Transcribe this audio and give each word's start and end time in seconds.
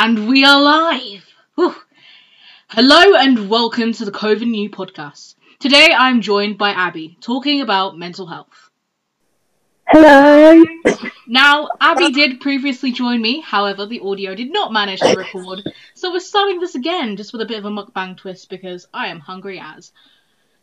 And 0.00 0.28
we 0.28 0.44
are 0.44 0.62
live. 0.62 1.24
Whew. 1.56 1.74
Hello 2.68 3.16
and 3.16 3.50
welcome 3.50 3.92
to 3.94 4.04
the 4.04 4.12
COVID 4.12 4.46
New 4.46 4.70
podcast. 4.70 5.34
Today 5.58 5.88
I'm 5.92 6.20
joined 6.20 6.56
by 6.56 6.70
Abby 6.70 7.18
talking 7.20 7.62
about 7.62 7.98
mental 7.98 8.28
health. 8.28 8.70
Hello. 9.88 10.64
Now, 11.26 11.70
Abby 11.80 12.12
did 12.12 12.40
previously 12.40 12.92
join 12.92 13.20
me, 13.20 13.40
however, 13.40 13.86
the 13.86 13.98
audio 13.98 14.36
did 14.36 14.52
not 14.52 14.72
manage 14.72 15.00
to 15.00 15.16
record, 15.16 15.64
so 15.94 16.12
we're 16.12 16.20
starting 16.20 16.60
this 16.60 16.76
again 16.76 17.16
just 17.16 17.32
with 17.32 17.42
a 17.42 17.46
bit 17.46 17.58
of 17.58 17.64
a 17.64 17.70
mukbang 17.70 18.16
twist 18.16 18.48
because 18.50 18.86
I 18.94 19.08
am 19.08 19.18
hungry 19.18 19.60
as. 19.60 19.90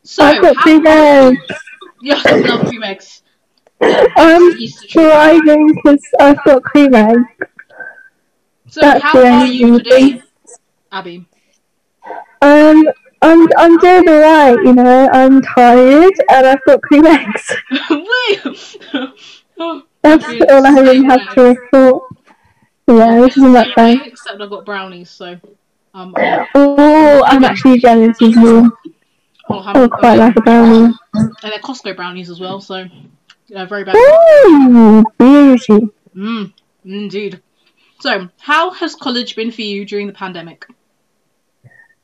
So, 0.04 0.23
I've 0.23 0.41
got 0.41 0.63
three 0.63 0.81
eggs. 0.88 1.39
Yeah, 2.02 2.21
I 2.23 2.36
love 2.38 2.67
cream 2.67 2.83
eggs. 2.83 3.21
Um, 3.81 4.07
I'm 4.15 4.52
treat- 4.54 4.89
driving 4.91 5.75
because 5.75 6.05
I've 6.21 6.41
got 6.45 6.63
cream 6.63 6.93
eggs. 6.95 7.25
So, 8.68 8.82
That's 8.82 9.04
how 9.04 9.20
are 9.20 9.45
you 9.45 9.78
today, 9.78 10.11
thing. 10.14 10.24
Abby? 10.92 11.25
Um, 12.42 12.83
I'm 13.21 13.47
I'm 13.57 13.78
doing 13.78 14.10
alright. 14.10 14.57
You 14.64 14.74
know, 14.74 15.10
I'm 15.11 15.41
tired 15.41 16.14
and 16.29 16.47
I've 16.47 16.64
got 16.65 16.82
cream 16.82 17.05
eggs. 17.05 17.55
Wait! 17.89 18.78
oh, 19.57 19.83
That's 20.01 20.25
all 20.25 20.65
I 20.65 20.79
really 20.79 21.04
have 21.05 21.33
to 21.36 21.41
report. 21.43 22.04
Yeah, 22.88 23.19
this 23.21 23.38
isn't 23.38 23.54
that 23.54 23.75
bad. 23.75 24.01
Except 24.05 24.39
I've 24.41 24.50
got 24.50 24.66
brownies, 24.66 25.10
so 25.10 25.39
um, 25.93 26.13
Oh, 26.54 27.24
I'm 27.25 27.43
actually 27.43 27.79
jealous 27.79 28.21
as 28.21 28.36
well. 28.36 28.71
Have 29.47 29.77
I 29.77 29.88
quite 29.88 30.16
like 30.18 30.36
a 30.36 30.41
brownie. 30.41 30.93
and 31.13 31.33
they're 31.41 31.60
Costco 31.60 31.96
brownies 31.96 32.30
as 32.30 32.39
well, 32.39 32.59
so 32.61 32.86
uh, 33.55 33.66
very 33.66 33.83
bad. 33.83 33.95
Ooh, 33.95 35.03
beauty. 35.17 35.88
Mm, 36.16 36.53
indeed. 36.83 37.41
So, 38.05 38.30
how 38.38 38.69
has 38.69 38.94
college 38.94 39.36
been 39.36 39.52
for 39.52 39.64
you 39.64 39.83
during 39.83 40.05
the 40.05 40.13
pandemic? 40.13 40.63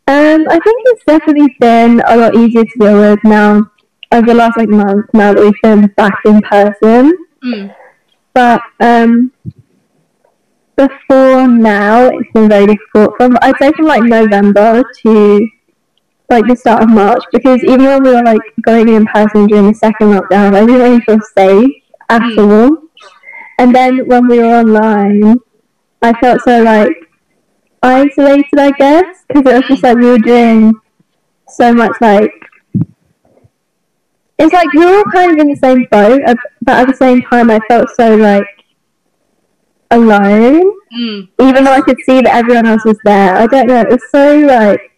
Um, 0.07 0.47
I 0.49 0.57
think 0.57 0.81
it's 0.87 1.03
definitely 1.05 1.55
been 1.59 2.01
a 2.07 2.17
lot 2.17 2.33
easier 2.35 2.63
to 2.63 2.79
deal 2.79 2.99
with 2.99 3.19
now 3.23 3.69
over 4.11 4.25
the 4.25 4.33
last 4.33 4.57
like 4.57 4.67
month. 4.67 5.05
Now 5.13 5.35
that 5.35 5.43
we've 5.43 5.61
been 5.61 5.85
back 5.97 6.17
in 6.25 6.41
person. 6.41 7.15
Mm, 7.43 7.75
but 8.33 8.61
um, 8.79 9.31
before 10.75 11.47
now, 11.47 12.07
it's 12.07 12.31
been 12.33 12.49
very 12.49 12.65
difficult. 12.65 13.15
From 13.17 13.37
I'd 13.43 13.59
say 13.59 13.71
from 13.73 13.85
like 13.85 14.01
November 14.01 14.81
to 15.03 15.47
like 16.31 16.47
the 16.47 16.55
start 16.55 16.81
of 16.81 16.89
March, 16.89 17.23
because 17.31 17.63
even 17.63 17.85
when 17.85 18.01
we 18.01 18.09
were 18.09 18.23
like 18.23 18.41
going 18.63 18.89
in 18.89 19.05
person 19.05 19.45
during 19.45 19.67
the 19.67 19.75
second 19.75 20.07
lockdown, 20.07 20.55
I 20.55 20.65
didn't 20.65 20.81
really 20.81 21.01
feel 21.01 21.19
safe 21.37 21.69
at 22.09 22.23
Mm. 22.23 22.39
all. 22.39 22.77
And 23.59 23.75
then 23.75 24.07
when 24.07 24.27
we 24.27 24.39
were 24.39 24.61
online, 24.61 25.35
I 26.01 26.13
felt 26.19 26.41
so 26.41 26.61
like 26.63 26.91
isolated, 27.83 28.57
I 28.57 28.71
guess, 28.71 29.23
because 29.27 29.45
it 29.51 29.55
was 29.55 29.67
just 29.67 29.83
like 29.83 29.97
we 29.97 30.05
were 30.07 30.17
doing 30.17 30.73
so 31.47 31.73
much 31.73 31.93
like 32.01 32.31
it's 34.39 34.53
like 34.53 34.71
we 34.73 34.83
were 34.85 34.97
all 34.97 35.03
kind 35.11 35.31
of 35.33 35.37
in 35.37 35.49
the 35.49 35.55
same 35.55 35.85
boat, 35.91 36.21
uh, 36.25 36.35
but 36.61 36.79
at 36.79 36.87
the 36.87 36.95
same 36.95 37.21
time, 37.21 37.51
I 37.51 37.59
felt 37.67 37.89
so 37.91 38.15
like 38.15 38.45
alone. 39.91 40.61
mm, 40.93 41.27
Even 41.39 41.63
though 41.63 41.71
I 41.73 41.81
could 41.81 41.97
see 42.05 42.21
that 42.21 42.33
everyone 42.35 42.65
else 42.65 42.83
was 42.85 42.97
there, 43.03 43.35
I 43.35 43.45
don't 43.47 43.67
know. 43.67 43.81
It 43.81 43.89
was 43.89 44.09
so 44.09 44.37
like 44.39 44.90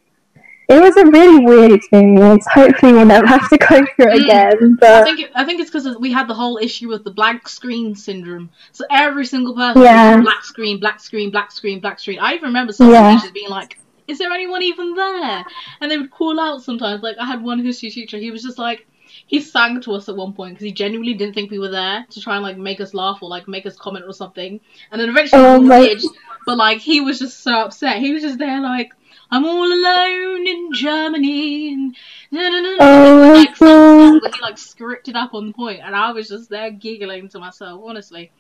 it 0.70 0.82
was 0.82 0.96
a 0.98 1.06
really 1.08 1.40
weird 1.46 1.72
experience. 1.72 2.46
Hopefully, 2.48 2.94
we'll 2.94 3.06
never 3.06 3.26
have 3.28 3.50
to 3.50 3.58
go 3.58 3.68
through 3.96 4.12
it 4.14 4.22
Mm. 4.22 4.24
again. 4.24 4.78
I 4.82 5.04
think 5.04 5.20
it, 5.20 5.32
I 5.36 5.44
think 5.46 5.62
it's 5.62 5.70
because 5.70 5.98
we 5.98 6.12
had 6.12 6.28
the 6.28 6.34
whole 6.34 6.58
issue 6.58 6.88
with 6.90 7.04
the 7.04 7.12
black 7.12 7.48
screen 7.48 7.96
syndrome. 7.96 8.50
So 8.72 8.86
every 8.90 9.26
single 9.26 9.54
person 9.56 9.82
Yeah. 9.84 10.22
black 10.22 10.44
screen, 10.46 10.80
black 10.80 11.00
screen, 11.00 11.32
black 11.32 11.52
screen, 11.52 11.80
black 11.80 12.00
screen. 12.00 12.20
I 12.20 12.34
even 12.34 12.48
remember 12.48 12.74
some 12.74 12.90
Yeah. 12.92 13.16
teachers 13.16 13.32
being 13.32 13.50
like, 13.50 13.78
"Is 14.08 14.18
there 14.20 14.32
anyone 14.32 14.62
even 14.64 14.94
there?" 14.96 15.44
And 15.82 15.92
they 15.92 15.98
would 15.98 16.12
call 16.12 16.40
out 16.40 16.62
sometimes. 16.64 17.04
Like 17.04 17.18
I 17.20 17.26
had 17.26 17.42
one 17.44 17.60
history 17.60 17.90
teacher. 17.90 18.18
He 18.18 18.32
was 18.32 18.44
just 18.44 18.58
like, 18.58 18.88
he 19.28 19.40
sang 19.42 19.80
to 19.82 19.94
us 19.94 20.10
at 20.10 20.16
one 20.16 20.34
point 20.34 20.54
because 20.56 20.66
he 20.66 20.72
genuinely 20.72 21.14
didn't 21.14 21.34
think 21.36 21.50
we 21.52 21.60
were 21.60 21.70
there 21.70 22.06
to 22.10 22.20
try 22.22 22.36
and 22.36 22.44
like 22.44 22.58
make 22.58 22.82
us 22.82 22.94
laugh 22.94 23.20
or 23.22 23.30
like 23.30 23.48
make 23.48 23.66
us 23.66 23.76
comment 23.78 24.06
or 24.08 24.14
something. 24.14 24.60
And 24.92 25.00
then 25.02 25.10
eventually 25.10 25.42
Oh 25.42 25.60
we 25.60 25.68
my- 25.68 25.80
did. 25.88 26.04
But 26.46 26.58
like 26.58 26.80
he 26.80 27.00
was 27.00 27.20
just 27.20 27.42
so 27.42 27.54
upset. 27.54 27.98
He 28.00 28.12
was 28.14 28.22
just 28.24 28.38
there 28.40 28.60
like. 28.62 28.92
I'm 29.34 29.46
all 29.46 29.66
alone 29.66 30.46
in 30.46 30.72
Germany. 30.74 31.74
And 31.74 31.96
na, 32.30 32.50
na, 32.50 32.62
na, 32.62 32.70
na," 32.70 32.78
Oh 32.82 33.32
like 33.34 33.56
some 33.56 33.68
song 33.68 34.20
God. 34.20 34.24
that 34.26 34.36
he 34.36 34.42
like 34.42 34.58
scripted 34.58 35.16
up 35.16 35.34
on 35.34 35.54
point, 35.54 35.82
and 35.84 35.96
I 35.96 36.12
was 36.12 36.30
just 36.30 36.52
there 36.52 36.70
giggling 36.70 37.30
to 37.30 37.40
myself. 37.40 37.82
Honestly, 37.84 38.32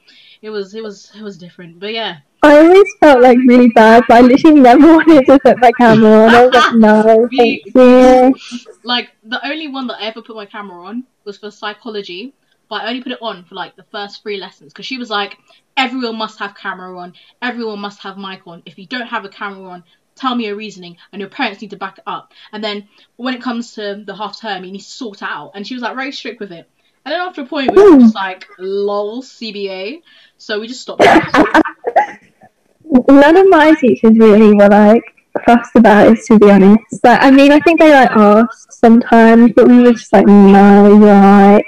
it 0.43 0.51
was 0.51 0.75
it 0.75 0.83
was 0.83 1.11
it 1.17 1.23
was 1.23 1.39
different, 1.39 1.79
but 1.79 1.93
yeah. 1.93 2.17
I 2.43 2.59
always 2.59 2.85
felt 2.99 3.21
like 3.21 3.39
really 3.47 3.69
bad. 3.69 4.03
But 4.07 4.17
I 4.17 4.21
literally 4.21 4.59
never 4.59 4.85
wanted 4.97 5.25
to 5.25 5.39
put 5.39 5.57
my 5.57 5.71
camera 5.71 6.11
on. 6.11 6.29
I 6.29 6.45
was 6.45 6.53
like, 6.53 6.75
no, 6.75 7.27
thank 7.35 7.65
you. 7.73 8.35
Like 8.83 9.09
the 9.23 9.43
only 9.43 9.69
one 9.69 9.87
that 9.87 9.99
I 9.99 10.07
ever 10.07 10.21
put 10.21 10.35
my 10.35 10.45
camera 10.45 10.85
on 10.85 11.05
was 11.23 11.39
for 11.39 11.49
psychology, 11.49 12.33
but 12.69 12.83
I 12.83 12.89
only 12.89 13.01
put 13.01 13.13
it 13.13 13.21
on 13.21 13.45
for 13.45 13.55
like 13.55 13.75
the 13.75 13.85
first 13.91 14.21
three 14.21 14.37
lessons 14.37 14.73
because 14.73 14.85
she 14.85 14.99
was 14.99 15.09
like, 15.09 15.37
everyone 15.75 16.17
must 16.17 16.37
have 16.37 16.53
camera 16.53 16.95
on, 16.99 17.13
everyone 17.41 17.79
must 17.79 17.99
have 18.03 18.17
mic 18.17 18.45
on. 18.45 18.61
If 18.67 18.77
you 18.77 18.85
don't 18.85 19.07
have 19.07 19.25
a 19.25 19.29
camera 19.29 19.69
on, 19.69 19.83
tell 20.15 20.35
me 20.35 20.45
your 20.45 20.55
reasoning, 20.55 20.97
and 21.11 21.19
your 21.19 21.29
parents 21.29 21.61
need 21.61 21.71
to 21.71 21.77
back 21.77 21.97
it 21.97 22.03
up. 22.07 22.33
And 22.51 22.63
then 22.63 22.87
when 23.15 23.33
it 23.33 23.41
comes 23.41 23.73
to 23.75 24.03
the 24.05 24.15
half 24.15 24.39
term, 24.39 24.63
you 24.63 24.71
need 24.71 24.79
to 24.79 24.85
sort 24.85 25.21
it 25.21 25.25
out. 25.25 25.51
And 25.55 25.65
she 25.65 25.73
was 25.73 25.83
like 25.83 25.95
very 25.95 26.11
strict 26.11 26.39
with 26.39 26.51
it. 26.51 26.69
And 27.05 27.11
then 27.11 27.19
after 27.19 27.41
a 27.41 27.45
point, 27.45 27.75
we 27.75 27.81
were 27.81 27.99
just 27.99 28.15
like, 28.15 28.47
lol, 28.57 29.21
CBA. 29.21 30.01
So 30.37 30.59
we 30.59 30.67
just 30.67 30.81
stopped. 30.81 31.03
None 33.09 33.37
of 33.37 33.49
my 33.49 33.75
teachers 33.79 34.17
really 34.17 34.53
were 34.53 34.69
like 34.69 35.03
fussed 35.45 35.75
about 35.75 36.07
it, 36.07 36.19
to 36.27 36.39
be 36.39 36.49
honest. 36.49 37.03
Like, 37.03 37.21
I 37.21 37.31
mean, 37.31 37.51
I 37.51 37.59
think 37.59 37.79
they 37.79 37.91
like 37.91 38.11
asked 38.11 38.73
sometimes, 38.73 39.51
but 39.53 39.67
we 39.67 39.81
were 39.81 39.93
just 39.93 40.13
like, 40.13 40.27
no, 40.27 40.87
you're 40.87 40.99
right. 40.99 41.65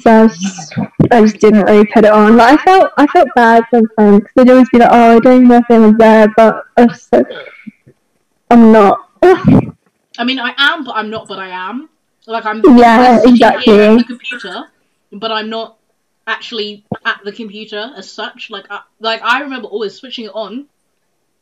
So 0.00 0.24
I 0.24 0.26
just, 0.26 0.74
I 1.12 1.20
just 1.22 1.38
didn't 1.38 1.62
really 1.62 1.86
put 1.86 2.04
it 2.04 2.10
on. 2.10 2.36
Like, 2.36 2.58
I 2.60 2.64
felt, 2.64 2.92
I 2.96 3.06
felt 3.06 3.28
bad 3.36 3.64
sometimes 3.70 4.20
because 4.20 4.32
they'd 4.34 4.50
always 4.50 4.68
be 4.70 4.78
like, 4.78 4.88
oh, 4.90 5.16
I 5.16 5.20
don't 5.20 5.46
know 5.46 5.60
if 5.68 5.80
was 5.80 5.94
there, 5.96 6.28
but 6.36 6.64
I 6.76 6.92
so, 6.92 7.24
I'm 8.50 8.72
not. 8.72 9.08
I 9.22 10.24
mean, 10.24 10.40
I 10.40 10.54
am, 10.56 10.84
but 10.84 10.96
I'm 10.96 11.08
not, 11.08 11.28
but 11.28 11.38
I 11.38 11.50
am. 11.50 11.88
Like 12.26 12.44
I'm 12.44 12.62
Yeah, 12.76 13.20
exactly. 13.24 13.80
at 13.80 13.98
the 13.98 14.04
computer, 14.04 14.64
but 15.12 15.30
I'm 15.32 15.50
not 15.50 15.78
actually 16.26 16.84
at 17.04 17.20
the 17.24 17.32
computer 17.32 17.92
as 17.96 18.10
such. 18.10 18.50
Like, 18.50 18.66
I, 18.70 18.80
like 18.98 19.22
I 19.22 19.40
remember 19.42 19.68
always 19.68 19.94
switching 19.94 20.26
it 20.26 20.32
on, 20.34 20.66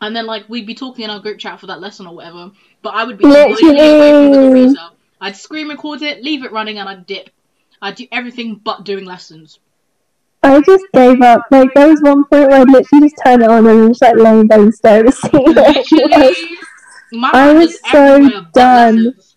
and 0.01 0.15
then 0.15 0.27
like 0.27 0.49
we'd 0.49 0.67
be 0.67 0.75
talking 0.75 1.05
in 1.05 1.11
our 1.11 1.21
group 1.21 1.39
chat 1.39 1.61
for 1.61 1.67
that 1.67 1.81
lesson 1.81 2.07
or 2.07 2.15
whatever. 2.15 2.53
But 2.83 2.91
I 2.95 3.05
would 3.05 3.19
be 3.19 3.25
completely 3.25 3.69
away 3.71 4.11
from 4.13 4.33
the 4.33 4.39
Literally. 4.39 4.63
computer. 4.65 4.89
I'd 5.21 5.37
screen 5.37 5.69
record 5.69 6.03
it, 6.03 6.23
leave 6.23 6.45
it 6.45 6.53
running, 6.53 6.79
and 6.79 6.89
I'd 6.89 7.07
dip. 7.07 7.31
I'd 7.81 7.95
do 7.97 8.07
everything 8.13 8.57
but 8.57 8.85
doing 8.85 9.05
lessons. 9.05 9.59
I 10.43 10.61
just 10.61 10.85
gave 10.95 11.21
up. 11.21 11.43
Like, 11.51 11.71
there 11.75 11.89
was 11.89 12.01
one 12.03 12.25
point 12.25 12.49
where 12.49 12.61
I'd 12.61 12.71
literally 12.71 13.09
just 13.09 13.21
turned 13.25 13.43
it 13.43 13.51
on 13.51 13.67
and 13.67 13.91
just 13.91 14.03
like 14.03 14.17
lay 14.17 14.41
in 14.41 14.47
bed 14.47 14.61
and 14.61 14.75
stare 14.75 15.01
at 15.01 15.07
the 15.07 15.13
ceiling. 15.13 15.55
Literally, 15.55 16.59
my 17.13 17.31
I 17.35 17.53
was 17.53 17.81
so 17.91 18.43
done. 18.53 18.97
lessons. 19.05 19.37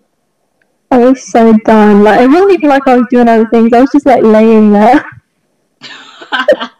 I 0.91 0.97
was 1.00 1.24
so 1.31 1.53
done. 1.66 2.03
Like, 2.03 2.22
it 2.22 2.28
wasn't 2.28 2.52
even 2.53 2.69
like 2.69 2.88
I 2.88 2.97
was 2.97 3.07
doing 3.09 3.28
other 3.28 3.47
things. 3.47 3.74
I 3.74 3.81
was 3.81 3.91
just 3.91 4.06
like 4.06 4.24
laying 4.24 4.72
there. 4.72 5.03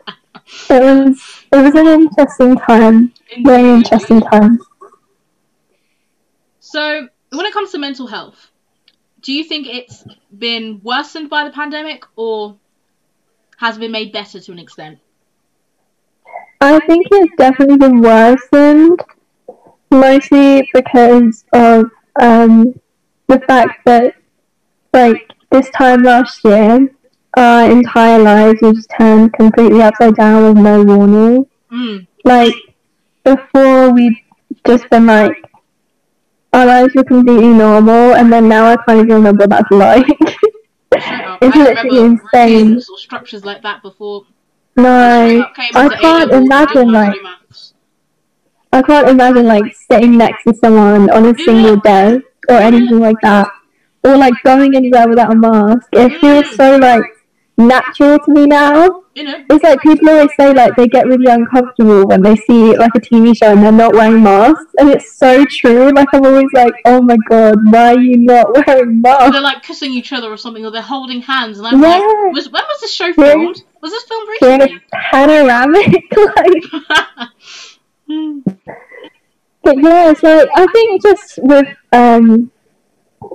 It 0.69 0.81
was 0.83 1.43
it 1.51 1.57
was 1.57 1.75
an 1.75 1.88
interesting 1.88 2.55
time. 2.57 3.13
Very 3.43 3.69
interesting 3.69 4.22
time. 4.22 4.59
So, 6.59 7.07
when 7.31 7.45
it 7.45 7.53
comes 7.53 7.72
to 7.72 7.78
mental 7.78 8.07
health, 8.07 8.50
do 9.22 9.34
you 9.34 9.44
think 9.44 9.68
it's 9.68 10.04
been 10.38 10.82
worsened 10.84 11.30
by 11.30 11.44
the 11.44 11.52
pandemic 11.52 12.04
or 12.16 12.58
has 13.58 13.78
been 13.78 13.92
made 13.92 14.12
better 14.12 14.40
to 14.40 14.52
an 14.52 14.59
extent? 14.59 15.00
I 16.59 16.80
think 16.80 17.08
it's 17.12 17.36
definitely 17.38 17.78
been 17.78 18.02
worsened, 18.02 19.00
mostly 19.91 20.68
because 20.73 21.44
of 21.53 21.91
um, 22.20 22.79
the 23.28 23.40
fact 23.41 23.85
that, 23.85 24.16
like, 24.94 25.32
this 25.52 25.70
time 25.72 26.03
last 26.03 26.44
year, 26.44 26.90
our 27.35 27.72
entire 27.72 28.20
lives 28.20 28.62
were 28.62 28.74
just 28.74 28.91
turned 28.97 29.34
completely 29.34 29.82
upside 29.82 30.16
down 30.16 30.53
with 30.53 30.64
no 30.64 30.84
warning. 30.84 31.46
Mm. 31.72 32.08
Like, 32.24 32.56
before 33.24 33.91
we'd 33.91 34.17
just 34.66 34.90
been 34.90 35.06
like, 35.06 35.44
our 36.53 36.66
lives 36.66 36.94
were 36.96 37.03
completely 37.03 37.48
normal, 37.50 38.16
and 38.16 38.32
then 38.32 38.48
now 38.50 38.66
I 38.66 38.78
can't 38.78 39.00
even 39.00 39.16
remember 39.16 39.44
what 39.44 39.50
that's 39.50 39.72
like. 39.72 40.06
It's 41.42 41.56
I 41.56 41.64
literally 41.64 42.00
insane. 42.00 42.76
or 42.76 42.98
structures 42.98 43.44
like 43.46 43.62
that 43.64 43.82
before. 43.82 44.26
no, 44.76 45.26
Straight 45.26 45.42
up 45.42 45.56
came 45.56 45.72
I 45.76 45.90
can't 45.96 46.32
imagine 46.32 46.92
like. 46.92 47.16
I 48.74 48.82
can't 48.82 49.09
imagine 49.09 49.46
like 49.48 49.76
sitting 49.90 50.18
next 50.18 50.44
to 50.44 50.53
someone 50.53 51.09
on 51.09 51.26
a 51.26 51.38
single 51.38 51.78
desk 51.78 52.24
or 52.50 52.56
anything 52.56 53.00
like 53.00 53.16
that, 53.22 53.48
or 54.03 54.18
like 54.18 54.34
going 54.44 54.76
anywhere 54.76 55.08
without 55.08 55.32
a 55.32 55.36
mask. 55.36 55.88
It 55.94 56.20
feels 56.22 56.56
so 56.56 56.78
like 56.78 57.03
natural 57.58 58.18
to 58.20 58.32
me 58.32 58.46
now. 58.46 59.03
You 59.14 59.24
know, 59.26 59.44
It's 59.50 59.64
like 59.64 59.82
people 59.82 60.09
always 60.09 60.30
say 60.40 60.53
like 60.53 60.76
they 60.78 60.88
get 60.88 61.06
really 61.06 61.26
uncomfortable 61.32 62.08
when 62.08 62.22
they 62.22 62.36
see 62.38 62.78
like 62.78 62.92
a 62.96 63.00
TV 63.02 63.36
show 63.38 63.52
and 63.52 63.62
they're 63.62 63.72
not 63.72 63.94
wearing 63.94 64.24
masks, 64.24 64.74
and 64.78 64.90
it's 64.90 65.18
so 65.18 65.44
true. 65.46 65.92
Like 65.92 66.08
I'm 66.14 66.26
always 66.26 66.46
like, 66.53 66.74
oh 66.86 67.02
my 67.02 67.18
god, 67.30 67.56
why 67.70 67.94
are 67.96 68.00
you 68.00 68.18
not 68.18 68.53
wearing 68.68 68.84
or 68.84 68.86
masks? 68.94 69.32
they're 69.32 69.42
like 69.42 69.64
kissing 69.64 69.92
each 69.92 70.14
other 70.14 70.32
or 70.32 70.38
something, 70.38 70.66
or 70.66 70.72
they're 70.72 70.82
holding 70.82 71.22
hands, 71.22 71.58
and 71.59 71.68
I'm 71.68 71.82
Yeah. 71.82 71.90
like, 71.90 72.34
was, 72.34 72.50
when 72.50 72.64
was 72.64 72.82
this 72.82 72.94
show 72.94 73.08
Yeah. 73.08 73.14
filmed? 73.14 73.64
Was 73.82 73.92
this 73.92 74.03
filmed 74.03 74.30
recently? 74.30 74.76
a 74.78 74.82
panoramic, 75.12 76.03
like. 76.38 77.30
But 79.64 79.78
yeah, 79.78 80.14
so 80.14 80.38
like 80.38 80.50
I 80.56 80.66
think 80.72 81.03
just 81.03 81.38
with 81.44 81.68
um 81.92 82.52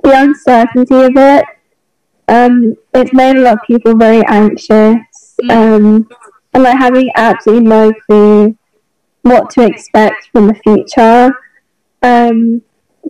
the 0.03 0.11
uncertainty 0.21 0.95
of 0.95 1.11
it, 1.15 1.45
um, 2.27 2.75
it's 2.93 3.13
made 3.13 3.37
a 3.37 3.41
lot 3.41 3.53
of 3.55 3.59
people 3.65 3.95
very 3.95 4.23
anxious. 4.27 4.97
Um, 5.49 6.07
and 6.53 6.63
like 6.63 6.77
having 6.77 7.11
absolutely 7.15 7.67
no 7.67 7.93
clue 8.05 8.57
what 9.21 9.49
to 9.51 9.65
expect 9.65 10.29
from 10.31 10.47
the 10.47 10.55
future. 10.55 11.31
Um, 12.01 12.61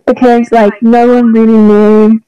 because 0.05 0.51
like 0.51 0.73
no 0.81 1.07
one 1.07 1.33
really 1.33 1.57
knew 1.57 2.21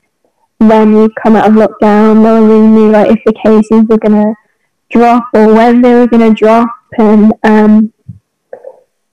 when 0.59 0.93
we'd 0.93 1.15
come 1.15 1.35
out 1.35 1.47
of 1.47 1.53
lockdown. 1.53 2.21
No 2.21 2.41
one 2.41 2.49
really 2.49 2.67
knew 2.67 2.91
like 2.91 3.11
if 3.11 3.19
the 3.25 3.33
cases 3.33 3.87
were 3.87 3.97
gonna 3.97 4.33
drop 4.89 5.25
or 5.33 5.53
when 5.53 5.81
they 5.81 5.93
were 5.93 6.07
gonna 6.07 6.33
drop, 6.33 6.69
and 6.97 7.33
um, 7.43 7.93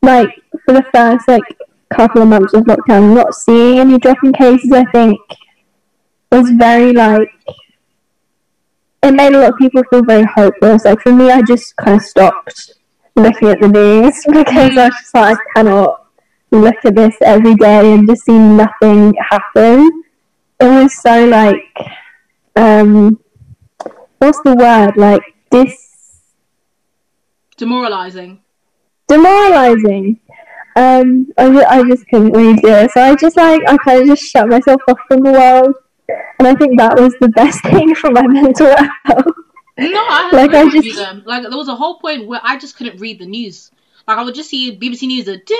like 0.02 0.30
for 0.64 0.72
the 0.72 0.84
first 0.92 1.28
like 1.28 1.42
couple 1.90 2.22
of 2.22 2.28
months 2.28 2.54
of 2.54 2.64
lockdown, 2.64 3.14
not 3.14 3.34
seeing 3.34 3.78
any 3.78 3.98
drop 3.98 4.18
in 4.24 4.32
cases, 4.32 4.72
I 4.72 4.84
think 4.86 5.20
was 6.30 6.50
very 6.50 6.92
like 6.92 7.28
it 9.02 9.12
made 9.12 9.34
a 9.34 9.38
lot 9.40 9.50
of 9.52 9.58
people 9.58 9.82
feel 9.90 10.02
very 10.04 10.24
hopeless. 10.24 10.84
Like 10.84 11.00
for 11.00 11.12
me, 11.12 11.30
I 11.30 11.42
just 11.42 11.76
kind 11.76 11.96
of 11.96 12.02
stopped 12.02 12.72
looking 13.14 13.48
at 13.48 13.60
the 13.60 13.68
news 13.68 14.14
because 14.26 14.76
I 14.76 14.86
was 14.86 14.94
just 15.00 15.14
like, 15.14 15.38
I 15.38 15.42
cannot 15.54 16.06
look 16.50 16.76
at 16.84 16.94
this 16.94 17.16
every 17.22 17.54
day 17.54 17.92
and 17.94 18.08
just 18.08 18.24
see 18.24 18.38
nothing 18.38 19.14
happen. 19.30 20.02
It 20.60 20.64
was 20.64 20.94
so 21.02 21.26
like, 21.26 21.76
um, 22.56 23.18
what's 24.18 24.40
the 24.42 24.54
word? 24.54 24.96
Like 24.96 25.22
dis 25.50 25.74
Demoralizing. 27.56 28.40
demoralizing. 29.08 30.20
Um, 30.76 31.28
I, 31.38 31.64
I 31.64 31.82
just 31.84 32.06
couldn't 32.08 32.32
really 32.32 32.54
do 32.56 32.68
it. 32.68 32.90
So 32.90 33.00
I 33.00 33.14
just 33.14 33.36
like 33.36 33.62
I 33.66 33.76
kind 33.78 34.02
of 34.02 34.06
just 34.08 34.22
shut 34.24 34.48
myself 34.48 34.82
off 34.88 34.98
from 35.08 35.20
the 35.22 35.32
world, 35.32 35.74
and 36.08 36.48
I 36.48 36.54
think 36.54 36.78
that 36.78 36.98
was 36.98 37.14
the 37.20 37.28
best 37.28 37.62
thing 37.70 37.94
for 37.94 38.10
my 38.10 38.26
mental 38.26 38.68
health. 39.04 39.26
No, 39.78 40.04
I 40.08 40.30
Like, 40.32 40.54
I 40.54 40.68
just- 40.70 40.96
them. 40.96 41.22
Like 41.26 41.42
there 41.42 41.56
was 41.56 41.68
a 41.68 41.74
whole 41.76 41.98
point 41.98 42.26
where 42.26 42.40
I 42.42 42.58
just 42.58 42.76
couldn't 42.76 43.00
read 43.00 43.18
the 43.18 43.26
news. 43.26 43.70
Like 44.08 44.18
I 44.18 44.22
would 44.24 44.34
just 44.34 44.48
see 44.50 44.76
BBC 44.76 45.06
News 45.08 45.24
the 45.26 45.36
duh, 45.36 45.54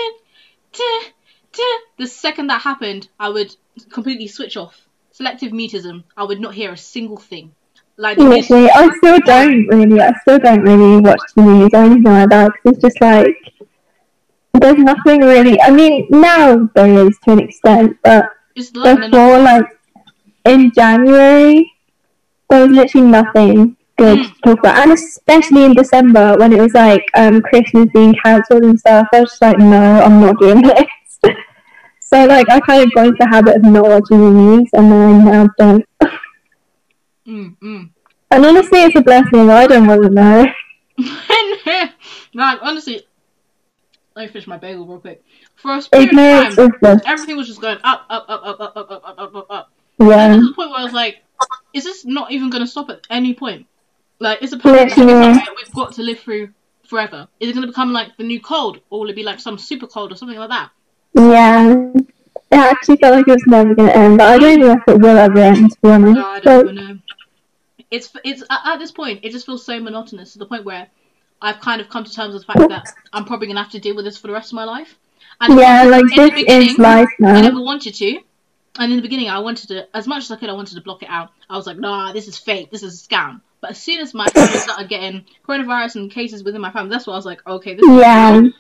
duh, 0.73 1.09
duh. 1.53 1.63
The 1.99 2.07
second 2.07 2.47
that 2.47 2.63
happened, 2.63 3.09
I 3.19 3.29
would 3.29 3.55
completely 3.91 4.29
switch 4.29 4.57
off. 4.57 4.87
Selective 5.11 5.53
mutism. 5.53 6.05
I 6.17 6.25
would 6.25 6.41
not 6.41 6.55
hear 6.55 6.73
a 6.73 6.77
single 6.77 7.17
thing. 7.17 7.53
Like 7.99 8.19
the 8.19 8.25
news, 8.25 8.51
I 8.51 8.91
still 8.99 9.19
don't 9.21 9.67
really. 9.69 10.01
I 10.01 10.13
still 10.21 10.39
don't 10.39 10.63
really 10.63 11.01
watch 11.01 11.21
the 11.35 11.43
news 11.43 11.71
or 11.73 11.83
anything 11.83 12.03
like 12.05 12.29
that 12.31 12.53
because 12.53 12.77
it's 12.79 12.83
just 12.85 13.01
like 13.01 13.35
there's 14.55 14.79
nothing 14.79 15.21
really. 15.23 15.61
I 15.61 15.71
mean, 15.71 16.07
now 16.11 16.69
there 16.75 17.07
is 17.07 17.19
to 17.25 17.33
an 17.33 17.41
extent, 17.41 17.97
but 18.05 18.27
it's 18.55 18.75
like 18.75 18.99
an- 18.99 19.11
before, 19.11 19.39
like 19.39 19.67
in 20.47 20.73
January, 20.73 21.73
there 22.49 22.67
was 22.67 22.77
literally 22.77 23.07
nothing 23.09 23.77
good 23.99 24.25
to 24.25 24.35
talk 24.45 24.59
about, 24.61 24.79
and 24.79 24.93
especially 24.93 25.65
in 25.65 25.75
December 25.75 26.37
when 26.39 26.53
it 26.53 26.61
was 26.61 26.75
like 26.75 27.05
um, 27.15 27.41
Christmas 27.43 27.89
being 27.93 28.15
cancelled 28.25 28.65
and 28.65 28.79
stuff. 28.79 29.09
I 29.13 29.21
was 29.21 29.31
just 29.31 29.43
like, 29.43 29.59
no, 29.59 30.01
I'm 30.01 30.21
not 30.21 30.39
doing 30.39 30.63
this. 30.63 30.87
so 32.01 32.25
like, 32.27 32.49
I 32.51 32.61
kind 32.61 32.85
of 32.85 32.95
got 32.95 33.07
into 33.07 33.17
the 33.19 33.29
habit 33.29 33.57
of 33.57 33.63
not 33.63 33.85
watching 33.85 34.21
the 34.21 34.31
news, 34.31 34.71
and 34.75 34.93
then 34.93 35.21
I 35.21 35.25
now 35.25 35.49
don't. 35.59 35.85
mm, 37.27 37.57
mm. 37.59 37.91
And 38.31 38.47
honestly, 38.47 38.81
it's 38.83 38.97
a 38.97 39.03
blessing. 39.03 39.51
I 39.51 39.67
don't 39.67 39.87
want 39.87 40.03
to 40.03 40.11
know. 40.11 40.47
like 42.35 42.59
honestly, 42.63 43.07
let 44.15 44.27
me 44.27 44.33
finish 44.33 44.47
my 44.47 44.57
bagel 44.57 44.87
real 44.87 45.01
quick. 45.01 45.23
For 45.57 45.75
a 45.75 45.81
period 46.07 46.59
of 46.59 46.81
time, 46.81 47.01
everything 47.07 47.37
was 47.37 47.47
just 47.47 47.61
going 47.61 47.79
up, 47.85 48.07
up, 48.09 48.27
up, 48.29 48.43
up, 48.45 48.61
up, 48.61 48.77
up, 48.77 48.91
up, 48.91 49.19
up, 49.19 49.35
up, 49.35 49.47
up, 49.51 49.73
Yeah. 49.99 50.35
to 50.35 50.41
the 50.41 50.53
point 50.55 50.71
where 50.71 50.81
I 50.81 50.85
was 50.85 50.93
like, 50.93 51.23
is 51.73 51.85
this 51.85 52.05
not 52.05 52.31
even 52.33 52.51
going 52.51 52.65
to 52.65 52.71
stop 52.71 52.91
at 52.91 53.07
any 53.11 53.35
point? 53.35 53.67
Like, 54.19 54.43
it's 54.43 54.53
a 54.53 54.59
pandemic 54.59 54.95
that 54.95 55.55
we've 55.57 55.75
got 55.75 55.93
to 55.95 56.03
live 56.03 56.21
through 56.21 56.51
forever? 56.87 57.29
Is 57.41 57.51
it 57.51 57.53
going 57.53 57.63
to 57.63 57.69
become 57.69 57.93
like 57.93 58.17
the 58.17 58.25
new 58.25 58.41
cold, 58.41 58.81
or 58.91 59.01
will 59.01 59.11
it 59.11 59.17
be 59.17 59.23
like 59.23 59.41
some 59.41 59.59
super 59.59 59.87
cold 59.87 60.13
or 60.13 60.17
something 60.17 60.39
like 60.39 60.51
that? 60.51 60.71
Yeah. 61.15 61.91
It 62.51 62.59
actually 62.59 62.97
felt 62.99 63.17
like 63.17 63.29
it 63.29 63.33
was 63.33 63.47
never 63.47 63.75
going 63.75 63.89
to 63.89 63.97
end, 63.97 64.19
but 64.19 64.29
I 64.29 64.39
don't 64.39 64.53
even 64.59 64.69
know 64.69 64.73
if 64.75 64.89
it 64.89 65.01
will 65.01 65.19
ever 65.19 65.39
end, 65.39 65.71
to 65.73 65.79
be 65.83 65.89
honest. 65.89 66.15
No, 66.15 66.27
I 66.27 66.41
don't 66.41 66.75
know. 66.75 66.99
It's 67.91 68.11
it's 68.25 68.43
at, 68.51 68.61
at 68.65 68.79
this 68.79 68.91
point, 68.91 69.21
it 69.23 69.31
just 69.31 69.47
feels 69.47 69.65
so 69.65 69.79
monotonous 69.81 70.33
to 70.33 70.39
the 70.39 70.47
point 70.47 70.65
where 70.65 70.89
I've 71.41 71.61
kind 71.61 71.81
of 71.81 71.89
come 71.89 72.05
to 72.05 72.13
terms 72.13 72.35
with 72.35 72.47
the 72.47 72.53
fact 72.53 72.69
that 72.69 72.93
I'm 73.13 73.25
probably 73.25 73.47
going 73.47 73.57
to 73.57 73.63
have 73.63 73.73
to 73.73 73.79
deal 73.79 73.95
with 73.95 74.05
this 74.05 74.17
for 74.17 74.27
the 74.27 74.33
rest 74.33 74.53
of 74.53 74.57
my 74.57 74.65
life. 74.65 74.97
And 75.41 75.59
yeah, 75.59 75.85
like 75.85 76.07
this 76.15 76.45
is 76.49 76.79
life 76.79 77.09
now. 77.19 77.35
I 77.35 77.41
never 77.43 77.61
wanted 77.61 77.95
to. 77.95 78.21
And 78.79 78.93
in 78.93 78.97
the 78.97 79.03
beginning, 79.03 79.29
I 79.29 79.39
wanted 79.39 79.69
to, 79.69 79.97
as 79.97 80.07
much 80.07 80.25
as 80.25 80.31
I 80.31 80.37
could, 80.37 80.51
I 80.51 80.53
wanted 80.53 80.75
to 80.75 80.83
block 80.83 81.03
it 81.03 81.09
out. 81.09 81.31
I 81.49 81.57
was 81.57 81.67
like, 81.67 81.79
nah, 81.79 82.13
this 82.13 82.29
is 82.29 82.37
fake, 82.37 82.71
this 82.71 82.83
is 82.83 83.03
a 83.03 83.09
scam. 83.09 83.41
But 83.61 83.71
as 83.71 83.83
soon 83.83 84.01
as 84.01 84.13
my 84.13 84.27
family 84.27 84.59
started 84.59 84.89
getting 84.89 85.25
coronavirus 85.47 85.97
and 85.97 86.11
cases 86.11 86.45
within 86.45 86.61
my 86.61 86.71
family, 86.71 86.91
that's 86.91 87.07
when 87.07 87.15
I 87.15 87.17
was 87.17 87.27
like, 87.27 87.47
okay, 87.47 87.75
this 87.75 87.85
is 87.85 87.97
Yeah. 87.97 88.39
real. 88.39 88.51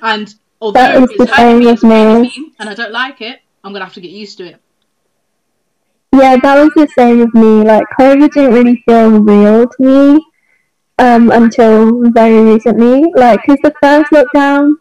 And 0.00 0.34
although 0.60 1.04
it's 1.04 1.16
the 1.18 1.26
same 1.26 1.58
me, 1.58 1.66
with 1.66 1.82
me. 1.82 2.20
me, 2.22 2.52
and 2.58 2.68
I 2.68 2.74
don't 2.74 2.92
like 2.92 3.20
it, 3.20 3.40
I'm 3.62 3.72
gonna 3.72 3.84
have 3.84 3.94
to 3.94 4.00
get 4.00 4.10
used 4.10 4.38
to 4.38 4.46
it. 4.46 4.60
Yeah, 6.12 6.36
that 6.36 6.62
was 6.62 6.70
the 6.74 6.88
same 6.96 7.18
with 7.18 7.34
me. 7.34 7.62
Like, 7.62 7.84
COVID 8.00 8.32
didn't 8.32 8.54
really 8.54 8.82
feel 8.86 9.20
real 9.20 9.68
to 9.68 9.82
me 9.82 10.26
um, 10.98 11.30
until 11.30 12.10
very 12.10 12.40
recently. 12.40 13.12
Like, 13.14 13.42
because 13.42 13.58
the 13.62 13.74
first 13.82 14.10
lockdown, 14.12 14.76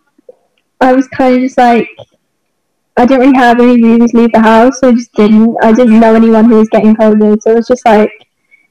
I 0.80 0.94
was 0.94 1.08
kind 1.10 1.36
of 1.36 1.42
just 1.42 1.58
like, 1.58 1.90
I 2.98 3.06
didn't 3.06 3.22
really 3.22 3.38
have 3.38 3.60
any 3.60 3.82
reason 3.82 4.08
to 4.08 4.18
leave 4.18 4.32
the 4.32 4.40
house, 4.40 4.80
so 4.80 4.90
I 4.90 4.92
just 4.94 5.12
didn't. 5.14 5.58
I 5.62 5.74
didn't 5.74 6.00
know 6.00 6.16
anyone 6.16 6.46
who 6.46 6.58
was 6.58 6.70
getting 6.70 6.96
COVID, 6.96 7.42
so 7.42 7.52
it 7.52 7.56
was 7.56 7.68
just 7.68 7.86
like, 7.86 8.12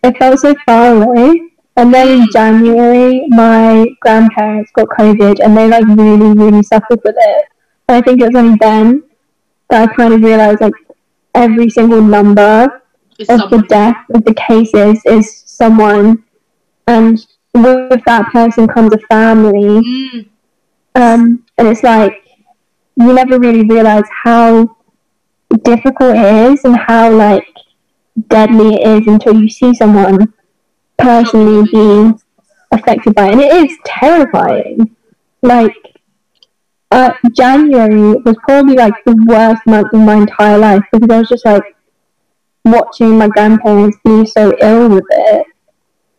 it 0.02 0.16
felt 0.16 0.40
so 0.40 0.54
far 0.64 1.02
away. 1.02 1.42
And 1.76 1.92
then 1.92 2.20
in 2.20 2.28
January, 2.32 3.26
my 3.28 3.86
grandparents 4.00 4.70
got 4.72 4.88
COVID, 4.88 5.40
and 5.44 5.56
they 5.56 5.68
like 5.68 5.84
really, 5.86 6.32
really 6.32 6.62
suffered 6.62 7.00
with 7.04 7.16
it. 7.18 7.44
And 7.88 7.96
I 7.98 8.00
think 8.00 8.20
it 8.20 8.26
was 8.26 8.36
only 8.36 8.56
then 8.60 9.02
that 9.68 9.88
I 9.90 9.94
kind 9.94 10.14
of 10.14 10.22
realized 10.22 10.60
like 10.60 10.72
every 11.34 11.68
single 11.68 12.00
number 12.00 12.82
It's 13.18 13.28
of 13.28 13.50
the 13.50 13.62
death 13.68 13.96
of 14.14 14.24
the 14.24 14.34
cases 14.34 15.02
is 15.04 15.42
someone, 15.44 16.24
and 16.86 17.26
with 17.52 18.02
that 18.06 18.30
person 18.32 18.66
comes 18.68 18.94
a 18.94 18.98
family, 18.98 19.82
Mm, 19.82 20.26
um, 20.94 21.44
and 21.58 21.68
it's 21.68 21.82
like 21.82 22.23
you 22.96 23.12
never 23.12 23.38
really 23.38 23.62
realize 23.62 24.04
how 24.22 24.76
difficult 25.62 26.16
it 26.16 26.52
is 26.52 26.64
and 26.64 26.76
how 26.76 27.10
like 27.12 27.46
deadly 28.28 28.74
it 28.74 28.86
is 28.86 29.06
until 29.06 29.40
you 29.40 29.48
see 29.48 29.74
someone 29.74 30.32
personally 30.98 31.68
being 31.72 32.18
affected 32.72 33.14
by 33.14 33.28
it, 33.28 33.32
and 33.32 33.40
it 33.40 33.52
is 33.52 33.76
terrifying. 33.84 34.96
Like. 35.42 35.74
Uh, 36.90 37.12
January 37.32 38.14
was 38.24 38.36
probably 38.44 38.76
like 38.76 38.94
the 39.04 39.16
worst 39.26 39.66
month 39.66 39.92
of 39.92 40.00
my 40.00 40.14
entire 40.14 40.56
life 40.56 40.82
because 40.92 41.08
I 41.10 41.18
was 41.18 41.28
just 41.28 41.44
like 41.44 41.64
watching 42.64 43.18
my 43.18 43.26
grandparents 43.26 43.98
be 44.04 44.24
so 44.26 44.52
ill 44.60 44.88
with 44.88 45.04
it. 45.10 45.46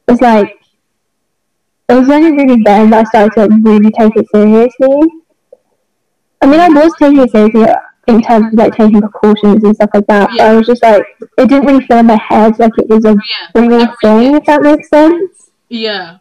It 0.07 0.11
was 0.11 0.19
like 0.19 0.59
it 1.87 1.93
was 1.93 2.09
only 2.09 2.31
really 2.31 2.61
then 2.63 2.89
that 2.89 3.05
I 3.05 3.09
started 3.09 3.33
to 3.35 3.41
like, 3.47 3.63
really 3.63 3.91
take 3.91 4.17
it 4.17 4.27
seriously. 4.33 4.99
I 6.41 6.47
mean, 6.47 6.59
I 6.59 6.69
was 6.69 6.93
taking 6.99 7.19
it 7.19 7.31
seriously 7.31 7.65
in 8.07 8.21
terms 8.21 8.47
of 8.47 8.53
like 8.53 8.75
taking 8.75 9.01
precautions 9.01 9.63
and 9.63 9.75
stuff 9.75 9.89
like 9.93 10.07
that. 10.07 10.29
But 10.37 10.41
I 10.41 10.55
was 10.55 10.67
just 10.67 10.83
like, 10.83 11.03
it 11.37 11.49
didn't 11.49 11.65
really 11.65 11.85
feel 11.85 11.97
in 11.99 12.05
my 12.07 12.17
head 12.17 12.57
like 12.59 12.71
it 12.77 12.87
was 12.89 13.05
a 13.05 13.15
yeah, 13.15 13.61
real 13.61 13.87
thing, 14.01 14.35
if 14.35 14.45
that 14.45 14.61
makes 14.61 14.89
sense. 14.89 15.51
yeah, 15.69 16.17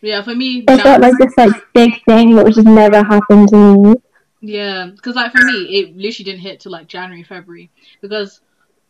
yeah. 0.00 0.22
For 0.22 0.34
me, 0.34 0.64
It 0.68 0.82
felt 0.82 1.00
like 1.00 1.14
this 1.18 1.34
like 1.36 1.52
big 1.74 2.04
thing 2.04 2.36
that 2.36 2.46
just 2.46 2.66
never 2.66 3.02
happen 3.02 3.46
to 3.48 3.76
me. 3.76 3.94
Yeah, 4.40 4.90
because 4.94 5.16
like 5.16 5.32
for 5.32 5.42
me, 5.44 5.64
it 5.80 5.96
literally 5.96 6.24
didn't 6.24 6.40
hit 6.40 6.60
till 6.60 6.72
like 6.72 6.86
January, 6.86 7.24
February. 7.24 7.70
Because, 8.00 8.40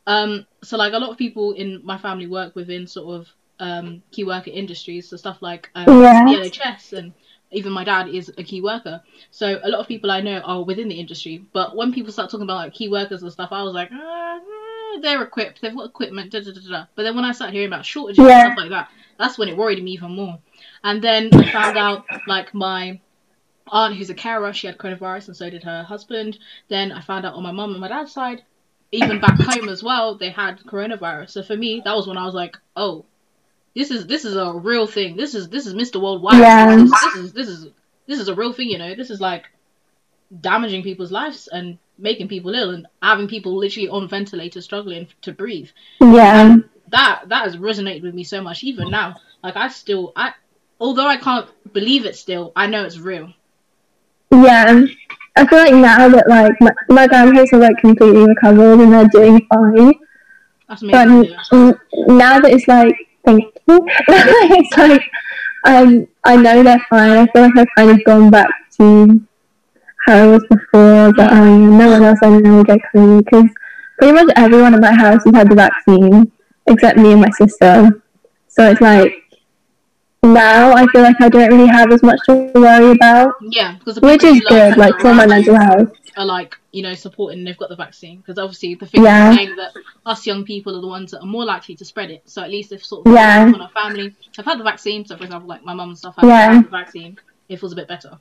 um, 0.06 0.46
so 0.62 0.76
like 0.76 0.92
a 0.92 0.98
lot 0.98 1.10
of 1.10 1.16
people 1.18 1.52
in 1.52 1.80
my 1.84 1.98
family 1.98 2.26
work 2.26 2.54
within 2.54 2.86
sort 2.86 3.20
of 3.20 3.28
um 3.60 4.02
key 4.12 4.24
worker 4.24 4.50
industries, 4.50 5.08
so 5.08 5.16
stuff 5.16 5.38
like 5.40 5.70
um, 5.74 6.02
Yeah. 6.02 6.24
the 6.24 6.32
NHS 6.32 6.92
and 6.92 7.12
even 7.50 7.72
my 7.72 7.84
dad 7.84 8.08
is 8.08 8.30
a 8.36 8.42
key 8.42 8.60
worker. 8.60 9.02
So 9.30 9.58
a 9.62 9.68
lot 9.68 9.80
of 9.80 9.88
people 9.88 10.10
I 10.10 10.20
know 10.20 10.38
are 10.40 10.62
within 10.62 10.88
the 10.88 11.00
industry. 11.00 11.44
But 11.52 11.76
when 11.76 11.92
people 11.92 12.12
start 12.12 12.30
talking 12.30 12.44
about 12.44 12.56
like 12.56 12.74
key 12.74 12.88
workers 12.88 13.22
and 13.22 13.32
stuff, 13.32 13.50
I 13.52 13.62
was 13.62 13.74
like, 13.74 13.90
eh, 13.90 14.38
they're 15.00 15.22
equipped, 15.22 15.60
they've 15.62 15.74
got 15.74 15.86
equipment, 15.88 16.32
da 16.32 16.40
da 16.40 16.52
da 16.52 16.60
da. 16.70 16.84
But 16.94 17.04
then 17.04 17.14
when 17.14 17.24
I 17.24 17.32
started 17.32 17.52
hearing 17.54 17.68
about 17.68 17.86
shortages 17.86 18.24
Yeah. 18.24 18.46
and 18.46 18.52
stuff 18.52 18.58
like 18.58 18.70
that, 18.70 18.88
that's 19.18 19.38
when 19.38 19.48
it 19.48 19.56
worried 19.56 19.82
me 19.82 19.92
even 19.92 20.12
more. 20.14 20.38
And 20.84 21.02
then 21.02 21.30
I 21.32 21.50
found 21.50 21.76
out 21.76 22.04
like 22.26 22.54
my 22.54 23.00
aunt, 23.70 23.96
who's 23.96 24.10
a 24.10 24.14
carer, 24.14 24.52
she 24.52 24.66
had 24.66 24.78
coronavirus, 24.78 25.28
and 25.28 25.36
so 25.36 25.50
did 25.50 25.62
her 25.64 25.82
husband. 25.82 26.38
Then 26.68 26.92
I 26.92 27.00
found 27.00 27.26
out 27.26 27.34
on 27.34 27.42
my 27.42 27.52
mum 27.52 27.72
and 27.72 27.80
my 27.80 27.88
dad's 27.88 28.12
side, 28.12 28.42
even 28.92 29.20
back 29.20 29.38
home 29.38 29.68
as 29.68 29.82
well, 29.82 30.16
they 30.16 30.30
had 30.30 30.60
coronavirus. 30.60 31.30
So 31.30 31.42
for 31.42 31.56
me, 31.56 31.82
that 31.84 31.94
was 31.94 32.06
when 32.06 32.16
I 32.16 32.24
was 32.24 32.34
like, 32.34 32.56
oh, 32.76 33.04
this 33.74 33.90
is 33.90 34.06
this 34.06 34.24
is 34.24 34.36
a 34.36 34.52
real 34.52 34.86
thing. 34.86 35.16
This 35.16 35.34
is 35.34 35.48
this 35.48 35.66
is 35.66 35.74
Mr. 35.74 36.00
Worldwide. 36.02 36.38
Yeah. 36.40 36.76
This, 36.76 36.90
this 36.90 37.14
is 37.16 37.32
this 37.32 37.48
is 37.48 37.66
this 38.06 38.20
is 38.20 38.28
a 38.28 38.34
real 38.34 38.52
thing. 38.52 38.68
You 38.70 38.78
know, 38.78 38.94
this 38.94 39.10
is 39.10 39.20
like 39.20 39.44
damaging 40.40 40.82
people's 40.82 41.12
lives 41.12 41.48
and 41.48 41.78
making 41.98 42.28
people 42.28 42.54
ill 42.54 42.70
and 42.70 42.86
having 43.02 43.28
people 43.28 43.56
literally 43.56 43.88
on 43.88 44.08
ventilators 44.08 44.64
struggling 44.64 45.08
to 45.22 45.32
breathe 45.32 45.68
Yeah. 46.00 46.56
that 46.90 47.22
that 47.28 47.44
has 47.44 47.56
resonated 47.56 48.02
with 48.02 48.14
me 48.14 48.24
so 48.24 48.40
much 48.42 48.62
even 48.62 48.90
now 48.90 49.16
like 49.42 49.56
i 49.56 49.68
still 49.68 50.12
i 50.14 50.32
although 50.78 51.08
i 51.08 51.16
can't 51.16 51.48
believe 51.72 52.04
it 52.04 52.14
still 52.14 52.52
i 52.54 52.66
know 52.66 52.84
it's 52.84 52.98
real 52.98 53.32
Yeah. 54.30 54.84
I 55.36 55.46
feel 55.46 55.58
like 55.60 55.74
now 55.74 56.08
that 56.08 56.28
like 56.28 56.52
my, 56.60 56.72
my 56.88 57.06
grandparents 57.06 57.52
are 57.52 57.58
like 57.58 57.78
completely 57.78 58.26
recovered 58.26 58.80
and 58.80 58.92
they're 58.92 59.06
doing 59.08 59.46
fine. 59.52 59.92
that's 60.68 60.82
But 60.82 61.06
amazing 61.08 61.30
yeah. 61.30 61.42
n- 61.52 61.80
now 62.18 62.40
that 62.40 62.52
it's 62.52 62.66
like, 62.68 62.94
thank 63.24 63.44
you. 63.44 63.52
It's 63.68 64.76
like, 64.76 65.02
um, 65.64 66.06
I 66.24 66.36
know 66.36 66.62
they're 66.62 66.84
fine. 66.88 67.10
I 67.10 67.26
feel 67.26 67.42
like 67.42 67.56
I've 67.56 67.66
kind 67.76 67.90
of 67.90 68.04
gone 68.04 68.30
back 68.30 68.50
to 68.78 69.20
how 70.06 70.28
it 70.28 70.32
was 70.32 70.46
before. 70.48 71.12
But 71.12 71.32
um, 71.32 71.78
no 71.78 71.90
one 71.90 72.02
else 72.04 72.18
I 72.22 72.30
know 72.30 72.56
will 72.56 72.64
get 72.64 72.80
COVID 72.94 73.24
because 73.24 73.50
pretty 73.98 74.12
much 74.14 74.30
everyone 74.36 74.74
in 74.74 74.80
my 74.80 74.92
house 74.92 75.24
has 75.24 75.34
had 75.34 75.50
the 75.50 75.54
vaccine 75.54 76.32
except 76.66 76.98
me 76.98 77.12
and 77.12 77.20
my 77.20 77.30
sister. 77.30 78.02
So 78.48 78.70
it's 78.70 78.80
like 78.80 79.12
now 80.22 80.72
I 80.72 80.86
feel 80.88 81.02
like 81.02 81.20
I 81.20 81.28
don't 81.28 81.50
really 81.52 81.68
have 81.68 81.92
as 81.92 82.02
much 82.02 82.18
to 82.26 82.50
worry 82.54 82.92
about, 82.92 83.34
yeah 83.42 83.76
because 83.78 84.00
which 84.00 84.24
is 84.24 84.40
good, 84.48 84.76
like 84.76 84.98
for 85.00 85.14
my 85.14 85.26
mental 85.26 85.54
health. 85.56 85.90
Are 86.18 86.26
like 86.26 86.58
you 86.72 86.82
know 86.82 86.94
supporting 86.94 87.44
they've 87.44 87.56
got 87.56 87.68
the 87.68 87.76
vaccine 87.76 88.18
because 88.18 88.38
obviously 88.38 88.74
the 88.74 88.86
thing 88.86 89.04
Yeah. 89.04 89.30
is 89.30 89.36
saying 89.36 89.56
that 89.56 89.72
us 90.04 90.26
young 90.26 90.44
people 90.44 90.76
are 90.76 90.80
the 90.80 90.88
ones 90.88 91.12
that 91.12 91.20
are 91.20 91.26
more 91.26 91.44
likely 91.44 91.76
to 91.76 91.84
spread 91.84 92.10
it 92.10 92.22
so 92.26 92.42
at 92.42 92.50
least 92.50 92.72
if 92.72 92.84
sort 92.84 93.06
of 93.06 93.12
Yeah. 93.12 93.44
on 93.54 93.60
our 93.60 93.70
family 93.70 94.14
have 94.36 94.44
had 94.44 94.58
the 94.58 94.64
vaccine 94.64 95.04
so 95.06 95.16
for 95.16 95.24
example 95.24 95.48
like 95.48 95.64
my 95.64 95.74
mum 95.74 95.90
and 95.90 95.98
stuff 95.98 96.16
have 96.16 96.28
Yeah. 96.28 96.54
had 96.54 96.64
the 96.64 96.70
vaccine 96.70 97.18
it 97.48 97.58
feels 97.60 97.72
a 97.72 97.76
bit 97.76 97.88
better 97.88 98.18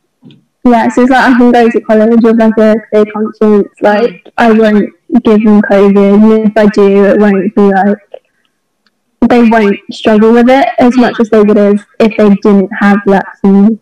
Yeah, 0.63 0.89
so 0.89 1.03
it's 1.03 1.11
like 1.11 1.33
I 1.33 1.37
can 1.37 1.51
go 1.51 1.69
to 1.69 1.81
college 1.81 2.19
with 2.23 2.39
like 2.39 2.57
a 2.57 2.75
clear 2.89 3.05
conscience. 3.13 3.69
Like 3.79 4.11
mm. 4.11 4.31
I 4.37 4.51
won't 4.51 4.89
give 5.23 5.43
them 5.45 5.61
COVID, 5.61 6.13
and 6.15 6.47
if 6.47 6.57
I 6.57 6.65
do, 6.65 7.05
it 7.05 7.19
won't 7.19 7.55
be 7.55 7.61
like 7.61 7.97
they 9.29 9.43
won't 9.43 9.79
struggle 9.91 10.33
with 10.33 10.49
it 10.49 10.67
as 10.77 10.93
mm. 10.93 11.01
much 11.01 11.19
as 11.21 11.29
they 11.29 11.41
would 11.41 11.55
have 11.55 11.85
if 12.01 12.17
they 12.17 12.29
didn't 12.35 12.69
have 12.81 12.99
vaccine. 13.07 13.79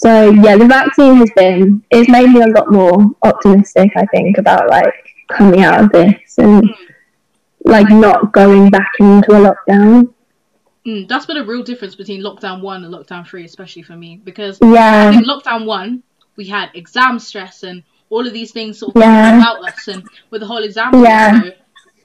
So 0.00 0.30
yeah, 0.30 0.56
the 0.56 0.66
vaccine 0.66 1.16
has 1.16 1.30
been 1.34 1.82
it's 1.90 2.08
made 2.08 2.28
me 2.28 2.40
a 2.40 2.46
lot 2.46 2.70
more 2.70 3.04
optimistic. 3.22 3.90
I 3.96 4.06
think 4.06 4.38
about 4.38 4.70
like 4.70 4.94
coming 5.28 5.62
out 5.62 5.82
of 5.82 5.90
this 5.90 6.38
and 6.38 6.62
like 7.64 7.90
not 7.90 8.32
going 8.32 8.70
back 8.70 8.92
into 9.00 9.32
a 9.32 9.40
lockdown. 9.52 10.14
mm, 10.86 11.08
that's 11.08 11.26
been 11.26 11.36
a 11.36 11.44
real 11.44 11.64
difference 11.64 11.96
between 11.96 12.22
lockdown 12.22 12.62
one 12.62 12.84
and 12.84 12.94
lockdown 12.94 13.26
three 13.26 13.44
especially 13.44 13.82
for 13.82 13.96
me 13.96 14.20
because 14.22 14.58
Yeah, 14.62 15.10
think 15.10 15.26
lockdown 15.26 15.66
one, 15.66 16.04
we 16.36 16.46
had 16.46 16.70
exam 16.74 17.18
stress 17.18 17.64
and 17.64 17.82
all 18.08 18.24
of 18.24 18.32
these 18.32 18.52
things 18.52 18.78
sort 18.78 18.94
of 18.94 19.02
Yeah. 19.02 19.38
about 19.38 19.64
us, 19.68 19.88
and 19.88 20.04
with 20.30 20.42
the 20.42 20.46
whole 20.46 20.62
exam, 20.62 21.02
Yeah. 21.02 21.40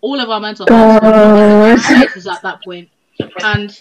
all 0.02 0.20
of 0.20 0.30
our 0.32 0.40
mental 0.40 0.66
health 0.68 1.04
was 2.16 2.26
at 2.28 2.42
that 2.42 2.64
point. 2.66 2.90
point, 3.20 3.32
and 3.44 3.80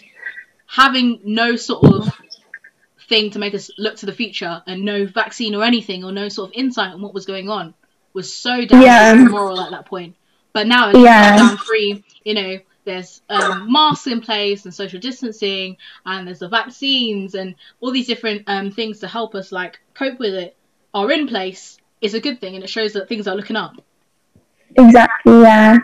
having 0.67 1.19
no 1.25 1.55
sort 1.55 1.83
of 1.85 2.12
thing 3.09 3.31
to 3.31 3.39
make 3.39 3.53
us 3.53 3.69
look 3.77 3.95
to 3.97 4.05
the 4.05 4.13
future 4.13 4.61
and 4.67 4.83
no 4.83 5.05
vaccine 5.05 5.55
or 5.55 5.63
anything 5.63 6.03
or 6.03 6.11
no 6.11 6.29
sort 6.29 6.49
of 6.49 6.53
insight 6.55 6.93
on 6.93 7.01
what 7.01 7.13
was 7.13 7.25
going 7.25 7.49
on 7.49 7.73
was 8.13 8.33
so 8.33 8.65
damaging 8.65 8.81
Yeah. 8.81 9.13
to 9.13 9.29
moral 9.29 9.59
at 9.59 9.71
that 9.71 9.85
point. 9.85 10.15
But 10.53 10.67
now 10.67 10.89
it's 10.89 10.99
Yeah. 10.99 11.37
lockdown 11.37 11.57
free, 11.59 12.03
you 12.23 12.33
know, 12.35 12.59
there's 12.85 13.21
um, 13.29 13.71
masks 13.71 14.07
in 14.07 14.19
place 14.21 14.65
and 14.65 14.73
social 14.73 14.99
distancing, 14.99 15.77
and 16.05 16.27
there's 16.27 16.39
the 16.39 16.49
vaccines 16.49 17.33
and 17.33 17.55
all 17.79 17.91
these 17.91 18.07
different 18.07 18.43
um, 18.47 18.71
things 18.71 18.99
to 18.99 19.07
help 19.07 19.35
us 19.35 19.51
like 19.51 19.79
cope 19.93 20.19
with 20.19 20.33
it 20.33 20.55
are 20.93 21.09
in 21.11 21.27
place. 21.27 21.77
Is 22.01 22.13
a 22.13 22.19
good 22.19 22.41
thing, 22.41 22.55
and 22.55 22.63
it 22.65 22.69
shows 22.69 22.91
that 22.93 23.07
things 23.07 23.27
are 23.29 23.35
looking 23.35 23.55
up. 23.55 23.81
exactly. 24.75 25.41
Yeah. 25.41 25.77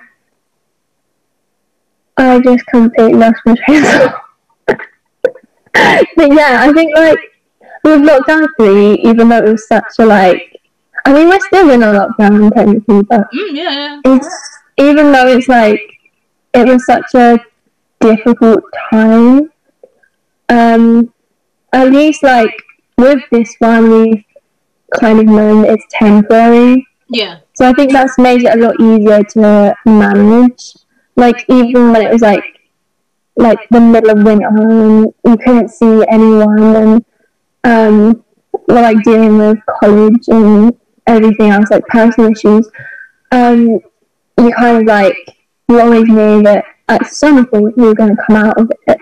I 2.18 2.40
just 2.42 2.66
completely 2.68 3.14
lost 3.14 3.38
my 3.46 3.56
train 3.56 3.84
of 3.86 3.90
thought. 3.90 4.22
But 6.16 6.32
yeah, 6.34 6.58
I 6.62 6.72
think 6.74 6.96
like 6.96 7.20
with 7.84 8.02
lockdown 8.02 8.48
three, 8.58 8.94
even 9.10 9.30
though 9.30 9.38
it 9.38 9.52
was 9.52 9.68
such 9.68 9.86
a 10.00 10.06
like, 10.06 10.56
I 11.06 11.14
mean 11.14 11.30
we're 11.30 11.40
still 11.40 11.70
in 11.72 11.84
a 11.84 11.88
lockdown 11.88 12.54
technically, 12.54 13.04
but 13.04 13.22
Mm, 13.34 13.50
yeah, 13.56 13.72
yeah. 13.72 14.02
it's 14.06 14.30
even 14.78 15.12
though 15.12 15.28
it's 15.28 15.48
like 15.48 15.82
it 16.54 16.68
was 16.68 16.86
such 16.86 17.14
a 17.16 17.40
difficult 18.00 18.64
time. 18.92 19.52
Um, 20.50 21.14
at 21.74 21.92
least 21.92 22.24
like 22.24 22.64
with 22.98 23.22
this 23.32 23.56
one, 23.60 23.92
we've 23.92 24.24
kind 25.00 25.20
of 25.20 25.26
known 25.26 25.66
it's 25.66 25.86
temporary. 25.92 26.88
yeah. 27.10 27.40
So 27.54 27.68
I 27.70 27.74
think 27.74 27.92
that's 27.92 28.18
made 28.18 28.44
it 28.44 28.56
a 28.56 28.58
lot 28.58 28.80
easier 28.80 29.22
to 29.22 29.76
manage. 29.86 30.74
Like 31.16 31.46
even 31.50 31.92
when 31.92 32.02
it 32.02 32.12
was 32.12 32.22
like 32.22 32.44
like 33.36 33.60
the 33.70 33.80
middle 33.80 34.12
of 34.12 34.24
winter 34.24 34.48
and 34.48 35.14
you 35.26 35.38
couldn't 35.38 35.70
see 35.70 36.04
anyone 36.10 36.76
and 36.76 37.06
um 37.64 38.24
we're 38.68 38.82
like 38.82 39.02
dealing 39.04 39.38
with 39.38 39.58
college 39.82 40.28
and 40.28 40.74
everything 41.08 41.50
else, 41.50 41.70
like 41.72 41.86
personal 41.88 42.32
issues, 42.32 42.70
um 43.32 43.80
you 44.38 44.52
kind 44.54 44.78
of 44.78 44.84
like 44.86 45.16
you 45.68 45.80
always 45.80 46.08
knew 46.08 46.42
that 46.44 46.66
at 46.88 47.06
some 47.08 47.46
point 47.48 47.76
you 47.78 47.84
were 47.84 47.96
gonna 47.96 48.16
come 48.28 48.36
out 48.36 48.60
of 48.60 48.72
it. 48.88 48.98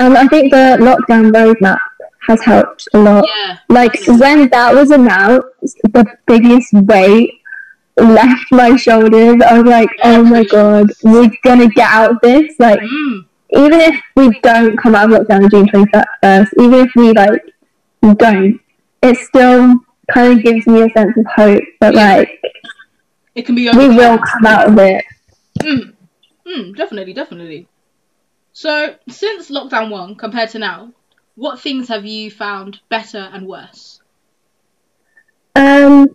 And 0.00 0.16
I 0.16 0.26
think 0.26 0.50
the 0.52 0.76
lockdown 0.80 1.32
roadmap 1.32 1.78
has 2.26 2.42
helped 2.42 2.88
a 2.94 2.98
lot 2.98 3.24
Yeah. 3.26 3.58
like 3.68 3.94
when 4.06 4.48
that 4.48 4.74
was 4.74 4.90
announced, 4.90 5.76
the 5.84 6.06
biggest 6.26 6.72
weight 6.72 7.30
left 7.96 8.50
my 8.50 8.76
shoulders. 8.76 9.40
I 9.42 9.58
was 9.58 9.66
like, 9.70 9.88
oh 10.02 10.22
my 10.24 10.44
god, 10.44 10.90
we're 11.02 11.30
gonna 11.44 11.68
get 11.68 11.88
out 11.90 12.10
of 12.12 12.16
this. 12.22 12.54
Like, 12.58 12.80
Mm, 12.80 13.24
even 13.50 13.80
if 13.80 14.00
we 14.16 14.38
don't 14.40 14.76
come 14.76 14.94
out 14.94 15.12
of 15.12 15.20
lockdown 15.26 15.44
on 15.44 15.50
June 15.50 15.66
21st, 15.66 16.48
even 16.60 16.74
if 16.86 16.90
we 16.96 17.12
like 17.12 17.42
don't, 18.16 18.60
it 19.02 19.16
still 19.18 19.76
kind 20.10 20.38
of 20.38 20.44
gives 20.44 20.66
me 20.66 20.82
a 20.82 20.90
sense 20.90 21.16
of 21.16 21.26
hope 21.34 21.62
that 21.80 21.94
Yeah. 21.94 22.16
like 22.16 22.40
it 23.34 23.46
can 23.46 23.54
be. 23.54 23.68
we 23.70 23.88
will 23.88 24.18
come 24.18 24.46
out 24.46 24.68
of 24.68 24.78
it. 24.78 25.04
Mm, 25.60 25.94
mm, 26.46 26.76
definitely, 26.76 27.12
definitely. 27.12 27.68
So, 28.52 28.94
since 29.08 29.50
lockdown 29.50 29.90
one 29.90 30.14
compared 30.14 30.50
to 30.50 30.58
now, 30.58 30.92
what 31.34 31.60
things 31.60 31.88
have 31.88 32.04
you 32.04 32.30
found 32.30 32.80
better 32.88 33.18
and 33.32 33.46
worse? 33.46 34.00
Um, 35.56 36.08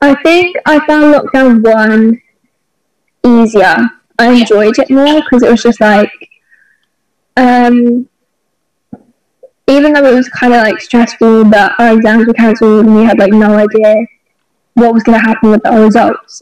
I 0.00 0.14
think 0.22 0.56
I 0.66 0.84
found 0.86 1.14
lockdown 1.14 1.62
one 1.62 2.20
easier. 3.24 3.88
I 4.18 4.32
enjoyed 4.32 4.78
it 4.78 4.90
more 4.90 5.20
because 5.22 5.42
it 5.42 5.50
was 5.50 5.62
just 5.62 5.80
like, 5.80 6.10
um, 7.38 8.08
even 9.66 9.92
though 9.92 10.04
it 10.04 10.14
was 10.14 10.28
kind 10.28 10.52
of 10.52 10.62
like 10.62 10.80
stressful 10.80 11.44
that 11.46 11.74
our 11.78 11.94
exams 11.94 12.26
were 12.26 12.32
cancelled 12.32 12.86
and 12.86 12.96
we 12.96 13.04
had 13.04 13.18
like 13.18 13.32
no 13.32 13.54
idea 13.54 14.06
what 14.74 14.92
was 14.94 15.02
going 15.02 15.18
to 15.18 15.24
happen 15.24 15.50
with 15.50 15.64
our 15.66 15.82
results, 15.82 16.40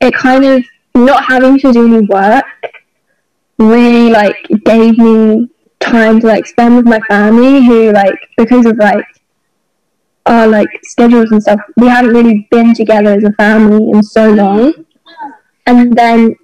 it 0.00 0.14
kind 0.14 0.44
of 0.44 0.64
not 0.94 1.24
having 1.24 1.58
to 1.58 1.72
do 1.72 1.86
any 1.86 2.06
work 2.06 2.44
really 3.58 4.10
like 4.10 4.36
gave 4.64 4.98
me 4.98 5.48
time 5.80 6.20
to 6.20 6.26
like 6.26 6.46
spend 6.46 6.76
with 6.76 6.86
my 6.86 7.00
family 7.08 7.64
who 7.64 7.92
like 7.92 8.18
because 8.36 8.66
of 8.66 8.76
like 8.78 9.04
our 10.26 10.46
like 10.46 10.68
schedules 10.82 11.30
and 11.30 11.42
stuff, 11.42 11.60
we 11.76 11.86
hadn't 11.86 12.12
really 12.12 12.48
been 12.50 12.74
together 12.74 13.14
as 13.14 13.24
a 13.24 13.32
family 13.32 13.90
in 13.90 14.02
so 14.02 14.30
long. 14.30 14.72
And 15.66 15.96
then, 15.96 16.36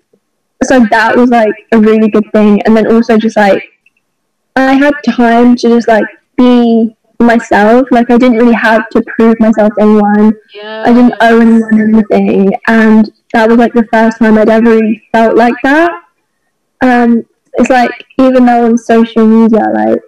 so 0.63 0.85
that 0.91 1.17
was 1.17 1.31
like 1.31 1.55
a 1.73 1.79
really 1.79 2.09
good 2.09 2.31
thing. 2.33 2.63
And 2.63 2.77
then 2.77 2.93
also 2.93 3.19
just 3.19 3.37
like, 3.37 3.72
I 4.57 4.75
had 4.75 4.95
time 5.09 5.57
to 5.57 5.69
just 5.69 5.89
like 5.89 6.05
be 6.37 6.95
myself. 7.19 7.87
Like 7.91 8.11
I 8.11 8.19
didn't 8.19 8.39
really 8.39 8.53
have 8.55 8.89
to 8.91 9.03
prove 9.17 9.39
myself 9.41 9.73
to 9.79 9.83
anyone. 9.83 10.35
Yeah. 10.55 10.83
I 10.87 10.93
didn't 10.93 11.15
owe 11.21 11.41
anyone 11.41 11.95
anything. 11.95 12.53
And 12.67 13.11
that 13.33 13.49
was 13.49 13.59
like 13.59 13.73
the 13.73 13.87
first 13.93 14.19
time 14.19 14.37
I'd 14.39 14.49
ever 14.49 14.71
really 14.71 15.03
felt 15.13 15.37
like 15.37 15.55
that. 15.63 15.91
Um, 16.83 17.25
it's 17.55 17.71
like 17.71 18.05
even 18.19 18.45
though 18.47 18.67
on 18.67 18.77
social 18.79 19.27
media, 19.27 19.67
like 19.75 20.01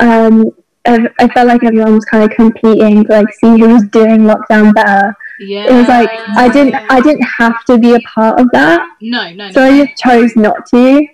um, 0.00 0.50
I, 0.86 1.08
I 1.18 1.28
felt 1.28 1.48
like 1.48 1.64
everyone 1.64 1.94
was 1.94 2.04
kind 2.04 2.24
of 2.30 2.36
competing 2.36 3.04
to 3.04 3.12
like 3.12 3.32
see 3.34 3.58
who 3.58 3.68
was 3.70 3.84
doing 3.88 4.20
lockdown 4.22 4.74
better. 4.74 5.16
Yeah. 5.40 5.64
It 5.70 5.72
was 5.72 5.88
like 5.88 6.10
I 6.12 6.48
didn't 6.48 6.74
I 6.90 7.00
didn't 7.00 7.22
have 7.24 7.64
to 7.66 7.78
be 7.78 7.94
a 7.94 8.00
part 8.00 8.38
of 8.38 8.48
that, 8.52 8.86
No, 9.00 9.30
no, 9.32 9.46
no. 9.46 9.50
so 9.52 9.62
I 9.62 9.84
just 9.84 10.00
chose 10.02 10.36
not 10.36 10.66
to. 10.66 11.06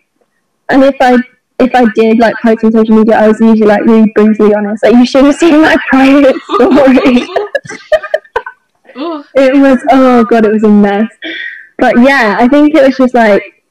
And 0.69 0.83
if 0.85 0.97
I 1.01 1.17
if 1.61 1.75
I 1.75 1.85
did 1.95 2.19
like 2.19 2.35
post 2.43 2.65
on 2.65 2.73
social 2.73 2.97
media, 2.97 3.17
I 3.17 3.29
was 3.29 3.41
usually 3.41 3.67
like 3.67 3.85
really 3.85 4.11
brutally 4.15 4.55
honest. 4.55 4.83
Like 4.83 4.95
you 4.95 5.07
should 5.07 5.25
have 5.25 5.35
seen 5.35 5.61
my 5.61 5.77
private 5.89 6.37
story. 6.43 7.27
It 9.35 9.57
was 9.57 9.79
oh 9.91 10.25
god, 10.25 10.47
it 10.47 10.53
was 10.53 10.65
a 10.65 10.69
mess. 10.69 11.09
But 11.79 11.99
yeah, 12.01 12.37
I 12.39 12.49
think 12.49 12.75
it 12.75 12.83
was 12.83 12.97
just 12.97 13.15
like, 13.15 13.65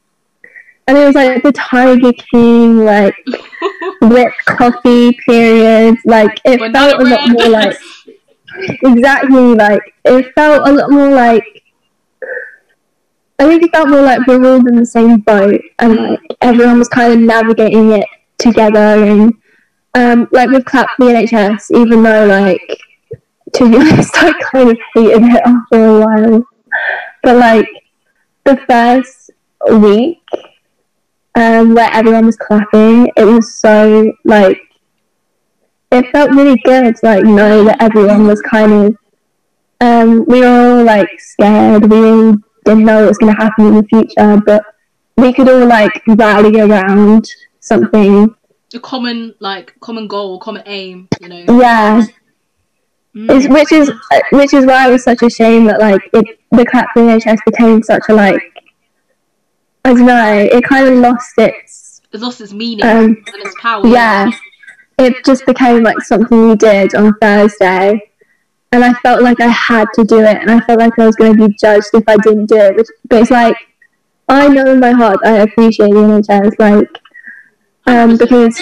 and 0.88 0.98
it 0.98 1.06
was 1.06 1.16
like 1.16 1.44
the 1.44 1.52
Tiger 1.52 2.14
King 2.14 2.80
like 2.80 3.16
whipped 4.02 4.46
coffee 4.46 5.18
period. 5.26 5.98
Like 6.06 6.40
it 6.46 6.60
felt 6.72 7.02
a 7.02 7.04
lot 7.04 7.30
more 7.30 7.50
like 7.50 7.78
exactly 8.84 9.56
like 9.56 9.82
it 10.06 10.34
felt 10.34 10.68
a 10.68 10.72
lot 10.72 10.90
more 10.92 11.10
like. 11.10 11.44
I 13.40 13.46
think 13.48 13.64
it 13.64 13.72
felt 13.72 13.90
more 13.90 14.02
like 14.02 14.26
we 14.28 14.38
were 14.38 14.50
all 14.50 14.68
in 14.68 14.76
the 14.76 14.86
same 14.86 15.22
boat, 15.22 15.62
and 15.80 15.96
like 15.96 16.20
everyone 16.42 16.80
was 16.80 16.90
kind 16.90 17.14
of 17.14 17.20
navigating 17.20 17.94
it 17.94 18.06
together. 18.38 18.80
And 18.80 19.34
um, 19.94 20.28
like 20.32 20.50
with 20.50 20.66
Clap 20.66 20.90
for 20.98 21.06
the 21.06 21.14
NHS, 21.14 21.72
even 21.72 22.04
though 22.04 22.26
like 22.26 22.80
to 23.54 23.70
be 23.70 23.78
honest, 23.80 24.12
I 24.16 24.34
kind 24.52 24.70
of 24.70 24.78
hated 24.94 25.24
it 25.24 25.42
after 25.46 25.86
a 25.86 26.00
while. 26.00 26.48
But 27.24 27.38
like 27.38 27.68
the 28.44 28.58
first 28.68 29.32
week, 29.72 30.22
um, 31.36 31.76
where 31.76 31.90
everyone 31.92 32.26
was 32.26 32.36
clapping, 32.36 33.10
it 33.16 33.24
was 33.24 33.56
so 33.56 34.12
like 34.26 34.60
it 35.92 36.12
felt 36.12 36.32
really 36.32 36.58
good 36.66 36.96
to 36.96 37.06
like 37.06 37.24
know 37.24 37.64
that 37.64 37.82
everyone 37.82 38.28
was 38.28 38.42
kind 38.42 38.72
of 38.74 38.98
um, 39.82 40.26
we 40.26 40.42
were 40.42 40.48
all 40.48 40.84
like 40.84 41.20
scared. 41.20 41.90
We 41.90 41.98
all 41.98 42.36
didn't 42.70 42.86
know 42.86 43.00
what 43.02 43.10
was 43.10 43.18
going 43.18 43.36
to 43.36 43.42
happen 43.42 43.66
in 43.68 43.76
the 43.76 43.84
future, 43.84 44.42
but 44.46 44.64
we 45.18 45.34
could 45.34 45.50
all 45.50 45.66
like 45.68 46.02
rally 46.08 46.60
around 46.60 47.30
something. 47.60 48.34
a 48.74 48.80
common 48.80 49.36
like 49.40 49.76
common 49.80 50.08
goal, 50.08 50.40
common 50.40 50.64
aim. 50.66 51.08
You 51.20 51.30
know. 51.30 51.60
Yeah, 51.60 52.06
Mm. 53.16 53.28
It's, 53.32 53.48
which 53.48 53.72
is 53.72 53.92
which 54.32 54.54
is 54.54 54.68
why 54.68 54.88
it 54.88 54.92
was 54.92 55.04
such 55.04 55.24
a 55.24 55.30
shame 55.32 55.66
that 55.66 55.80
like 55.80 56.00
it 56.14 56.40
the 56.52 56.64
clap 56.64 56.86
NHS 56.96 57.40
became 57.44 57.82
such 57.82 58.04
a 58.08 58.14
like 58.14 58.40
I 59.84 59.94
don't 59.96 60.06
know 60.06 60.48
it 60.52 60.64
kind 60.64 60.88
of 60.88 60.94
lost 61.00 61.34
its 61.40 62.02
It's 62.14 62.22
lost 62.22 62.40
its 62.40 62.54
meaning 62.54 62.86
um 62.86 63.06
and 63.06 63.24
its 63.28 63.56
power. 63.60 63.86
yeah 63.88 64.30
it 65.00 65.26
just 65.26 65.44
became 65.48 65.82
like 65.82 66.00
something 66.02 66.50
you 66.50 66.56
did 66.56 66.94
on 66.94 67.16
Thursday 67.20 68.09
and 68.72 68.84
I 68.84 68.94
felt 68.94 69.22
like 69.22 69.40
I 69.42 69.48
had 69.48 69.88
to 69.96 70.04
do 70.04 70.20
it 70.20 70.38
and 70.38 70.52
I 70.52 70.60
felt 70.62 70.80
like 70.80 70.98
I 71.00 71.06
was 71.06 71.16
going 71.16 71.36
to 71.38 71.48
be 71.48 71.56
judged 71.60 71.88
if 71.94 72.04
I 72.08 72.18
didn't 72.18 72.48
do 72.48 72.58
it 72.58 72.76
which, 72.76 72.88
but 73.08 73.22
it's 73.22 73.32
like 73.32 73.56
I 74.28 74.48
know 74.48 74.72
in 74.72 74.80
my 74.80 74.92
heart 74.92 75.20
I 75.24 75.38
appreciate 75.38 75.92
the 75.92 75.96
NHS 75.96 76.60
like 76.60 76.90
um 77.88 78.18
because 78.18 78.62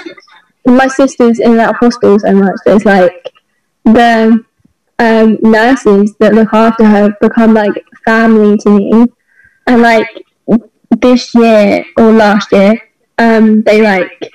my 0.65 0.87
sister's 0.87 1.39
in 1.39 1.57
that 1.57 1.75
hospital 1.75 2.19
so 2.19 2.33
much 2.33 2.55
it's 2.65 2.85
like 2.85 3.31
the 3.83 4.45
um, 4.99 5.37
nurses 5.41 6.15
that 6.19 6.33
look 6.33 6.53
after 6.53 6.85
her 6.85 7.15
become 7.21 7.53
like 7.53 7.85
family 8.05 8.57
to 8.57 8.69
me. 8.69 9.05
And 9.67 9.81
like 9.81 10.07
this 10.89 11.33
year 11.35 11.85
or 11.97 12.11
last 12.11 12.51
year, 12.51 12.81
um, 13.17 13.63
they 13.63 13.81
like 13.81 14.31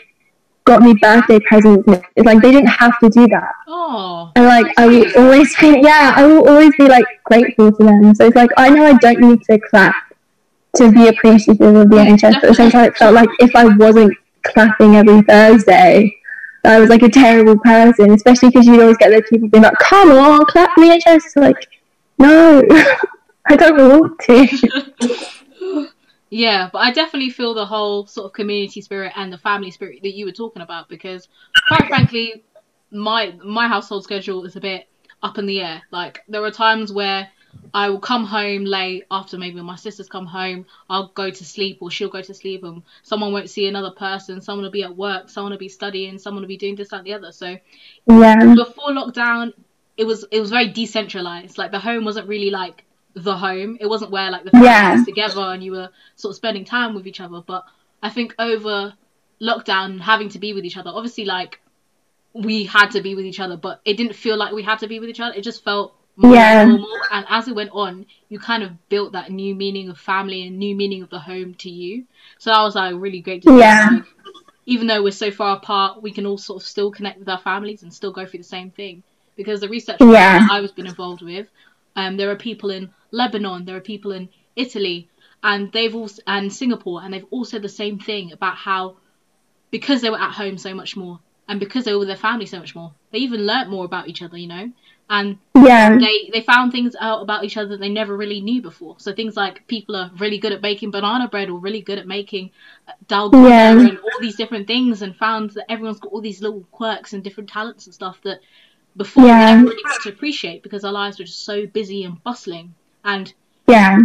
got 0.64 0.82
me 0.82 0.94
birthday 0.94 1.40
presents. 1.40 1.84
It's 2.16 2.26
like 2.26 2.40
they 2.42 2.50
didn't 2.50 2.68
have 2.68 2.98
to 3.00 3.08
do 3.08 3.26
that. 3.28 3.52
Oh. 3.66 4.30
And 4.36 4.46
like 4.46 4.66
I 4.78 4.86
will 4.86 5.06
always 5.16 5.54
be 5.56 5.80
yeah, 5.82 6.12
I 6.16 6.26
will 6.26 6.48
always 6.48 6.74
be 6.76 6.88
like 6.88 7.04
grateful 7.24 7.72
to 7.72 7.84
them. 7.84 8.14
So 8.14 8.26
it's 8.26 8.36
like 8.36 8.50
I 8.56 8.70
know 8.70 8.86
I 8.86 8.94
don't 8.94 9.20
need 9.20 9.42
to 9.44 9.58
clap 9.58 9.94
to 10.76 10.90
be 10.90 11.08
appreciative 11.08 11.74
of 11.74 11.90
the 11.90 11.96
NHS, 11.96 12.34
but 12.34 12.44
at 12.44 12.48
the 12.48 12.54
same 12.54 12.70
time 12.70 12.86
it 12.86 12.96
felt 12.96 13.14
like 13.14 13.28
if 13.40 13.54
I 13.54 13.64
wasn't 13.76 14.16
clapping 14.42 14.96
every 14.96 15.22
Thursday, 15.22 16.16
I 16.64 16.78
was 16.80 16.88
like 16.88 17.02
a 17.02 17.08
terrible 17.08 17.58
person, 17.58 18.12
especially 18.12 18.50
because 18.50 18.66
you'd 18.66 18.80
always 18.80 18.96
get 18.96 19.10
those 19.10 19.28
people 19.28 19.48
being 19.48 19.64
like, 19.64 19.78
"Come 19.78 20.10
on, 20.12 20.46
clap 20.46 20.70
the 20.76 20.82
NHS." 20.82 21.36
Like, 21.36 21.68
no, 22.18 22.62
I 23.46 23.56
don't 23.56 23.76
want 23.76 24.18
to. 24.20 25.88
Yeah, 26.32 26.70
but 26.72 26.78
I 26.78 26.92
definitely 26.92 27.28
feel 27.28 27.52
the 27.52 27.66
whole 27.66 28.06
sort 28.06 28.24
of 28.24 28.32
community 28.32 28.80
spirit 28.80 29.12
and 29.16 29.30
the 29.30 29.36
family 29.36 29.70
spirit 29.70 30.00
that 30.02 30.14
you 30.14 30.24
were 30.24 30.32
talking 30.32 30.62
about 30.62 30.88
because, 30.88 31.28
quite 31.68 31.86
frankly, 31.88 32.42
my 32.90 33.34
my 33.44 33.68
household 33.68 34.04
schedule 34.04 34.42
is 34.46 34.56
a 34.56 34.60
bit 34.60 34.88
up 35.22 35.36
in 35.36 35.44
the 35.44 35.60
air. 35.60 35.82
Like 35.90 36.22
there 36.28 36.42
are 36.42 36.50
times 36.50 36.90
where 36.90 37.28
I 37.74 37.90
will 37.90 38.00
come 38.00 38.24
home 38.24 38.64
late 38.64 39.04
after 39.10 39.36
maybe 39.36 39.60
my 39.60 39.76
sister's 39.76 40.08
come 40.08 40.24
home. 40.24 40.64
I'll 40.88 41.08
go 41.08 41.28
to 41.28 41.44
sleep 41.44 41.80
or 41.82 41.90
she'll 41.90 42.08
go 42.08 42.22
to 42.22 42.32
sleep 42.32 42.64
and 42.64 42.82
someone 43.02 43.34
won't 43.34 43.50
see 43.50 43.66
another 43.66 43.90
person. 43.90 44.40
Someone 44.40 44.64
will 44.64 44.70
be 44.70 44.84
at 44.84 44.96
work. 44.96 45.28
Someone 45.28 45.50
will 45.50 45.58
be 45.58 45.68
studying. 45.68 46.18
Someone 46.18 46.42
will 46.42 46.48
be 46.48 46.56
doing 46.56 46.76
this 46.76 46.88
that 46.88 47.00
and 47.00 47.06
the 47.06 47.12
other. 47.12 47.32
So 47.32 47.58
Yeah, 48.06 48.54
before 48.54 48.88
lockdown, 48.88 49.52
it 49.98 50.04
was 50.04 50.24
it 50.30 50.40
was 50.40 50.48
very 50.48 50.68
decentralized. 50.68 51.58
Like 51.58 51.72
the 51.72 51.78
home 51.78 52.06
wasn't 52.06 52.26
really 52.26 52.48
like 52.48 52.84
the 53.14 53.36
home. 53.36 53.76
It 53.80 53.86
wasn't 53.86 54.10
where 54.10 54.30
like 54.30 54.44
the 54.44 54.50
family 54.50 54.66
Yeah. 54.68 54.94
was 54.94 55.04
together 55.04 55.40
and 55.40 55.62
you 55.62 55.72
were 55.72 55.90
sort 56.16 56.30
of 56.32 56.36
spending 56.36 56.64
time 56.64 56.94
with 56.94 57.06
each 57.06 57.20
other. 57.20 57.42
But 57.46 57.64
I 58.02 58.10
think 58.10 58.34
over 58.38 58.94
lockdown, 59.40 60.00
having 60.00 60.28
to 60.30 60.38
be 60.38 60.52
with 60.54 60.64
each 60.64 60.76
other, 60.76 60.90
obviously 60.92 61.24
like 61.24 61.60
we 62.32 62.64
had 62.64 62.90
to 62.92 63.02
be 63.02 63.14
with 63.14 63.26
each 63.26 63.40
other, 63.40 63.56
but 63.56 63.80
it 63.84 63.96
didn't 63.96 64.14
feel 64.14 64.36
like 64.36 64.52
we 64.52 64.62
had 64.62 64.78
to 64.78 64.86
be 64.88 64.98
with 65.00 65.10
each 65.10 65.20
other. 65.20 65.34
It 65.36 65.42
just 65.42 65.62
felt 65.62 65.94
more 66.16 66.34
Yeah. 66.34 66.64
normal. 66.64 66.88
And 67.10 67.26
as 67.28 67.48
it 67.48 67.54
went 67.54 67.70
on, 67.72 68.06
you 68.28 68.38
kind 68.38 68.62
of 68.62 68.88
built 68.88 69.12
that 69.12 69.30
new 69.30 69.54
meaning 69.54 69.88
of 69.88 69.98
family 69.98 70.46
and 70.46 70.58
new 70.58 70.74
meaning 70.74 71.02
of 71.02 71.10
the 71.10 71.18
home 71.18 71.54
to 71.54 71.70
you. 71.70 72.04
So 72.38 72.50
that 72.50 72.62
was 72.62 72.74
like 72.74 72.94
really 72.96 73.20
great 73.20 73.42
to. 73.42 73.58
Yeah. 73.58 73.88
Like, 73.92 74.04
even 74.64 74.86
though 74.86 75.02
we're 75.02 75.10
so 75.10 75.30
far 75.30 75.56
apart, 75.56 76.02
we 76.02 76.12
can 76.12 76.24
all 76.24 76.38
sort 76.38 76.62
of 76.62 76.66
still 76.66 76.90
connect 76.90 77.18
with 77.18 77.28
our 77.28 77.38
families 77.38 77.82
and 77.82 77.92
still 77.92 78.12
go 78.12 78.24
through 78.24 78.38
the 78.38 78.44
same 78.44 78.70
thing. 78.70 79.02
Because 79.36 79.60
the 79.60 79.68
research 79.68 79.96
Yeah. 80.00 80.38
that 80.38 80.48
I 80.50 80.60
was 80.60 80.70
been 80.72 80.86
involved 80.86 81.20
with, 81.22 81.48
um, 81.96 82.16
there 82.16 82.30
are 82.30 82.36
people 82.36 82.70
in 82.70 82.92
Lebanon, 83.10 83.64
there 83.64 83.76
are 83.76 83.80
people 83.80 84.12
in 84.12 84.28
Italy, 84.56 85.08
and 85.42 85.72
they've 85.72 85.94
also 85.94 86.22
and 86.26 86.52
Singapore, 86.52 87.02
and 87.02 87.12
they've 87.12 87.26
all 87.30 87.44
said 87.44 87.62
the 87.62 87.68
same 87.68 87.98
thing 87.98 88.32
about 88.32 88.56
how 88.56 88.96
because 89.70 90.02
they 90.02 90.10
were 90.10 90.20
at 90.20 90.32
home 90.32 90.58
so 90.58 90.74
much 90.74 90.96
more, 90.96 91.20
and 91.48 91.58
because 91.60 91.84
they 91.84 91.92
were 91.92 91.98
with 92.00 92.08
their 92.08 92.16
family 92.16 92.46
so 92.46 92.58
much 92.58 92.74
more, 92.74 92.92
they 93.10 93.18
even 93.18 93.46
learnt 93.46 93.70
more 93.70 93.84
about 93.84 94.08
each 94.08 94.22
other, 94.22 94.36
you 94.36 94.46
know, 94.46 94.70
and 95.08 95.38
yeah, 95.54 95.98
they 95.98 96.30
they 96.32 96.40
found 96.40 96.72
things 96.72 96.94
out 96.98 97.20
about 97.22 97.44
each 97.44 97.56
other 97.56 97.70
that 97.70 97.80
they 97.80 97.88
never 97.88 98.16
really 98.16 98.40
knew 98.40 98.62
before. 98.62 98.96
So 98.98 99.12
things 99.12 99.36
like 99.36 99.66
people 99.66 99.96
are 99.96 100.10
really 100.18 100.38
good 100.38 100.52
at 100.52 100.62
making 100.62 100.90
banana 100.90 101.28
bread 101.28 101.50
or 101.50 101.58
really 101.58 101.80
good 101.80 101.98
at 101.98 102.06
making 102.06 102.50
uh, 102.88 102.92
dalgona 103.08 103.48
Yeah. 103.48 103.78
and 103.78 103.98
all 103.98 104.20
these 104.20 104.36
different 104.36 104.66
things, 104.66 105.02
and 105.02 105.16
found 105.16 105.50
that 105.50 105.70
everyone's 105.70 106.00
got 106.00 106.12
all 106.12 106.20
these 106.20 106.40
little 106.40 106.64
quirks 106.70 107.12
and 107.12 107.22
different 107.22 107.50
talents 107.50 107.86
and 107.86 107.94
stuff 107.94 108.18
that 108.22 108.40
before 108.96 109.24
Yeah. 109.26 109.56
we 109.62 109.70
really 109.70 109.82
got 109.82 110.02
to 110.02 110.08
appreciate 110.10 110.62
because 110.62 110.84
our 110.84 110.92
lives 110.92 111.18
were 111.18 111.24
just 111.24 111.44
so 111.44 111.66
busy 111.66 112.04
and 112.04 112.22
bustling. 112.22 112.74
And 113.04 113.32
yeah, 113.66 113.98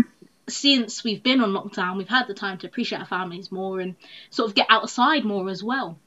since 0.47 1.03
we've 1.03 1.21
been 1.23 1.41
on 1.41 1.51
lockdown, 1.51 1.97
we've 1.97 2.07
had 2.07 2.27
the 2.27 2.33
time 2.33 2.57
to 2.59 2.67
appreciate 2.67 2.99
our 2.99 3.05
families 3.05 3.51
more 3.51 3.79
and 3.79 3.95
sort 4.29 4.49
of 4.49 4.55
get 4.55 4.67
outside 4.69 5.25
more 5.25 5.49
as 5.49 5.63
well. 5.63 5.97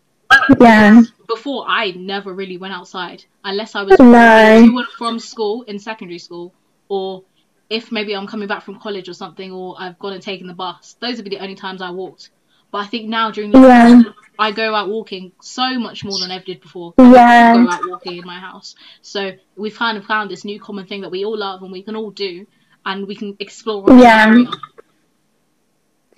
yeah, 0.61 1.03
Before, 1.27 1.65
I 1.69 1.91
never 1.91 2.33
really 2.33 2.57
went 2.57 2.73
outside 2.73 3.25
unless 3.45 3.75
I 3.75 3.83
was 3.83 3.99
No. 3.99 4.85
from 4.97 5.19
school 5.19 5.63
in 5.63 5.79
secondary 5.79 6.19
school, 6.19 6.55
or 6.89 7.25
if 7.69 7.91
maybe 7.93 8.15
I'm 8.15 8.27
coming 8.27 8.47
back 8.49 8.63
from 8.63 8.79
college 8.79 9.09
or 9.09 9.15
something, 9.15 9.51
or 9.53 9.75
I've 9.79 9.99
gone 9.99 10.13
and 10.13 10.23
taken 10.23 10.47
the 10.47 10.55
bus. 10.55 10.97
Those 11.01 11.17
would 11.17 11.25
be 11.25 11.31
the 11.31 11.43
only 11.43 11.57
times 11.57 11.83
I 11.83 11.91
walked. 11.91 12.31
But 12.71 12.79
I 12.79 12.87
think 12.87 13.09
now 13.09 13.31
during 13.31 13.53
Yeah. 13.53 13.59
lockdown, 13.61 14.15
I 14.39 14.53
go 14.53 14.75
out 14.75 14.89
walking 14.89 15.33
so 15.43 15.79
much 15.79 16.05
more 16.05 16.19
than 16.21 16.31
I 16.31 16.37
ever 16.37 16.45
did 16.45 16.61
before. 16.61 16.95
Yeah. 16.99 17.55
I 17.55 17.65
go 17.65 17.71
out 17.71 17.81
walking 17.89 18.17
in 18.17 18.25
my 18.25 18.39
house. 18.39 18.75
So 19.03 19.33
we've 19.57 19.77
kind 19.77 19.99
of 19.99 20.05
found 20.07 20.31
this 20.31 20.45
new 20.45 20.61
common 20.61 20.87
thing 20.87 21.03
that 21.03 21.11
we 21.11 21.25
all 21.25 21.37
love 21.37 21.63
and 21.63 21.71
we 21.73 21.83
can 21.83 21.97
all 21.97 22.11
do, 22.11 22.47
and 22.87 23.07
we 23.07 23.15
can 23.17 23.37
explore. 23.39 23.85
Yeah. 23.99 24.45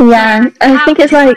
yeah. 0.01 0.45
I 0.61 0.85
think 0.85 0.99
it's 1.01 1.13
like 1.13 1.37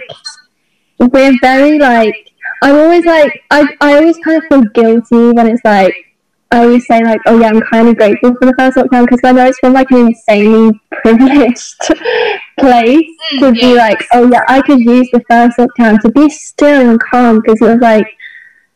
we're 1.00 1.38
very 1.42 1.78
like 1.80 2.32
I'm 2.62 2.76
always 2.76 3.06
like 3.06 3.44
I 3.52 3.68
I 3.82 3.96
always 3.98 4.18
kind 4.20 4.42
of 4.42 4.44
feel 4.50 4.64
guilty 4.74 5.32
when 5.34 5.48
it's 5.48 5.62
like 5.66 5.94
I 6.52 6.60
always 6.64 6.86
say 6.88 7.04
like 7.04 7.20
oh 7.26 7.40
yeah 7.40 7.48
I'm 7.48 7.62
kind 7.62 7.88
of 7.90 7.98
grateful 7.98 8.36
for 8.36 8.46
the 8.46 8.56
first 8.58 8.78
lockdown 8.78 9.06
because 9.06 9.22
I 9.24 9.32
know 9.32 9.46
it's 9.48 9.60
from 9.60 9.74
like 9.74 9.92
an 9.92 10.08
insanely 10.08 10.80
privileged 10.92 11.76
place 12.60 13.06
to 13.40 13.52
Mm, 13.52 13.54
be 13.54 13.74
yeah. 13.74 13.74
like 13.74 14.06
oh 14.14 14.30
yeah 14.32 14.44
I 14.48 14.62
could 14.62 14.80
use 14.80 15.10
the 15.12 15.22
first 15.30 15.58
lockdown 15.58 16.00
to 16.02 16.10
be 16.12 16.30
still 16.30 16.90
and 16.90 17.00
calm 17.00 17.42
because 17.42 17.62
it 17.62 17.66
was 17.68 17.80
like 17.82 18.08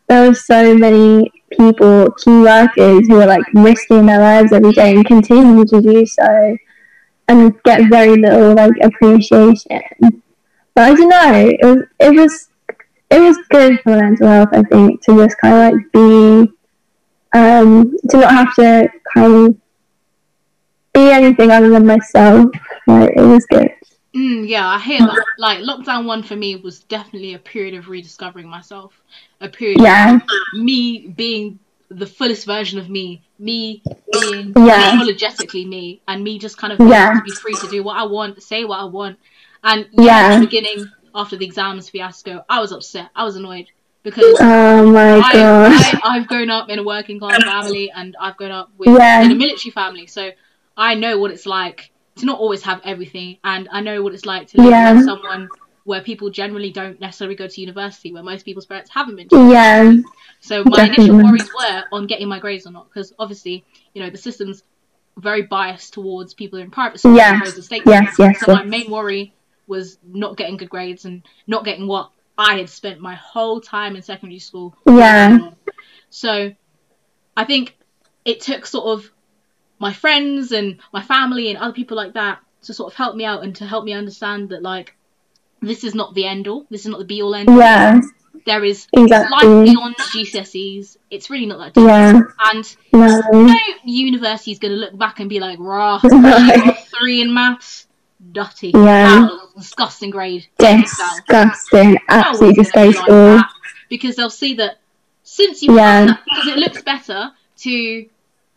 there 0.08 0.28
were 0.28 0.36
so 0.36 0.76
many 0.78 1.32
people 1.58 2.12
key 2.14 2.32
workers 2.42 3.08
who 3.08 3.16
were 3.16 3.26
like 3.26 3.44
risking 3.54 4.06
their 4.06 4.20
lives 4.20 4.52
every 4.52 4.72
day 4.72 4.96
and 4.96 5.06
continue 5.06 5.66
to 5.66 5.82
do 5.82 6.06
so 6.06 6.58
and 7.28 7.62
get 7.64 7.90
very 7.90 8.16
little 8.18 8.56
like 8.56 8.72
appreciation. 8.82 9.82
But 10.76 10.92
I 10.92 10.94
don't 10.96 11.10
know. 11.10 11.52
It 11.60 11.66
was 11.66 11.84
it 12.00 12.16
was 12.16 12.50
it 13.12 13.20
was 13.20 13.38
good 13.50 13.80
for 13.82 13.96
mental 13.98 14.28
health. 14.28 14.50
I 14.52 14.64
think 14.64 15.02
to 15.04 15.16
just 15.16 15.38
kind 15.40 15.56
of 15.56 15.80
like 15.80 15.92
be 15.92 16.54
um 17.34 17.96
to 18.10 18.18
not 18.18 18.32
have 18.32 18.56
to 18.56 18.90
kind 19.14 19.34
of 19.48 19.56
anything 21.12 21.52
other 21.52 21.70
than 21.70 21.86
myself. 21.86 22.52
Like, 22.88 23.12
it 23.16 23.22
was 23.22 23.46
good. 23.46 23.70
Mm, 24.16 24.48
yeah, 24.48 24.68
I 24.68 24.80
hear 24.80 25.00
that. 25.00 25.24
Like 25.38 25.60
lockdown 25.60 26.06
one 26.06 26.24
for 26.24 26.36
me 26.36 26.56
was 26.56 26.80
definitely 26.80 27.36
a 27.36 27.40
period 27.40 27.76
of 27.76 27.88
rediscovering 27.88 28.48
myself. 28.48 28.94
A 29.40 29.48
period 29.48 29.80
Yeah. 29.82 30.16
of 30.16 30.22
me 30.54 31.08
being 31.16 31.60
the 31.90 32.06
fullest 32.08 32.46
version 32.46 32.80
of 32.80 32.90
me, 32.90 33.22
me 33.38 33.82
being 34.12 34.54
Yeah. 34.58 34.92
unapologetically 34.92 35.68
me, 35.68 36.02
and 36.08 36.24
me 36.24 36.40
just 36.40 36.58
kind 36.58 36.74
of 36.74 36.80
being 36.80 36.90
Yeah. 36.90 37.14
to 37.14 37.22
be 37.22 37.32
free 37.32 37.54
to 37.56 37.68
do 37.68 37.84
what 37.84 37.98
I 37.98 38.04
want, 38.04 38.42
say 38.42 38.66
what 38.66 38.80
I 38.80 38.86
want. 38.86 39.20
And 39.64 39.88
yeah, 39.92 40.04
Yeah. 40.04 40.36
at 40.36 40.40
the 40.40 40.46
beginning 40.46 40.92
after 41.14 41.36
the 41.36 41.46
exams 41.46 41.90
fiasco, 41.90 42.44
I 42.50 42.60
was 42.60 42.72
upset. 42.72 43.10
I 43.16 43.24
was 43.24 43.36
annoyed 43.36 43.68
because 44.04 44.38
Oh 44.40 44.92
my 44.92 45.18
I, 45.20 45.34
gosh. 45.34 45.94
I, 45.96 46.00
I've 46.04 46.28
grown 46.28 46.50
up 46.50 46.70
in 46.70 46.80
a 46.80 46.84
working 46.84 47.20
class 47.20 47.44
family 47.44 47.92
and 47.92 48.16
I've 48.20 48.38
grown 48.38 48.52
up 48.52 48.72
with 48.78 48.90
Yeah. 48.90 49.22
in 49.22 49.32
a 49.32 49.36
military 49.36 49.72
family, 49.72 50.08
so 50.08 50.32
I 50.80 50.96
know 50.96 51.20
what 51.20 51.32
it's 51.32 51.46
like 51.46 51.92
to 52.16 52.26
not 52.26 52.40
always 52.40 52.64
have 52.64 52.82
everything, 52.86 53.38
and 53.44 53.68
I 53.72 53.82
know 53.82 54.02
what 54.02 54.14
it's 54.14 54.26
like 54.26 54.48
to 54.48 54.58
live 54.62 54.70
Yeah. 54.72 54.94
with 54.94 55.06
someone 55.06 55.50
where 55.84 56.02
people 56.02 56.30
generally 56.30 56.72
don't 56.72 57.00
necessarily 57.02 57.36
go 57.36 57.48
to 57.48 57.62
university, 57.62 58.14
where 58.14 58.24
most 58.24 58.46
people's 58.46 58.66
parents 58.66 58.90
haven't 58.90 59.16
been. 59.18 59.28
To 59.30 59.50
Yeah. 59.52 59.94
so 60.40 60.64
my 60.66 60.86
initial 60.86 61.18
worries 61.18 61.50
were 61.54 61.84
on 61.92 62.08
getting 62.08 62.30
my 62.30 62.40
grades 62.40 62.66
or 62.66 62.72
not, 62.72 62.88
because 62.90 63.14
obviously, 63.20 63.66
you 63.94 64.02
know, 64.02 64.10
the 64.10 64.18
system's 64.18 64.64
very 65.18 65.42
biased 65.42 65.94
towards 65.94 66.34
people 66.34 66.60
in 66.60 66.72
private 66.72 67.00
schools 67.00 67.18
Yes. 67.18 67.34
as 67.34 67.42
opposed 67.42 67.56
to 67.58 67.62
state 67.64 67.84
Yes, 67.86 68.16
yes, 68.18 68.40
So 68.40 68.54
my 68.54 68.64
main 68.64 68.90
worry 68.90 69.34
was 69.68 69.98
not 70.04 70.38
getting 70.38 70.56
good 70.58 70.70
grades 70.70 71.04
and 71.06 71.24
not 71.46 71.66
getting 71.66 71.88
what 71.88 72.12
I 72.38 72.58
had 72.58 72.70
spent 72.70 73.02
my 73.02 73.16
whole 73.16 73.60
time 73.60 73.98
in 73.98 74.02
secondary 74.02 74.40
school. 74.40 74.76
Yeah. 74.88 75.50
So 76.10 76.54
I 77.36 77.44
think 77.44 77.76
it 78.24 78.40
took 78.40 78.66
sort 78.66 78.86
of 78.98 79.12
my 79.80 79.94
friends 79.94 80.52
and 80.52 80.80
my 80.94 81.02
family 81.02 81.50
and 81.50 81.58
other 81.58 81.74
people 81.74 81.96
like 81.98 82.14
that 82.14 82.40
to 82.64 82.74
sort 82.74 82.92
of 82.92 82.98
help 82.98 83.16
me 83.16 83.26
out 83.26 83.44
and 83.44 83.56
to 83.56 83.66
help 83.66 83.86
me 83.86 83.94
understand 83.94 84.50
that 84.50 84.62
like 84.62 84.96
this 85.62 85.84
is 85.84 85.96
not 85.96 86.14
the 86.14 86.26
end 86.26 86.48
all. 86.48 86.66
This 86.70 86.82
is 86.82 86.88
not 86.88 87.00
the 87.00 87.06
be 87.06 87.22
all 87.22 87.34
end 87.36 87.50
all. 87.50 87.58
Yeah. 87.58 88.00
There 88.46 88.64
is 88.64 88.88
life 88.96 89.04
Exactly. 89.06 89.64
beyond 89.66 89.96
GCSEs. 89.98 90.98
It's 91.10 91.30
really 91.30 91.46
not 91.46 91.58
that 91.60 91.74
deep. 91.74 91.86
Yeah. 91.88 92.22
And 92.54 92.76
No. 92.94 93.22
no 93.32 93.56
university 93.84 94.52
is 94.52 94.60
going 94.60 94.72
to 94.74 94.78
look 94.78 94.98
back 94.98 95.20
and 95.20 95.30
be 95.30 95.40
like, 95.40 95.60
rah, 95.60 96.00
No. 96.04 96.74
three 97.00 97.22
in 97.22 97.34
maths, 97.34 97.88
dutty. 98.32 98.72
Yeah. 98.74 99.28
Disgusting 99.58 100.10
grade. 100.10 100.48
Take 100.58 100.86
it 100.86 100.90
down." 100.98 101.50
Disgusting. 101.50 101.98
Absolutely 102.08 102.66
one's 102.74 102.98
like 103.08 103.46
because 103.90 104.16
they'll 104.16 104.30
see 104.30 104.54
that 104.56 104.78
since 105.24 105.62
you 105.62 105.76
Yeah. 105.76 106.06
that, 106.06 106.20
because 106.26 106.48
it 106.48 106.58
looks 106.58 106.82
better 106.82 107.32
to 107.58 108.06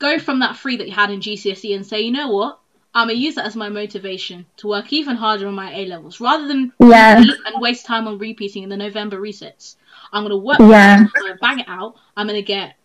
go 0.03 0.19
from 0.19 0.41
that 0.41 0.57
three 0.57 0.77
that 0.77 0.89
you 0.89 0.93
had 0.95 1.11
in 1.11 1.21
GCSE 1.21 1.75
and 1.75 1.87
say, 1.87 2.01
you 2.03 2.11
know 2.11 2.29
what, 2.29 2.59
I'm 2.95 3.09
gonna 3.09 3.19
use 3.19 3.37
that 3.37 3.47
as 3.47 3.57
my 3.57 3.69
motivation 3.71 4.45
to 4.59 4.67
work 4.69 4.93
even 4.93 5.17
harder 5.17 5.47
on 5.49 5.55
my 5.55 5.73
A 5.75 5.87
levels 5.87 6.21
rather 6.21 6.47
than 6.47 6.73
Yeah. 6.79 7.17
and 7.47 7.61
waste 7.63 7.87
time 7.87 8.07
on 8.07 8.19
repeating 8.19 8.65
in 8.65 8.69
the 8.69 8.77
November 8.77 9.19
resets. 9.19 9.77
I'm 10.13 10.25
gonna 10.25 10.37
work 10.37 10.59
Yeah. 10.61 11.05
Gonna 11.15 11.37
bang 11.41 11.61
it 11.61 11.69
out. 11.69 11.97
I'm 12.17 12.27
gonna 12.27 12.43
get 12.43 12.77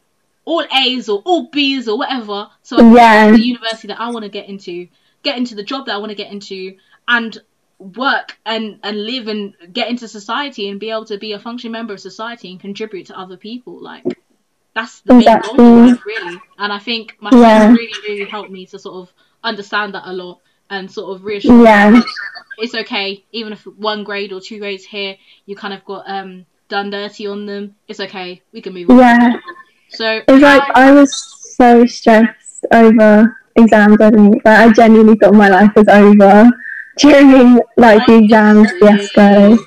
all 0.46 0.64
A's 0.72 1.10
or 1.10 1.22
all 1.26 1.50
B's 1.52 1.90
or 1.90 1.98
whatever, 1.98 2.50
so 2.64 2.78
Yeah. 2.94 3.32
get 3.32 3.38
the 3.38 3.46
university 3.48 3.88
that 3.90 4.00
I 4.00 4.12
want 4.12 4.24
to 4.24 4.30
get 4.30 4.48
into, 4.48 4.88
get 5.24 5.38
into 5.38 5.56
the 5.56 5.64
job 5.64 5.88
that 5.88 5.96
I 5.96 5.98
want 5.98 6.12
to 6.12 6.16
get 6.24 6.32
into, 6.32 6.78
and 7.08 7.38
work 7.80 8.40
and 8.46 8.80
and 8.84 9.06
live 9.06 9.28
and 9.28 9.54
get 9.74 9.90
into 9.90 10.08
society 10.08 10.70
and 10.70 10.80
be 10.80 10.90
able 10.90 11.06
to 11.06 11.18
be 11.18 11.34
a 11.34 11.40
functioning 11.40 11.74
member 11.74 11.94
of 11.94 12.00
society 12.00 12.50
and 12.52 12.60
contribute 12.60 13.08
to 13.08 13.20
other 13.20 13.38
people. 13.38 13.80
Like 13.82 14.04
that's 14.78 15.02
the 15.02 15.14
main 15.14 15.26
goal 15.26 15.56
Exactly. 15.56 16.02
really. 16.06 16.42
And 16.58 16.72
I 16.72 16.80
think 16.80 17.16
my 17.20 17.32
Yeah. 17.32 17.68
friends 17.68 17.80
really, 17.80 18.00
really 18.08 18.30
helped 18.30 18.52
me 18.52 18.66
to 18.68 18.78
sort 18.80 18.96
of 19.02 19.14
understand 19.44 19.94
that 19.96 20.04
a 20.06 20.14
lot 20.14 20.40
and 20.70 20.90
sort 20.92 21.16
of 21.16 21.24
reassure 21.26 21.58
me 21.58 21.64
Yeah. 21.64 21.92
that 21.92 22.06
it's 22.60 22.76
okay, 22.76 23.24
even 23.32 23.54
if 23.54 23.66
one 23.66 24.04
grade 24.04 24.34
or 24.34 24.42
two 24.42 24.60
grades 24.60 24.86
here 24.86 25.16
you 25.46 25.56
kind 25.56 25.74
of 25.74 25.84
got 25.86 26.04
um 26.08 26.46
done 26.70 26.90
dirty 26.90 27.26
on 27.28 27.46
them. 27.46 27.76
It's 27.88 28.00
okay. 28.00 28.42
We 28.54 28.62
can 28.62 28.74
move 28.74 28.90
on. 28.90 28.98
Yeah. 29.00 29.34
So 29.90 30.22
It's 30.28 30.42
like 30.44 30.64
I 30.76 30.92
was 30.92 31.12
so 31.58 31.86
stressed 31.86 32.66
over 32.72 33.36
exams. 33.56 33.98
I 34.02 34.10
didn't. 34.10 34.46
Like, 34.46 34.60
I 34.70 34.72
genuinely 34.74 35.16
thought 35.16 35.34
my 35.34 35.50
life 35.50 35.72
was 35.76 35.88
over 35.88 36.50
during 36.98 37.60
like 37.78 38.06
the 38.08 38.18
exams 38.18 38.72
fiasco. 38.80 39.58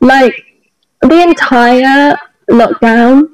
Like 0.00 0.34
the 1.02 1.22
entire 1.22 2.16
lockdown, 2.50 3.28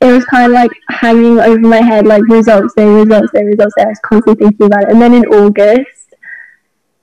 it 0.00 0.12
was 0.12 0.24
kind 0.24 0.46
of 0.46 0.52
like 0.52 0.70
hanging 0.88 1.38
over 1.38 1.60
my 1.60 1.80
head, 1.80 2.06
like 2.06 2.22
results 2.28 2.74
day, 2.74 2.86
results 2.86 3.32
day, 3.32 3.44
results 3.44 3.74
day. 3.76 3.84
I 3.84 3.88
was 3.88 4.00
constantly 4.02 4.46
thinking 4.46 4.66
about 4.66 4.84
it. 4.84 4.90
And 4.90 5.02
then 5.02 5.14
in 5.14 5.24
August, 5.26 6.14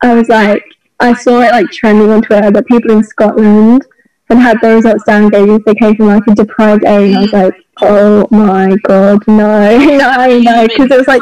I 0.02 0.16
was 0.16 0.30
like, 0.30 0.64
I 1.00 1.14
saw 1.14 1.42
it 1.42 1.52
like 1.52 1.70
trending 1.70 2.10
on 2.10 2.22
Twitter 2.24 2.50
that 2.50 2.66
people 2.66 2.92
in 2.92 3.04
Scotland 3.04 3.86
had 4.30 4.40
had 4.40 4.62
their 4.62 4.76
results 4.76 5.04
downgraded 5.08 5.60
if 5.60 5.66
they 5.66 5.76
came 5.76 5.96
from 5.96 6.08
like 6.08 6.24
a 6.28 6.36
deprived 6.36 6.84
A, 6.86 6.90
and 6.90 7.18
I 7.18 7.22
was 7.22 7.34
like, 7.34 7.54
oh 7.82 8.28
my 8.32 8.76
god, 8.84 9.24
no, 9.28 9.78
no, 9.78 10.40
no, 10.40 10.68
because 10.68 10.92
it 10.92 10.98
was 10.98 11.08
like 11.08 11.22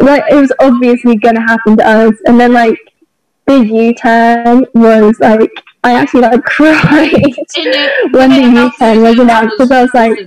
like 0.00 0.24
it 0.30 0.34
was 0.34 0.52
obviously 0.60 1.16
gonna 1.16 1.40
happen 1.40 1.76
to 1.76 1.86
us 1.86 2.14
and 2.26 2.38
then 2.38 2.52
like 2.52 2.78
the 3.46 3.64
U-turn 3.64 4.66
was 4.74 5.18
like 5.20 5.50
I 5.86 5.92
actually 5.92 6.22
like 6.22 6.42
cried 6.42 7.12
when 8.10 8.30
the 8.30 8.42
U-turn 8.60 9.02
was 9.02 9.18
announced 9.20 9.54
because 9.56 9.70
I 9.70 9.82
was 9.82 9.94
like 9.94 10.18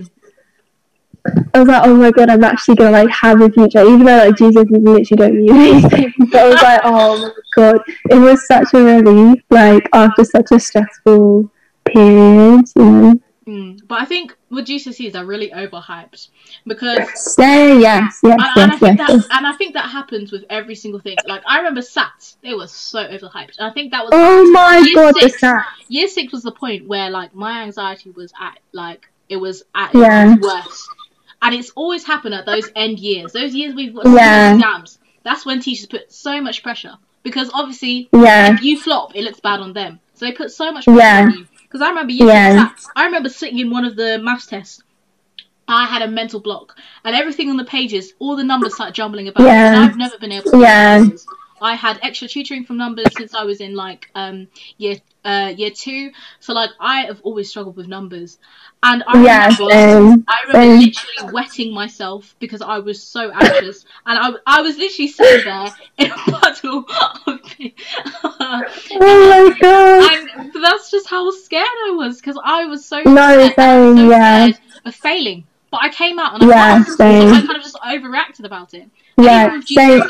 I 1.53 1.59
was 1.59 1.67
like 1.67 1.81
oh 1.85 1.95
my 1.95 2.11
god 2.11 2.29
I'm 2.29 2.45
actually 2.45 2.75
gonna 2.75 2.91
like 2.91 3.09
have 3.09 3.41
a 3.41 3.49
future. 3.49 3.81
Even 3.81 4.05
though 4.05 4.17
like 4.25 4.37
Jesus 4.37 4.65
you 4.69 4.77
literally 4.77 5.03
don't 5.17 5.35
mean 5.35 5.51
anything 5.83 6.13
but 6.31 6.39
I 6.39 6.47
was 6.47 6.61
like 6.61 6.81
oh 6.85 7.17
my 7.21 7.31
god. 7.55 7.81
It 8.09 8.19
was 8.19 8.47
such 8.47 8.73
a 8.73 8.77
relief 8.79 9.43
like 9.49 9.89
after 9.91 10.23
such 10.23 10.47
a 10.53 10.59
stressful 10.61 11.51
period 11.83 12.65
you 12.77 12.85
know 12.85 13.21
Mm, 13.49 13.87
but 13.87 13.99
I 14.01 14.05
think 14.05 14.35
with 14.51 14.65
GCSEs 14.67 15.13
they're 15.13 15.25
really 15.25 15.49
overhyped 15.49 16.27
because 16.67 16.99
so 17.33 17.41
yes 17.79 18.19
yes 18.21 18.23
and, 18.23 18.33
and 18.33 18.41
I 18.41 18.53
yes 18.55 18.79
think 18.79 18.97
yes, 18.99 19.07
that 19.07 19.09
yes. 19.17 19.27
and 19.31 19.47
I 19.47 19.53
think 19.53 19.73
that 19.73 19.89
happens 19.89 20.31
with 20.31 20.43
every 20.51 20.75
single 20.75 20.99
thing. 20.99 21.15
Like 21.25 21.41
I 21.47 21.57
remember 21.57 21.81
SATs, 21.81 22.35
they 22.43 22.53
were 22.53 22.67
so 22.67 22.99
overhyped. 23.07 23.57
And 23.57 23.67
I 23.69 23.71
think 23.71 23.91
that 23.91 24.03
was 24.03 24.11
oh 24.13 24.51
my 24.51 24.91
god 24.93 25.15
the 25.15 25.21
six. 25.21 25.39
sat 25.39 25.65
year 25.87 26.07
six 26.07 26.31
was 26.31 26.43
the 26.43 26.51
point 26.51 26.87
where 26.87 27.09
like 27.09 27.33
my 27.33 27.63
anxiety 27.63 28.11
was 28.11 28.31
at 28.39 28.59
like 28.71 29.09
it 29.29 29.37
was 29.37 29.63
at 29.73 29.95
Yeah. 29.95 30.33
its 30.35 30.43
worst. 30.45 30.87
And 31.41 31.55
it's 31.55 31.71
always 31.71 32.05
happened 32.05 32.35
at 32.35 32.45
those 32.45 32.69
end 32.75 32.99
years. 32.99 33.31
Those 33.31 33.55
years 33.55 33.73
we've 33.73 33.95
got 33.95 34.05
so 34.05 34.15
Yeah. 34.15 34.55
exams. 34.55 34.99
That's 35.23 35.43
when 35.45 35.59
teachers 35.61 35.87
put 35.87 36.11
so 36.11 36.39
much 36.41 36.61
pressure. 36.61 36.97
Because 37.23 37.49
obviously 37.53 38.09
yeah 38.13 38.53
if 38.53 38.61
you 38.61 38.79
flop, 38.79 39.15
it 39.15 39.23
looks 39.23 39.39
bad 39.39 39.59
on 39.61 39.73
them. 39.73 39.99
So 40.13 40.25
they 40.25 40.33
put 40.33 40.51
so 40.51 40.71
much 40.71 40.83
pressure 40.85 40.99
Yeah. 40.99 41.21
on 41.23 41.31
you. 41.31 41.47
Because 41.69 41.81
I 41.81 41.89
remember 41.89 42.11
year 42.11 42.27
Yeah. 42.27 42.69
I 42.95 43.05
remember 43.05 43.29
sitting 43.29 43.59
in 43.59 43.69
one 43.69 43.85
of 43.85 43.95
the 43.95 44.19
maths 44.21 44.47
tests. 44.47 44.81
I 45.67 45.85
had 45.85 46.01
a 46.01 46.07
mental 46.07 46.39
block, 46.39 46.75
and 47.05 47.15
everything 47.15 47.47
on 47.51 47.57
the 47.57 47.63
pages, 47.63 48.13
all 48.17 48.35
the 48.35 48.43
numbers 48.43 48.73
started 48.73 48.95
jumbling 48.95 49.27
about. 49.27 49.43
Yeah. 49.43 49.67
And 49.67 49.83
I've 49.83 49.97
never 49.97 50.17
been 50.17 50.31
able 50.31 50.49
to. 50.49 50.57
Yeah. 50.57 50.97
numbers. 50.97 51.27
I 51.61 51.75
had 51.75 51.99
extra 52.01 52.27
tutoring 52.27 52.65
from 52.65 52.77
numbers 52.77 53.15
since 53.15 53.33
I 53.33 53.43
was 53.43 53.59
in 53.61 53.75
like 53.75 54.07
um 54.15 54.47
year 54.77 54.97
uh 55.25 55.53
year 55.55 55.71
two. 55.71 56.11
So 56.39 56.53
like 56.53 56.71
I 56.79 57.01
have 57.01 57.21
always 57.21 57.49
struggled 57.49 57.77
with 57.77 57.87
numbers, 57.87 58.37
and 58.83 59.03
I 59.07 59.23
yeah 59.23 59.49
remember. 59.57 59.85
I 60.31 60.41
remember 60.43 60.67
literally 60.67 61.31
wetting 61.31 61.73
myself 61.73 62.35
because 62.39 62.61
I 62.61 62.79
was 62.79 63.01
so 63.03 63.31
anxious, 63.31 63.83
and 64.05 64.17
I, 64.19 64.57
I 64.59 64.61
was 64.61 64.77
literally 64.77 65.07
sitting 65.07 65.43
there 65.43 65.73
in 65.97 66.11
a 66.11 66.19
puddle 66.31 66.85
of 67.27 67.39
Oh 68.99 69.29
my 69.29 69.55
god. 69.59 70.11
and 70.11 70.29
that's 70.53 70.91
just 70.91 71.09
how 71.09 71.29
scared 71.31 71.65
I 71.87 71.91
was 71.95 72.19
because 72.19 72.39
I 72.43 72.65
was 72.65 72.87
so 72.87 73.05
No, 73.05 73.49
scared, 73.49 73.57
same, 73.57 73.97
so 73.97 74.09
yeah. 74.09 74.51
of 74.85 74.95
failing. 74.95 75.47
But 75.71 75.81
I 75.83 75.89
came 75.89 76.19
out 76.19 76.33
and 76.33 76.43
I 76.43 76.49
Yeah, 76.49 76.83
so. 76.83 77.05
I 77.31 77.41
kind 77.41 77.57
of 77.57 77.63
just 77.63 77.77
overreacted 77.81 78.45
about 78.45 78.73
it. 78.73 78.89
Yeah, 79.17 79.59
same. 79.65 80.03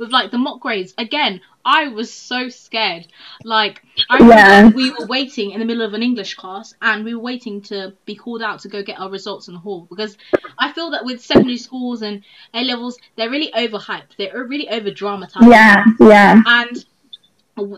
With 0.00 0.10
like 0.10 0.30
the 0.30 0.38
mock 0.38 0.60
grades, 0.60 0.94
again, 0.96 1.42
I 1.62 1.88
was 1.88 2.10
so 2.10 2.48
scared. 2.48 3.06
Like 3.44 3.82
I 4.08 4.26
Yeah. 4.26 4.70
we 4.70 4.90
were 4.90 5.04
waiting 5.06 5.50
in 5.50 5.60
the 5.60 5.66
middle 5.66 5.82
of 5.82 5.92
an 5.92 6.02
English 6.02 6.34
class, 6.34 6.72
and 6.80 7.04
we 7.04 7.14
were 7.14 7.20
waiting 7.20 7.60
to 7.64 7.92
be 8.06 8.14
called 8.14 8.42
out 8.42 8.60
to 8.60 8.68
go 8.68 8.82
get 8.82 8.98
our 8.98 9.10
results 9.10 9.46
in 9.48 9.54
the 9.54 9.60
hall 9.60 9.86
because 9.90 10.16
I 10.58 10.72
feel 10.72 10.90
that 10.92 11.04
with 11.04 11.20
secondary 11.20 11.58
schools 11.58 12.00
and 12.00 12.22
A 12.54 12.64
levels, 12.64 12.98
they're 13.16 13.28
really 13.28 13.52
overhyped. 13.52 14.16
They're 14.16 14.42
really 14.42 14.70
over 14.70 14.90
dramatized 14.90 15.46
Yeah, 15.46 15.84
yeah, 16.00 16.40
and 16.46 16.82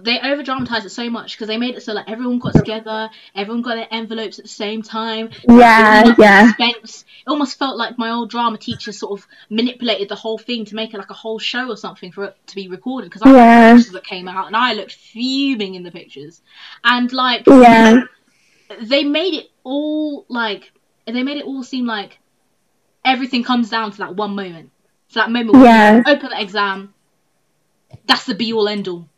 they 0.03 0.19
over 0.21 0.43
dramatized 0.43 0.87
it 0.87 0.91
so 0.91 1.09
much 1.11 1.33
because 1.33 1.49
they 1.49 1.57
made 1.57 1.75
it 1.75 1.83
so 1.83 1.93
like 1.93 2.09
everyone 2.09 2.39
got 2.39 2.55
together, 2.55 3.11
everyone 3.35 3.63
got 3.63 3.75
their 3.75 3.89
envelopes 3.91 4.39
at 4.39 4.45
the 4.45 4.49
same 4.51 4.83
time. 4.83 5.31
yeah, 5.49 6.15
yeah, 6.19 6.47
Suspense. 6.47 7.05
It 7.27 7.31
almost 7.31 7.59
felt 7.59 7.77
like 7.77 7.99
my 7.99 8.11
old 8.11 8.31
drama 8.31 8.59
teacher 8.59 8.93
sort 8.93 9.21
of 9.21 9.27
manipulated 9.51 10.09
the 10.09 10.15
whole 10.15 10.39
thing 10.39 10.65
to 10.67 10.75
make 10.75 10.95
it 10.95 10.99
like 10.99 11.11
a 11.11 11.15
whole 11.15 11.39
show 11.39 11.69
or 11.69 11.77
something 11.77 12.13
for 12.13 12.25
it 12.25 12.37
to 12.49 12.55
be 12.55 12.69
recorded. 12.69 13.11
Because 13.11 13.23
I 13.23 13.33
Yeah. 13.33 13.75
pictures 13.75 13.93
that 13.93 14.05
came 14.05 14.29
out 14.29 14.47
and 14.47 14.57
I 14.57 14.75
looked 14.75 14.93
fuming 14.93 15.75
in 15.75 15.83
the 15.83 15.91
pictures, 15.91 16.41
and 16.85 17.13
like 17.13 17.47
yeah, 17.47 18.03
they 18.83 19.05
made 19.05 19.35
it 19.35 19.47
all 19.65 20.25
like 20.29 20.71
they 21.07 21.23
made 21.23 21.37
it 21.39 21.45
all 21.45 21.63
seem 21.63 21.87
like 21.87 22.19
everything 23.05 23.43
comes 23.45 23.71
down 23.71 23.91
to 23.93 23.99
that 23.99 24.17
one 24.17 24.35
moment. 24.35 24.71
So 25.09 25.21
that 25.21 25.31
moment 25.31 25.55
where 25.59 25.65
Yeah. 25.65 25.97
you 25.97 26.03
open 26.07 26.31
the 26.31 26.41
exam, 26.41 26.95
that's 28.07 28.25
the 28.27 28.35
be 28.35 28.53
all 28.53 28.69
end 28.69 28.89
all. 28.89 29.09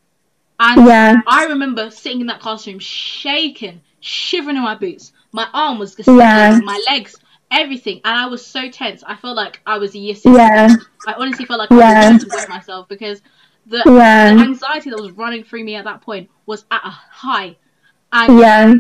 And 0.61 0.87
Yeah. 0.87 1.21
I 1.27 1.47
remember 1.47 1.91
sitting 1.91 2.21
in 2.21 2.27
that 2.29 2.41
classroom 2.41 2.79
shaking, 2.79 3.81
shivering 4.01 4.57
in 4.57 4.63
my 4.63 4.75
boots. 4.75 5.13
My 5.33 5.49
arm 5.53 5.79
was 5.79 5.95
just 5.95 6.09
Yeah. 6.09 6.61
my 6.63 6.81
legs, 6.89 7.17
everything, 7.51 8.01
and 8.05 8.17
I 8.17 8.27
was 8.27 8.45
so 8.47 8.71
tense. 8.71 9.03
I 9.07 9.17
felt 9.17 9.37
like 9.37 9.61
I 9.67 9.79
was 9.79 9.95
a 9.95 9.99
year 9.99 10.15
six. 10.15 10.35
Yeah. 10.37 10.75
I 11.07 11.13
honestly 11.15 11.45
felt 11.45 11.59
like 11.59 11.73
I 11.73 11.75
was 11.75 12.07
going 12.07 12.19
to 12.31 12.37
wet 12.37 12.49
myself 12.49 12.89
because 12.89 13.21
the, 13.67 13.83
Yeah. 13.87 14.35
the 14.35 14.43
anxiety 14.43 14.91
that 14.91 15.01
was 15.01 15.11
running 15.13 15.43
through 15.45 15.65
me 15.65 15.75
at 15.75 15.85
that 15.85 16.03
point 16.03 16.31
was 16.47 16.65
at 16.71 16.83
a 16.85 16.91
high. 16.91 17.57
And 18.13 18.39
Yeah. 18.39 18.75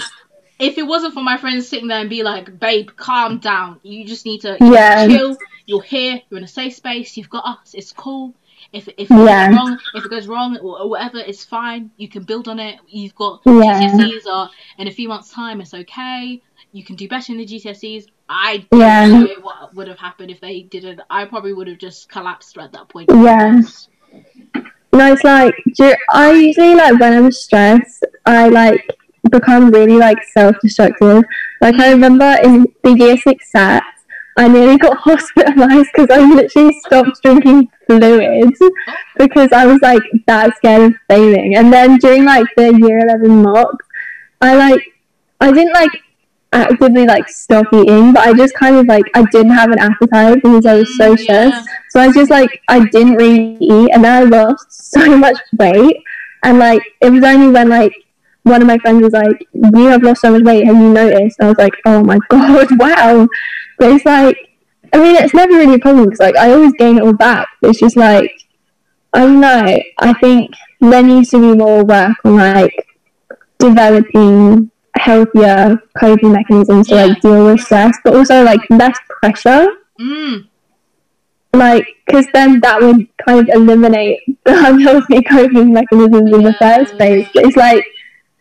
if 0.60 0.78
it 0.78 0.86
wasn't 0.86 1.14
for 1.14 1.22
my 1.22 1.36
friends 1.38 1.66
sitting 1.68 1.88
there 1.88 2.00
and 2.00 2.08
be 2.10 2.22
like, 2.22 2.60
"Babe, 2.60 2.88
calm 2.96 3.38
down. 3.38 3.80
You 3.82 4.04
just 4.04 4.24
need 4.26 4.42
to 4.42 4.56
Yeah. 4.60 5.08
chill. 5.08 5.36
You're 5.66 5.82
here. 5.82 6.20
You're 6.30 6.38
in 6.38 6.44
a 6.44 6.48
safe 6.48 6.74
space. 6.74 7.16
You've 7.16 7.30
got 7.30 7.44
us. 7.46 7.74
It's 7.74 7.92
cool. 7.92 8.34
If 8.74 8.88
if 8.88 9.10
it 9.10 9.10
Yeah. 9.10 9.48
goes 9.48 9.56
wrong, 9.56 9.78
if 9.94 10.04
it 10.04 10.10
goes 10.10 10.26
wrong 10.26 10.58
or, 10.58 10.90
whatever, 10.90 11.18
it's 11.18 11.44
fine. 11.44 11.90
You 11.96 12.08
can 12.08 12.24
build 12.24 12.48
on 12.48 12.58
it. 12.58 12.80
You've 12.88 13.14
got 13.14 13.40
Yeah. 13.46 13.80
GCSEs 13.80 14.26
are 14.26 14.50
in 14.78 14.88
a 14.88 14.90
few 14.90 15.08
months' 15.08 15.30
time. 15.32 15.60
It's 15.60 15.74
okay. 15.74 16.42
You 16.72 16.82
can 16.84 16.96
do 16.96 17.06
better 17.08 17.32
in 17.32 17.38
the 17.38 17.46
GCSEs. 17.46 18.06
I 18.28 18.66
don't 18.70 18.80
Yeah. 18.80 19.06
know 19.06 19.28
what 19.42 19.74
would 19.74 19.86
have 19.86 19.98
happened 19.98 20.30
if 20.32 20.40
they 20.40 20.62
didn't. 20.62 21.00
I 21.08 21.24
probably 21.24 21.52
would 21.52 21.68
have 21.68 21.78
just 21.78 22.08
collapsed 22.08 22.58
at 22.58 22.72
that 22.72 22.88
point. 22.88 23.10
Yeah. 23.10 23.62
No, 24.92 25.12
it's 25.12 25.24
like 25.24 25.54
I 26.12 26.32
usually 26.32 26.74
like 26.74 26.98
when 26.98 27.12
I'm 27.12 27.32
stressed, 27.32 28.04
I 28.26 28.48
like 28.48 28.84
become 29.30 29.70
really 29.70 29.98
like 29.98 30.22
self-destructive. 30.32 31.24
Like 31.60 31.76
I 31.76 31.88
mm. 31.88 31.92
remember 31.92 32.36
in 32.42 32.66
the 32.82 32.92
year 32.92 33.16
six 33.16 33.50
SAT, 33.50 33.82
I 34.36 34.48
nearly 34.48 34.78
got 34.78 34.96
hospitalized 35.00 35.90
because 35.94 36.08
I 36.10 36.20
literally 36.22 36.72
stopped 36.86 37.22
drinking 37.22 37.68
fluids 37.86 38.58
because 39.18 39.52
I 39.52 39.66
was 39.66 39.80
like 39.82 40.02
that 40.26 40.56
scared 40.56 40.92
of 40.92 40.94
failing. 41.08 41.56
And 41.56 41.72
then 41.72 41.96
during 41.98 42.24
like 42.24 42.46
the 42.56 42.72
year 42.78 42.98
eleven 42.98 43.42
mocks, 43.42 43.86
I 44.40 44.54
like 44.56 44.82
I 45.40 45.52
didn't 45.52 45.72
like 45.72 45.90
actively 46.52 47.06
like 47.06 47.28
stop 47.28 47.66
eating, 47.72 48.12
but 48.12 48.26
I 48.26 48.32
just 48.34 48.54
kind 48.54 48.76
of 48.76 48.86
like 48.86 49.04
I 49.14 49.24
didn't 49.32 49.52
have 49.52 49.70
an 49.70 49.78
appetite 49.78 50.36
because 50.42 50.66
I 50.66 50.74
was 50.76 50.96
so 50.96 51.14
Mm, 51.14 51.18
stressed. 51.18 51.56
yeah. 51.56 51.64
So 51.90 52.00
I 52.00 52.12
just 52.12 52.30
like 52.30 52.60
I 52.68 52.84
didn't 52.86 53.14
really 53.16 53.56
eat, 53.60 53.90
and 53.92 54.04
then 54.04 54.04
I 54.04 54.24
lost 54.24 54.72
so 54.92 55.16
much 55.16 55.38
weight. 55.58 55.96
And 56.42 56.58
like 56.58 56.82
it 57.00 57.10
was 57.10 57.22
only 57.24 57.50
when 57.52 57.68
like 57.68 57.92
one 58.42 58.60
of 58.60 58.66
my 58.68 58.78
friends 58.78 59.02
was 59.02 59.12
like, 59.12 59.46
"You 59.52 59.86
have 59.86 60.02
lost 60.02 60.20
so 60.22 60.32
much 60.32 60.42
weight. 60.44 60.64
Have 60.66 60.76
you 60.76 60.92
noticed?" 60.92 61.38
And 61.38 61.46
I 61.46 61.50
was 61.50 61.58
like, 61.58 61.74
"Oh 61.86 62.02
my 62.04 62.18
god, 62.28 62.68
wow!" 62.78 63.26
But 63.84 63.92
it's 63.92 64.06
like, 64.06 64.38
I 64.94 64.98
mean, 64.98 65.14
it's 65.16 65.34
never 65.34 65.52
really 65.52 65.74
a 65.74 65.78
problem 65.78 66.06
because 66.06 66.20
like 66.20 66.36
I 66.36 66.52
always 66.52 66.72
gain 66.78 66.96
it 66.96 67.02
all 67.02 67.12
back. 67.12 67.46
It's 67.60 67.80
just 67.80 67.98
like 67.98 68.30
I 69.12 69.18
don't 69.20 69.40
know. 69.40 69.78
I 69.98 70.12
think 70.14 70.54
there 70.80 71.02
needs 71.02 71.28
to 71.32 71.38
be 71.38 71.54
more 71.54 71.84
work 71.84 72.16
on 72.24 72.36
like 72.36 72.72
developing 73.58 74.70
healthier 74.96 75.82
coping 76.00 76.32
mechanisms 76.32 76.88
to 76.88 76.94
like 76.94 77.20
deal 77.20 77.44
with 77.44 77.60
stress, 77.60 77.94
but 78.02 78.16
also 78.16 78.42
like 78.42 78.60
less 78.70 78.96
pressure 79.20 79.68
Mm. 80.00 80.48
like 81.52 81.86
because 82.04 82.26
then 82.34 82.58
that 82.62 82.80
would 82.80 83.06
kind 83.18 83.48
of 83.48 83.54
eliminate 83.54 84.18
the 84.44 84.52
unhealthy 84.66 85.22
coping 85.22 85.72
mechanisms 85.72 86.32
in 86.32 86.42
the 86.42 86.52
first 86.54 86.94
place 86.96 87.28
but 87.32 87.44
it's 87.44 87.56
like 87.56 87.84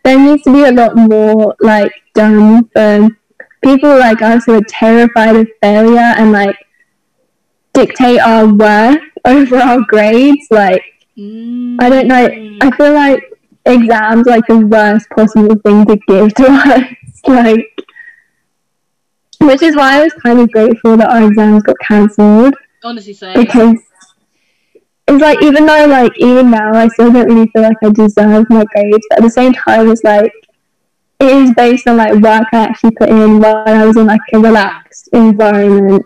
there 0.02 0.18
needs 0.18 0.42
to 0.42 0.52
be 0.52 0.64
a 0.64 0.72
lot 0.72 0.96
more 0.96 1.54
like 1.60 1.92
done 2.12 2.68
for 2.70 3.08
people 3.64 3.98
like 3.98 4.22
us 4.22 4.44
who 4.44 4.54
are 4.54 4.62
terrified 4.68 5.36
of 5.36 5.48
failure 5.62 5.98
and 6.18 6.32
like 6.32 6.56
dictate 7.72 8.20
our 8.20 8.46
worth 8.46 8.98
over 9.24 9.56
our 9.56 9.80
grades 9.88 10.46
like 10.50 10.82
Mm. 11.16 11.76
i 11.80 11.88
don't 11.88 12.08
know 12.08 12.26
i 12.60 12.76
feel 12.76 12.92
like 12.92 13.22
exams 13.66 14.26
like 14.26 14.44
the 14.48 14.58
worst 14.58 15.08
possible 15.10 15.54
thing 15.64 15.86
to 15.86 15.96
give 16.08 16.34
to 16.34 16.44
us 16.50 16.82
like 17.28 17.68
which 19.40 19.62
is 19.62 19.76
why 19.76 20.00
i 20.00 20.02
was 20.02 20.12
kind 20.14 20.40
of 20.40 20.50
grateful 20.50 20.96
that 20.96 21.08
our 21.08 21.28
exams 21.28 21.62
got 21.62 21.76
cancelled 21.80 22.54
Honestly, 22.82 23.14
because 23.36 23.78
it's 25.06 25.22
like 25.22 25.40
even 25.42 25.66
though 25.66 25.86
like 25.86 26.12
even 26.18 26.50
now 26.50 26.74
I 26.74 26.88
still 26.88 27.12
don't 27.12 27.28
really 27.28 27.46
feel 27.52 27.62
like 27.62 27.76
I 27.82 27.90
deserve 27.90 28.46
my 28.50 28.64
grades, 28.64 29.06
but 29.08 29.18
at 29.18 29.22
the 29.22 29.30
same 29.30 29.52
time 29.52 29.90
it's 29.90 30.02
like 30.02 30.32
it 31.24 31.36
is 31.42 31.52
based 31.54 31.86
on 31.88 31.96
like 31.96 32.14
work 32.14 32.46
I 32.52 32.58
actually 32.64 32.92
put 32.92 33.08
in 33.08 33.40
while 33.40 33.64
I 33.66 33.84
was 33.84 33.96
in 33.96 34.06
like 34.06 34.20
a 34.32 34.38
relaxed 34.38 35.08
environment 35.12 36.04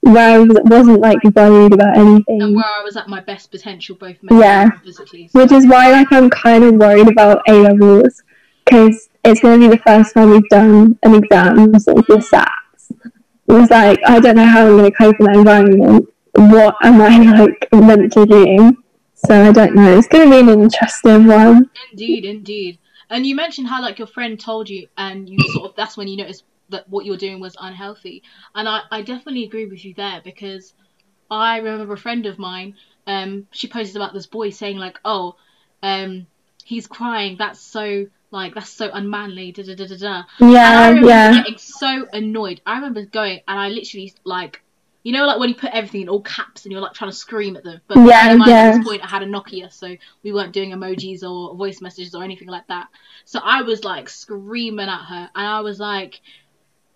where 0.00 0.34
I 0.34 0.38
was, 0.38 0.56
wasn't 0.64 1.00
like 1.00 1.22
worried 1.24 1.72
about 1.72 1.96
and 1.96 2.24
anything. 2.28 2.54
where 2.54 2.64
I 2.64 2.82
was 2.84 2.96
at 2.96 3.08
my 3.08 3.20
best 3.20 3.50
potential, 3.50 3.96
both 3.96 4.16
mentally 4.22 4.40
Yeah. 4.40 4.62
and 4.64 4.82
physically. 4.82 5.28
So. 5.28 5.40
Which 5.40 5.52
is 5.52 5.66
why 5.66 5.90
like 5.92 6.12
I'm 6.12 6.28
kind 6.30 6.62
of 6.64 6.74
worried 6.74 7.08
about 7.08 7.42
A 7.48 7.52
levels 7.54 8.22
because 8.64 9.08
it's 9.24 9.40
going 9.40 9.60
to 9.60 9.68
be 9.68 9.76
the 9.76 9.82
first 9.82 10.12
time 10.14 10.30
we've 10.30 10.48
done 10.50 10.98
an 11.02 11.14
exam 11.14 11.72
since 11.78 11.84
the 11.84 12.16
SATs. 12.32 12.90
It 13.48 13.52
was 13.52 13.70
like 13.70 14.00
I 14.06 14.20
don't 14.20 14.36
know 14.36 14.44
how 14.46 14.66
I'm 14.66 14.76
going 14.76 14.90
to 14.90 14.96
cope 14.96 15.16
in 15.20 15.26
that 15.26 15.36
environment. 15.36 16.08
What 16.36 16.74
am 16.82 17.00
I 17.00 17.18
like 17.40 17.68
meant 17.72 18.12
to 18.12 18.26
do? 18.26 18.76
So 19.14 19.48
I 19.48 19.52
don't 19.52 19.74
know. 19.74 19.96
It's 19.96 20.08
going 20.08 20.28
to 20.30 20.44
be 20.44 20.52
an 20.52 20.60
interesting 20.60 21.26
one. 21.26 21.70
Indeed, 21.92 22.24
indeed. 22.26 22.78
And 23.10 23.26
you 23.26 23.34
mentioned 23.36 23.68
how 23.68 23.82
like 23.82 23.98
your 23.98 24.08
friend 24.08 24.38
told 24.40 24.68
you, 24.68 24.88
and 24.96 25.28
you 25.28 25.46
sort 25.46 25.70
of 25.70 25.76
that's 25.76 25.96
when 25.96 26.08
you 26.08 26.16
noticed 26.16 26.44
that 26.70 26.88
what 26.88 27.04
you're 27.06 27.16
doing 27.16 27.40
was 27.40 27.56
unhealthy. 27.60 28.22
And 28.54 28.68
I, 28.68 28.82
I 28.90 29.02
definitely 29.02 29.44
agree 29.44 29.66
with 29.66 29.84
you 29.84 29.94
there 29.94 30.20
because 30.24 30.72
I 31.30 31.58
remember 31.58 31.94
a 31.94 31.98
friend 31.98 32.26
of 32.26 32.38
mine, 32.38 32.76
um, 33.06 33.46
she 33.52 33.68
posted 33.68 33.96
about 33.96 34.14
this 34.14 34.26
boy 34.26 34.50
saying 34.50 34.78
like, 34.78 34.98
oh, 35.04 35.34
um, 35.82 36.26
he's 36.64 36.86
crying. 36.86 37.36
That's 37.38 37.60
so 37.60 38.06
like 38.30 38.54
that's 38.54 38.70
so 38.70 38.90
unmanly. 38.92 39.52
Da 39.52 39.64
da 39.64 39.74
da 39.74 39.86
da 39.86 39.96
da. 39.96 40.24
And 40.62 40.76
I 40.76 40.88
Yeah, 40.88 40.90
remember 40.90 41.12
yeah, 41.12 41.30
getting 41.30 41.58
so 41.58 42.06
annoyed. 42.12 42.60
I 42.66 42.76
remember 42.76 43.04
going 43.06 43.40
and 43.48 43.60
I 43.60 43.68
literally 43.68 44.14
like, 44.24 44.63
you 45.04 45.12
know, 45.12 45.26
like 45.26 45.38
when 45.38 45.50
you 45.50 45.54
put 45.54 45.70
everything 45.72 46.00
in 46.02 46.08
all 46.08 46.22
caps 46.22 46.64
and 46.64 46.72
you're 46.72 46.80
like 46.80 46.94
trying 46.94 47.10
to 47.10 47.16
scream 47.16 47.56
at 47.56 47.62
them. 47.62 47.80
But 47.86 47.98
Yeah, 47.98 48.34
bear 48.34 48.40
at 48.42 48.48
yeah. 48.48 48.76
this 48.78 48.84
point 48.86 49.04
I 49.04 49.06
had 49.06 49.22
a 49.22 49.26
Nokia, 49.26 49.72
so 49.72 49.96
we 50.24 50.32
weren't 50.32 50.52
doing 50.52 50.70
emojis 50.72 51.22
or 51.22 51.54
voice 51.54 51.80
messages 51.80 52.14
or 52.16 52.24
anything 52.24 52.48
like 52.48 52.66
that. 52.66 52.88
So 53.24 53.38
I 53.42 53.62
was 53.62 53.84
like 53.84 54.08
screaming 54.08 54.88
at 54.88 55.04
her, 55.04 55.30
and 55.36 55.46
I 55.46 55.60
was 55.60 55.78
like. 55.78 56.20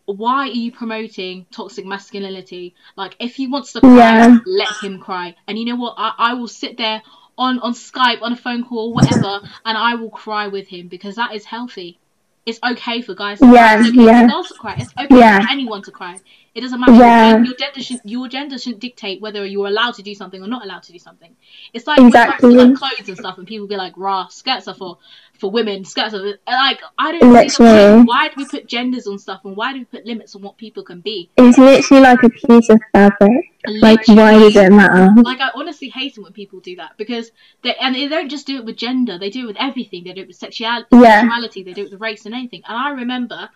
Why 0.06 0.36
are 0.36 0.46
you 0.46 0.72
promoting 0.72 1.44
toxic 1.50 1.84
masculinity? 1.84 2.74
Like, 2.96 3.14
if 3.20 3.34
he 3.34 3.46
wants 3.46 3.74
to 3.74 3.80
cry, 3.80 3.90
Yeah. 3.94 4.38
let 4.46 4.68
him 4.82 5.00
cry. 5.00 5.36
And 5.46 5.58
you 5.58 5.66
know 5.66 5.76
what? 5.76 5.96
I, 5.98 6.14
I 6.16 6.32
will 6.32 6.48
sit 6.48 6.78
there 6.78 7.02
on, 7.36 7.58
on 7.58 7.74
Skype, 7.74 8.22
on 8.22 8.32
a 8.32 8.36
phone 8.36 8.64
call, 8.64 8.88
or 8.88 8.94
whatever, 8.94 9.40
and 9.66 9.76
I 9.76 9.96
will 9.96 10.08
cry 10.08 10.46
with 10.48 10.66
him 10.66 10.88
because 10.88 11.16
that 11.16 11.34
is 11.34 11.44
healthy. 11.44 11.98
It's 12.46 12.58
okay 12.64 13.02
for 13.02 13.14
guys 13.14 13.38
to 13.40 13.44
cry. 13.44 13.54
Yeah, 13.54 13.80
It's 13.80 13.88
okay 13.90 14.04
yeah. 14.06 14.22
for 14.22 14.28
girls 14.32 14.48
to 14.48 14.54
cry. 14.54 14.76
It's 14.78 14.92
okay 14.98 15.18
Yeah. 15.18 15.42
for 15.44 15.50
anyone 15.50 15.82
to 15.82 15.90
cry. 15.90 16.18
It 16.58 16.62
doesn't 16.62 16.80
matter. 16.80 16.92
Yeah. 16.94 17.40
Your 17.44 17.54
gender 17.54 17.80
should 17.80 18.00
your 18.02 18.26
gender 18.26 18.58
shouldn't 18.58 18.80
dictate 18.80 19.20
whether 19.20 19.46
you're 19.46 19.68
allowed 19.68 19.94
to 19.94 20.02
do 20.02 20.12
something 20.12 20.42
or 20.42 20.48
not 20.48 20.64
allowed 20.64 20.82
to 20.82 20.92
do 20.92 20.98
something. 20.98 21.36
It's 21.72 21.86
like 21.86 21.98
when 21.98 22.08
it 22.08 22.12
comes 22.12 22.40
to, 22.40 22.48
Exactly. 22.48 22.54
like 22.56 22.74
clothes 22.76 23.08
and 23.08 23.16
stuff, 23.16 23.38
and 23.38 23.46
people 23.46 23.68
be 23.68 23.76
like, 23.76 23.92
"Rah, 23.96 24.26
skirts 24.26 24.66
are 24.66 24.74
for 24.74 24.98
for 25.38 25.52
women. 25.52 25.84
Skirts 25.84 26.14
are 26.14 26.34
like 26.48 26.80
I 26.98 27.12
don't 27.12 27.20
see 27.20 27.26
the 27.28 27.32
Literally. 27.32 27.96
point. 27.98 28.08
Why 28.08 28.26
do 28.28 28.34
we 28.38 28.44
put 28.46 28.66
genders 28.66 29.06
on 29.06 29.20
stuff, 29.20 29.44
and 29.44 29.56
why 29.56 29.72
do 29.72 29.78
we 29.78 29.84
put 29.84 30.04
limits 30.04 30.34
on 30.34 30.42
what 30.42 30.56
people 30.56 30.82
can 30.82 31.00
be? 31.00 31.30
it's 31.36 31.58
literally 31.58 32.02
like 32.02 32.22
a 32.24 32.30
piece 32.30 32.68
of 32.70 32.80
fabric. 32.92 33.52
Like, 33.66 34.08
why 34.08 34.32
does 34.38 34.56
it 34.56 34.72
matter? 34.72 35.12
Like 35.22 35.40
I 35.40 35.50
honestly 35.54 35.90
hate 35.90 36.16
it 36.18 36.22
when 36.22 36.32
people 36.32 36.58
do 36.58 36.74
that 36.76 36.96
because 36.96 37.30
they 37.62 37.76
and 37.76 37.94
they 37.94 38.08
don't 38.08 38.30
just 38.30 38.48
do 38.48 38.56
it 38.56 38.64
with 38.64 38.76
gender, 38.76 39.16
they 39.16 39.30
do 39.30 39.44
it 39.44 39.46
with 39.46 39.56
everything. 39.60 40.02
They 40.02 40.12
do 40.12 40.22
it 40.22 40.26
with 40.26 40.36
sexuality, 40.36 40.88
Yeah. 40.92 41.20
sexuality, 41.20 41.62
they 41.62 41.72
do 41.72 41.84
it 41.84 41.92
with 41.92 42.00
race 42.00 42.26
and 42.26 42.34
anything. 42.34 42.62
And 42.66 42.76
I 42.76 42.90
remember, 42.90 43.48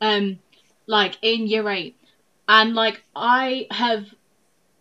um, 0.00 0.38
like 0.86 1.18
in 1.22 1.46
year 1.48 1.68
eight, 1.68 1.96
and 2.48 2.74
like 2.74 3.02
I 3.14 3.66
have 3.70 4.06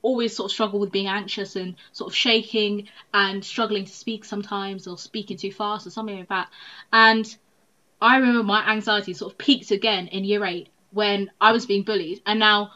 always 0.01 0.35
sort 0.35 0.51
of 0.51 0.53
struggled 0.53 0.81
with 0.81 0.91
being 0.91 1.07
anxious 1.07 1.55
and 1.55 1.75
sort 1.91 2.11
of 2.11 2.15
shaking 2.15 2.87
and 3.13 3.43
struggling 3.43 3.85
to 3.85 3.91
speak 3.91 4.23
sometimes 4.23 4.87
or 4.87 4.97
speaking 4.99 5.35
too 5.35 5.51
fast 5.51 5.87
or 5.87 5.89
something 5.89 6.19
like 6.19 6.29
that. 6.29 6.47
And 6.93 7.35
I 7.99 8.17
remember 8.17 8.43
my 8.43 8.69
anxiety 8.71 9.13
sort 9.13 9.31
of 9.31 9.37
peaked 9.39 9.71
again 9.71 10.07
in 10.07 10.23
year 10.23 10.45
eight 10.45 10.69
when 10.91 11.31
I 11.41 11.51
was 11.53 11.65
being 11.65 11.83
bullied, 11.83 12.21
and 12.25 12.39
now 12.39 12.71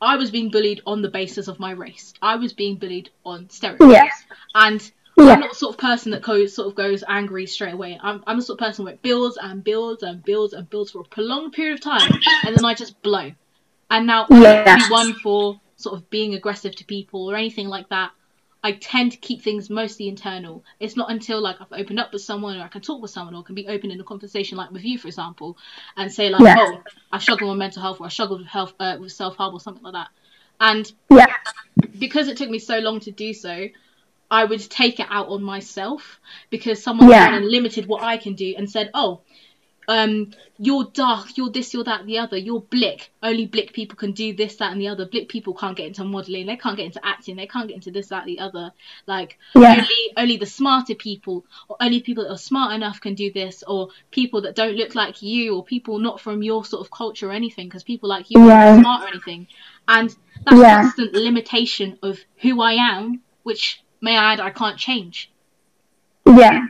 I 0.00 0.16
was 0.16 0.30
being 0.30 0.50
bullied 0.50 0.82
on 0.86 1.00
the 1.00 1.08
basis 1.08 1.48
of 1.48 1.58
my 1.58 1.70
race. 1.70 2.12
I 2.20 2.36
was 2.36 2.52
being 2.52 2.76
bullied 2.76 3.10
on 3.24 3.48
stereotypes, 3.48 3.90
Yeah. 3.90 4.08
and 4.54 4.92
Yeah. 5.16 5.32
I'm 5.32 5.40
not 5.40 5.50
the 5.50 5.56
sort 5.56 5.74
of 5.74 5.80
person 5.80 6.10
that 6.12 6.22
goes 6.22 6.54
sort 6.54 6.68
of 6.68 6.74
goes 6.74 7.02
angry 7.08 7.46
straight 7.46 7.74
away. 7.74 7.98
I'm 8.02 8.22
I'm 8.26 8.36
the 8.36 8.42
sort 8.42 8.60
of 8.60 8.66
person 8.66 8.84
where 8.84 8.94
it 8.94 9.00
builds 9.02 9.38
and 9.40 9.64
builds 9.64 10.02
and 10.02 10.22
builds 10.22 10.52
and 10.52 10.68
builds 10.68 10.90
for 10.90 11.00
a 11.00 11.04
prolonged 11.04 11.52
period 11.54 11.74
of 11.74 11.80
time, 11.80 12.10
and 12.44 12.54
then 12.54 12.64
I 12.64 12.74
just 12.74 13.00
blow. 13.00 13.32
And 13.94 14.08
now 14.08 14.26
Yeah. 14.28 14.88
one 14.90 15.14
for 15.14 15.60
sort 15.76 15.94
of 15.96 16.10
being 16.10 16.34
aggressive 16.34 16.74
to 16.76 16.84
people 16.84 17.30
or 17.30 17.36
anything 17.36 17.68
like 17.68 17.88
that. 17.90 18.10
I 18.64 18.72
tend 18.72 19.12
to 19.12 19.18
keep 19.18 19.42
things 19.42 19.70
mostly 19.70 20.08
internal. 20.08 20.64
It's 20.80 20.96
not 20.96 21.12
until 21.12 21.40
like 21.40 21.60
I've 21.60 21.72
opened 21.80 22.00
up 22.00 22.12
with 22.12 22.22
someone 22.22 22.56
or 22.58 22.62
I 22.64 22.68
can 22.68 22.80
talk 22.80 23.00
with 23.00 23.12
someone 23.12 23.34
or 23.36 23.44
can 23.44 23.54
be 23.54 23.68
open 23.68 23.92
in 23.92 24.00
a 24.00 24.04
conversation 24.04 24.58
like 24.58 24.72
with 24.72 24.84
you, 24.84 24.98
for 24.98 25.06
example, 25.06 25.56
and 25.96 26.10
say 26.12 26.28
like, 26.28 26.42
Yeah. 26.42 26.56
oh, 26.58 26.82
I 27.12 27.18
struggle 27.18 27.50
with 27.50 27.58
mental 27.58 27.82
health 27.82 28.00
or 28.00 28.06
I 28.06 28.08
struggle 28.08 28.38
with 28.38 28.48
health 28.48 28.72
uh, 28.80 28.96
with 28.98 29.12
self 29.12 29.36
harm 29.36 29.54
or 29.54 29.60
something 29.60 29.84
like 29.84 29.92
that. 29.92 30.08
And 30.58 30.90
Yeah. 31.08 31.26
because 31.96 32.26
it 32.26 32.36
took 32.36 32.50
me 32.50 32.58
so 32.58 32.78
long 32.80 32.98
to 33.00 33.12
do 33.12 33.32
so, 33.32 33.68
I 34.28 34.44
would 34.44 34.68
take 34.68 34.98
it 34.98 35.06
out 35.08 35.28
on 35.28 35.42
myself 35.42 36.18
because 36.50 36.82
someone 36.82 37.10
Yeah. 37.10 37.28
kind 37.28 37.44
of 37.44 37.48
limited 37.48 37.86
what 37.86 38.02
I 38.02 38.16
can 38.16 38.34
do 38.34 38.54
and 38.56 38.68
said, 38.68 38.90
"Oh, 38.94 39.20
um, 39.88 40.30
you're 40.58 40.84
dark, 40.84 41.36
you're 41.36 41.50
this, 41.50 41.74
you're 41.74 41.84
that, 41.84 42.06
the 42.06 42.18
other, 42.18 42.36
you're 42.36 42.60
blick. 42.60 43.10
Only 43.22 43.46
blick 43.46 43.72
people 43.72 43.96
can 43.96 44.12
do 44.12 44.34
this, 44.34 44.56
that, 44.56 44.72
and 44.72 44.80
the 44.80 44.88
other. 44.88 45.06
Blick 45.06 45.28
people 45.28 45.54
can't 45.54 45.76
get 45.76 45.86
into 45.86 46.04
modeling, 46.04 46.46
they 46.46 46.56
can't 46.56 46.76
get 46.76 46.86
into 46.86 47.04
acting, 47.04 47.36
they 47.36 47.46
can't 47.46 47.68
get 47.68 47.74
into 47.74 47.90
this, 47.90 48.08
that, 48.08 48.24
the 48.24 48.38
other. 48.38 48.72
Like 49.06 49.38
Yeah. 49.54 49.72
only 49.72 50.12
only 50.16 50.36
the 50.36 50.46
smarter 50.46 50.94
people, 50.94 51.44
or 51.68 51.76
only 51.80 52.00
people 52.00 52.24
that 52.24 52.30
are 52.30 52.38
smart 52.38 52.74
enough 52.74 53.00
can 53.00 53.14
do 53.14 53.32
this, 53.32 53.64
or 53.66 53.88
people 54.10 54.42
that 54.42 54.54
don't 54.56 54.76
look 54.76 54.94
like 54.94 55.22
you, 55.22 55.56
or 55.56 55.64
people 55.64 55.98
not 55.98 56.20
from 56.20 56.42
your 56.42 56.64
sort 56.64 56.84
of 56.84 56.90
culture 56.90 57.28
or 57.28 57.32
anything, 57.32 57.66
because 57.66 57.82
people 57.82 58.08
like 58.08 58.30
you 58.30 58.46
Yeah. 58.46 58.70
aren't 58.70 58.80
smart 58.80 59.02
or 59.04 59.08
anything. 59.08 59.46
And 59.86 60.14
that 60.44 60.56
Yeah. 60.56 60.82
constant 60.82 61.12
limitation 61.14 61.98
of 62.02 62.18
who 62.38 62.60
I 62.60 62.74
am, 62.74 63.20
which 63.42 63.82
may 64.00 64.16
I 64.16 64.32
add, 64.32 64.40
I 64.40 64.50
can't 64.50 64.78
change 64.78 65.30
Yeah. 66.26 66.66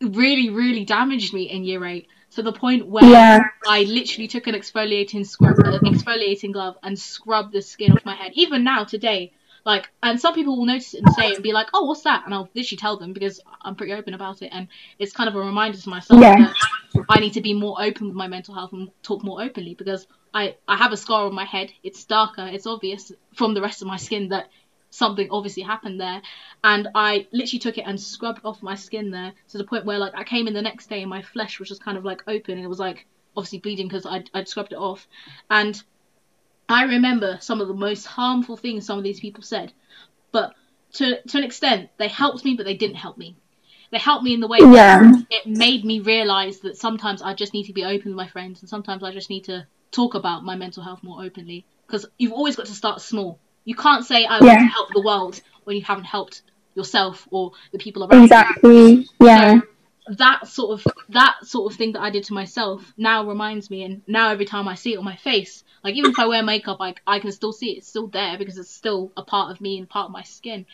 Really, 0.00 0.50
really 0.50 0.84
damaged 0.84 1.32
me 1.34 1.44
in 1.50 1.64
year 1.64 1.84
eight 1.84 2.08
to 2.32 2.42
the 2.42 2.52
point 2.52 2.86
where 2.86 3.04
Yeah. 3.04 3.44
I 3.66 3.82
literally 3.84 4.28
took 4.28 4.46
an 4.46 4.54
exfoliating 4.54 5.26
scrub, 5.26 5.58
uh, 5.58 5.78
exfoliating 5.80 6.52
glove, 6.52 6.76
and 6.82 6.98
scrubbed 6.98 7.52
the 7.52 7.62
skin 7.62 7.92
off 7.92 8.04
my 8.04 8.14
head. 8.14 8.32
Even 8.34 8.64
now, 8.64 8.84
today, 8.84 9.32
like, 9.64 9.90
and 10.02 10.20
some 10.20 10.34
people 10.34 10.58
will 10.58 10.66
notice 10.66 10.94
it 10.94 11.02
and 11.04 11.14
say 11.14 11.32
and 11.34 11.42
be 11.42 11.52
like, 11.52 11.68
"Oh, 11.72 11.84
what's 11.84 12.02
that?" 12.02 12.24
And 12.24 12.34
I'll 12.34 12.50
literally 12.54 12.76
tell 12.76 12.98
them 12.98 13.12
because 13.12 13.40
I'm 13.62 13.76
pretty 13.76 13.92
open 13.94 14.12
about 14.14 14.42
it, 14.42 14.50
and 14.52 14.68
it's 14.98 15.12
kind 15.12 15.28
of 15.28 15.36
a 15.36 15.40
reminder 15.40 15.78
to 15.78 15.88
myself 15.88 16.20
Yeah. 16.20 16.36
that 16.36 17.06
I 17.08 17.20
need 17.20 17.34
to 17.34 17.40
be 17.40 17.54
more 17.54 17.80
open 17.80 18.08
with 18.08 18.16
my 18.16 18.26
mental 18.26 18.54
health 18.54 18.72
and 18.72 18.90
talk 19.02 19.24
more 19.24 19.42
openly 19.42 19.74
because 19.74 20.06
I 20.34 20.56
I 20.68 20.76
have 20.76 20.92
a 20.92 20.96
scar 20.96 21.26
on 21.26 21.34
my 21.34 21.44
head. 21.44 21.70
It's 21.82 22.04
darker. 22.04 22.46
It's 22.46 22.66
obvious 22.66 23.12
from 23.34 23.54
the 23.54 23.62
rest 23.62 23.80
of 23.80 23.88
my 23.88 23.96
skin 23.96 24.28
that 24.28 24.48
something 24.94 25.28
obviously 25.30 25.62
happened 25.62 26.00
there. 26.00 26.22
And 26.62 26.88
I 26.94 27.26
literally 27.32 27.58
took 27.58 27.78
it 27.78 27.84
and 27.86 28.00
scrubbed 28.00 28.40
off 28.44 28.62
my 28.62 28.76
skin 28.76 29.10
there 29.10 29.32
to 29.48 29.58
the 29.58 29.64
point 29.64 29.84
where 29.84 29.98
like 29.98 30.14
I 30.14 30.24
came 30.24 30.46
in 30.46 30.54
the 30.54 30.62
next 30.62 30.88
day 30.88 31.00
and 31.00 31.10
my 31.10 31.22
flesh 31.22 31.58
was 31.58 31.68
just 31.68 31.84
kind 31.84 31.98
of 31.98 32.04
like 32.04 32.22
open. 32.26 32.54
And 32.54 32.64
it 32.64 32.68
was 32.68 32.78
like 32.78 33.06
obviously 33.36 33.58
bleeding 33.58 33.88
because 33.88 34.06
I'd, 34.06 34.30
I'd 34.32 34.48
scrubbed 34.48 34.72
it 34.72 34.78
off. 34.78 35.06
And 35.50 35.82
I 36.68 36.84
remember 36.84 37.38
some 37.40 37.60
of 37.60 37.68
the 37.68 37.74
most 37.74 38.06
harmful 38.06 38.56
things 38.56 38.86
some 38.86 38.98
of 38.98 39.04
these 39.04 39.20
people 39.20 39.42
said. 39.42 39.72
But 40.32 40.54
to 40.94 41.20
to 41.22 41.38
an 41.38 41.44
extent 41.44 41.90
they 41.98 42.08
helped 42.08 42.44
me 42.44 42.54
but 42.54 42.64
they 42.64 42.76
didn't 42.76 42.96
help 42.96 43.18
me. 43.18 43.36
They 43.90 43.98
helped 43.98 44.24
me 44.24 44.34
in 44.34 44.40
the 44.40 44.48
way 44.48 44.60
that 44.60 44.72
Yeah. 44.72 45.12
it 45.30 45.46
made 45.46 45.84
me 45.84 46.00
realize 46.00 46.60
that 46.60 46.76
sometimes 46.76 47.20
I 47.20 47.34
just 47.34 47.52
need 47.52 47.64
to 47.64 47.72
be 47.72 47.84
open 47.84 48.12
with 48.12 48.16
my 48.16 48.28
friends 48.28 48.60
and 48.60 48.68
sometimes 48.68 49.02
I 49.02 49.12
just 49.12 49.30
need 49.30 49.44
to 49.44 49.66
talk 49.90 50.14
about 50.14 50.44
my 50.44 50.56
mental 50.56 50.82
health 50.82 51.02
more 51.02 51.22
openly. 51.22 51.64
Because 51.86 52.06
you've 52.18 52.32
always 52.32 52.56
got 52.56 52.66
to 52.66 52.72
start 52.72 53.00
small 53.02 53.38
you 53.64 53.74
can't 53.74 54.04
say 54.04 54.24
oh, 54.24 54.28
I 54.28 54.40
want 54.40 54.44
Yeah. 54.44 54.58
to 54.58 54.66
help 54.66 54.88
the 54.92 55.02
world 55.02 55.40
when 55.64 55.76
you 55.76 55.82
haven't 55.82 56.04
helped 56.04 56.42
yourself 56.74 57.26
or 57.30 57.52
the 57.72 57.78
people 57.78 58.04
around 58.04 58.18
you. 58.18 58.24
Exactly. 58.24 59.08
Yeah. 59.20 59.60
So 59.60 59.66
that 60.16 60.46
sort 60.46 60.80
of 60.80 60.92
that 61.10 61.36
sort 61.44 61.72
of 61.72 61.78
thing 61.78 61.92
that 61.92 62.02
I 62.02 62.10
did 62.10 62.24
to 62.24 62.34
myself 62.34 62.92
now 62.96 63.26
reminds 63.26 63.70
me, 63.70 63.84
and 63.84 64.02
now 64.06 64.30
every 64.30 64.44
time 64.44 64.68
I 64.68 64.74
see 64.74 64.92
it 64.92 64.98
on 64.98 65.04
my 65.04 65.16
face, 65.16 65.64
like 65.82 65.94
even 65.94 66.10
if 66.10 66.18
I 66.18 66.26
wear 66.26 66.42
makeup, 66.42 66.78
I 66.80 66.94
I 67.06 67.20
can 67.20 67.32
still 67.32 67.52
see 67.52 67.70
it. 67.72 67.78
It's 67.78 67.88
still 67.88 68.08
there 68.08 68.36
because 68.36 68.58
it's 68.58 68.70
still 68.70 69.12
a 69.16 69.22
part 69.22 69.50
of 69.50 69.60
me 69.60 69.78
and 69.78 69.88
part 69.88 70.06
of 70.06 70.12
my 70.12 70.22
skin, 70.22 70.66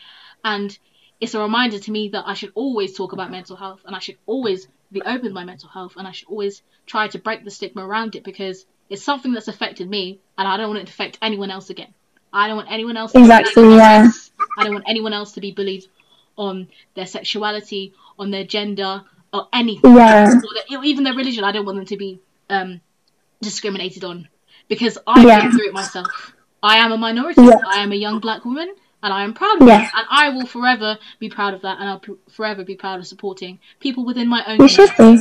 and 0.43 0.77
it's 1.21 1.35
a 1.35 1.39
reminder 1.39 1.79
to 1.79 1.91
me 1.91 2.09
that 2.09 2.27
I 2.27 2.33
should 2.33 2.51
always 2.55 2.97
talk 2.97 3.13
about 3.13 3.29
mental 3.31 3.55
health 3.55 3.81
and 3.85 3.95
I 3.95 3.99
should 3.99 4.17
always 4.25 4.67
be 4.91 5.01
open 5.01 5.21
with 5.21 5.33
my 5.33 5.45
mental 5.45 5.69
health 5.69 5.93
and 5.95 6.07
I 6.07 6.11
should 6.11 6.27
always 6.27 6.63
try 6.87 7.07
to 7.09 7.19
break 7.19 7.45
the 7.45 7.51
stigma 7.51 7.85
around 7.85 8.15
it 8.15 8.23
because 8.23 8.65
it's 8.89 9.03
something 9.03 9.31
that's 9.31 9.47
affected 9.47 9.87
me 9.87 10.19
and 10.35 10.47
I 10.47 10.57
don't 10.57 10.69
want 10.69 10.79
it 10.81 10.87
to 10.87 10.91
affect 10.91 11.19
anyone 11.21 11.51
else 11.51 11.69
again. 11.69 11.93
I 12.33 12.47
don't 12.47 12.55
want 12.57 12.71
anyone 12.71 12.97
else 12.97 13.11
to 13.11 13.17
be 13.19 13.23
Exactly, 13.23 13.53
bullied 13.55 13.71
on 13.73 13.77
yeah. 13.77 14.11
I 14.57 14.63
don't 14.63 14.73
want 14.73 14.85
anyone 14.87 15.13
else 15.13 15.33
to 15.33 15.41
be 15.41 15.51
bullied 15.51 15.85
on 16.37 16.67
their 16.95 17.05
sexuality, 17.05 17.93
on 18.17 18.31
their 18.31 18.43
gender, 18.45 19.03
or 19.33 19.47
anything. 19.53 19.95
Yeah. 19.95 20.29
Or 20.33 20.41
their, 20.69 20.83
even 20.83 21.03
their 21.03 21.13
religion. 21.13 21.43
I 21.43 21.51
don't 21.51 21.65
want 21.65 21.77
them 21.77 21.85
to 21.87 21.97
be 21.97 22.19
um, 22.49 22.81
discriminated 23.41 24.03
on 24.03 24.27
because 24.67 24.97
I've 25.07 25.25
Yeah. 25.25 25.41
been 25.41 25.51
through 25.51 25.67
it 25.67 25.73
myself. 25.73 26.33
I 26.63 26.77
am 26.77 26.91
a 26.91 26.97
minority. 26.97 27.41
Yeah. 27.41 27.59
I 27.67 27.79
am 27.83 27.91
a 27.91 27.95
young 27.95 28.19
black 28.19 28.45
woman, 28.45 28.73
and 29.03 29.13
I 29.13 29.23
am 29.23 29.33
proud 29.33 29.61
of 29.61 29.67
Yeah. 29.67 29.79
that. 29.79 29.91
And 29.95 30.07
I 30.09 30.29
will 30.29 30.45
forever 30.45 30.97
be 31.19 31.29
proud 31.29 31.53
of 31.53 31.61
that, 31.63 31.79
and 31.79 31.89
I'll 31.89 31.99
pr- 31.99 32.11
forever 32.29 32.63
be 32.63 32.75
proud 32.75 32.99
of 32.99 33.07
supporting 33.07 33.59
people 33.79 34.05
within 34.05 34.27
my 34.27 34.43
own 34.45 34.59
You 34.61 34.67
should 34.67 34.91
be. 34.97 35.19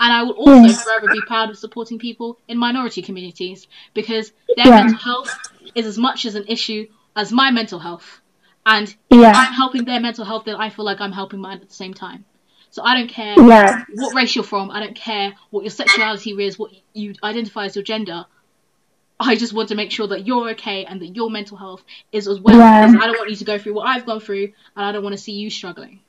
And 0.00 0.12
I 0.12 0.22
will 0.22 0.32
also 0.32 0.68
Yes. 0.68 0.84
forever 0.84 1.06
be 1.12 1.20
proud 1.26 1.50
of 1.50 1.58
supporting 1.58 1.98
people 1.98 2.38
in 2.48 2.58
minority 2.58 3.02
communities 3.02 3.66
because 3.94 4.32
their 4.56 4.66
Yeah. 4.68 4.82
mental 4.84 4.98
health 4.98 5.38
is 5.74 5.86
as 5.86 5.98
much 5.98 6.24
as 6.24 6.34
an 6.34 6.44
issue 6.48 6.86
as 7.14 7.30
my 7.32 7.50
mental 7.50 7.78
health. 7.78 8.20
And 8.64 8.94
Yeah. 9.10 9.32
I'm 9.36 9.52
helping 9.52 9.84
their 9.84 10.00
mental 10.00 10.24
health, 10.24 10.44
then 10.44 10.56
I 10.56 10.70
feel 10.70 10.84
like 10.84 11.00
I'm 11.00 11.12
helping 11.12 11.40
mine 11.40 11.58
at 11.60 11.68
the 11.68 11.74
same 11.74 11.94
time. 11.94 12.24
So 12.70 12.82
I 12.82 12.96
don't 12.96 13.08
care 13.08 13.34
Yeah. 13.38 13.84
what 13.94 14.14
race 14.14 14.34
you're 14.34 14.44
from. 14.44 14.70
I 14.70 14.80
don't 14.80 14.94
care 14.96 15.34
what 15.50 15.62
your 15.62 15.70
sexuality 15.70 16.30
is, 16.30 16.58
what 16.58 16.70
you 16.94 17.14
identify 17.22 17.66
as 17.66 17.76
your 17.76 17.82
gender. 17.84 18.24
I 19.20 19.36
just 19.36 19.52
want 19.52 19.68
to 19.68 19.74
make 19.74 19.92
sure 19.92 20.06
that 20.08 20.26
you're 20.26 20.50
okay 20.50 20.84
and 20.84 21.00
that 21.02 21.14
your 21.14 21.30
mental 21.30 21.56
health 21.56 21.84
is 22.12 22.26
as 22.26 22.40
well. 22.40 22.56
Yeah. 22.56 22.86
Because 22.86 23.02
I 23.02 23.06
don't 23.06 23.18
want 23.18 23.30
you 23.30 23.36
to 23.36 23.44
go 23.44 23.58
through 23.58 23.74
what 23.74 23.86
I've 23.86 24.06
gone 24.06 24.20
through, 24.20 24.52
and 24.74 24.86
I 24.86 24.90
don't 24.90 25.02
want 25.02 25.12
to 25.12 25.22
see 25.22 25.32
you 25.32 25.50
struggling. 25.50 26.00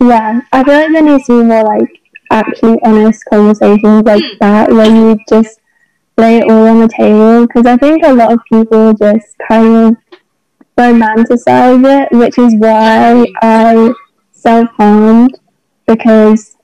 Yeah. 0.00 0.40
I 0.52 0.64
feel 0.64 0.74
like 0.74 0.92
there 0.92 1.02
needs 1.02 1.26
to 1.26 1.40
be 1.40 1.46
more 1.46 1.64
like 1.64 2.00
actually 2.30 2.78
honest 2.84 3.24
conversations 3.30 4.02
like 4.04 4.22
Mm. 4.22 4.38
that 4.40 4.70
where 4.72 4.86
you 4.90 5.18
just 5.28 5.60
lay 6.16 6.38
it 6.38 6.50
all 6.50 6.66
on 6.66 6.80
the 6.80 6.88
table 6.88 7.46
because 7.46 7.66
I 7.66 7.76
think 7.76 8.02
a 8.04 8.12
lot 8.12 8.32
of 8.32 8.40
people 8.50 8.92
just 8.94 9.36
kind 9.48 9.74
of 9.86 9.96
romanticize 10.76 11.84
it, 11.84 12.16
which 12.16 12.38
is 12.38 12.54
why 12.56 13.26
I 13.42 13.92
self 14.32 14.68
harmed 14.76 15.38
because 15.86 16.56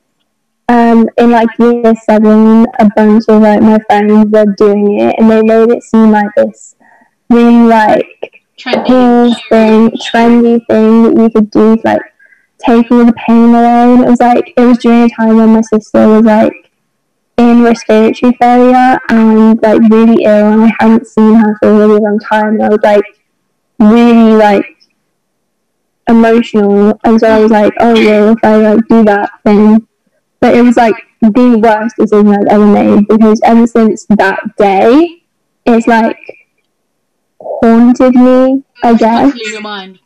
um, 0.69 1.09
in 1.19 1.31
like 1.31 1.49
year 1.59 1.95
seven, 2.05 2.67
a 2.79 2.89
bunch 2.97 3.25
of 3.29 3.43
like 3.43 3.61
my 3.63 3.79
friends 3.87 4.31
were 4.31 4.47
doing 4.57 5.01
it 5.01 5.15
and 5.19 5.31
they 5.31 5.43
made 5.43 5.71
it 5.71 5.83
seem 5.83 6.11
like 6.11 6.29
this 6.37 6.77
really 7.31 7.67
like 7.67 8.43
Trendy. 8.59 8.87
cool 8.87 9.35
thing, 9.49 9.91
trendy 9.91 10.67
thing 10.69 11.03
that 11.03 11.23
you 11.23 11.31
could 11.31 11.51
do 11.51 11.77
like 11.85 12.01
take 12.67 12.91
all 12.91 13.05
the 13.05 13.13
pain 13.27 13.51
away. 13.51 13.95
And 13.95 14.05
it 14.05 14.09
was 14.09 14.21
like 14.21 14.53
it 14.57 14.61
was 14.61 14.79
during 14.79 15.05
a 15.05 15.09
time 15.15 15.37
when 15.37 15.51
my 15.51 15.61
sister 15.61 16.09
was 16.09 16.25
like 16.25 16.71
in 17.37 17.63
respiratory 17.63 18.33
failure 18.41 18.99
and 19.09 19.61
like 19.63 19.81
really 19.91 20.25
ill, 20.25 20.53
and 20.53 20.63
I 20.65 20.73
hadn't 20.79 21.07
seen 21.07 21.35
her 21.35 21.57
for 21.61 21.71
a 21.71 21.77
really 21.77 22.01
long 22.01 22.19
time. 22.21 22.55
And 22.55 22.63
I 22.63 22.69
was 22.69 22.83
like 22.83 23.05
really 23.79 24.35
like 24.35 24.67
emotional, 26.09 26.99
and 27.05 27.21
so 27.21 27.27
I 27.27 27.41
was 27.41 27.51
like, 27.51 27.73
oh 27.81 27.95
well, 27.95 28.33
if 28.33 28.39
I 28.43 28.57
like 28.57 28.89
do 28.89 29.05
that, 29.05 29.31
then. 29.45 29.87
But 30.41 30.55
it 30.55 30.63
was 30.63 30.77
like 30.77 30.95
the 31.23 31.59
worst 31.59 31.97
decision 31.97 32.29
I've 32.29 32.47
ever 32.51 32.67
made 32.67 33.09
because 33.09 33.41
ever 33.45 33.67
since 33.67 34.05
that 34.11 34.41
day, 34.59 35.23
it's 35.65 35.87
like 35.87 36.19
haunted 37.41 38.15
me, 38.15 38.63
I 38.83 38.95
guess. 38.95 39.35
your 39.35 39.61
mind. 39.63 40.01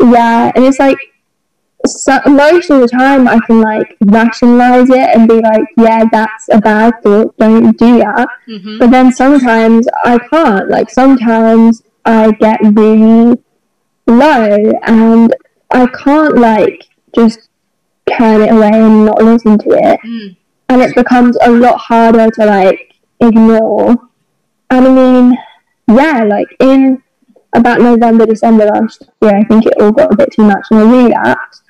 Yeah, 0.00 0.52
and 0.54 0.64
it's 0.64 0.78
like 0.78 0.98
so, 1.86 2.18
most 2.26 2.70
of 2.70 2.80
the 2.80 2.88
time 2.88 3.28
I 3.28 3.38
can 3.46 3.60
like 3.60 3.96
rationalize 4.04 4.90
it 4.90 5.16
and 5.16 5.28
be 5.28 5.40
like, 5.40 5.64
yeah, 5.76 6.04
that's 6.10 6.48
a 6.50 6.58
bad 6.60 6.94
thought, 7.02 7.36
don't 7.36 7.76
do 7.78 7.98
that. 7.98 8.28
hmm 8.46 8.78
But 8.78 8.90
then 8.90 9.12
sometimes 9.12 9.86
I 10.04 10.18
can't. 10.18 10.68
Like 10.68 10.90
sometimes 10.90 11.82
I 12.04 12.32
get 12.32 12.60
really 12.62 13.38
low 14.06 14.72
and 14.86 15.34
I 15.70 15.86
can't 15.86 16.36
like 16.36 16.84
just 17.14 17.48
turn 18.10 18.40
it 18.42 18.52
away 18.52 18.70
and 18.72 19.06
not 19.06 19.22
listen 19.22 19.58
to 19.58 19.70
it. 19.70 20.00
Mm. 20.04 20.36
And 20.70 20.82
it 20.82 20.94
becomes 20.94 21.36
a 21.42 21.50
lot 21.50 21.78
harder 21.78 22.28
to 22.28 22.44
like 22.44 22.94
ignore. 23.20 23.96
And 24.70 24.86
I 24.86 24.90
mean, 24.90 25.38
yeah, 25.88 26.24
like 26.24 26.48
in 26.60 27.02
about 27.54 27.80
November, 27.80 28.26
December 28.26 28.66
last 28.66 29.04
year, 29.22 29.36
I 29.36 29.44
think 29.44 29.66
it 29.66 29.80
all 29.80 29.92
got 29.92 30.12
a 30.12 30.16
bit 30.16 30.32
too 30.32 30.42
much 30.42 30.66
and 30.70 30.80
I 30.80 30.82
relapsed 30.90 31.62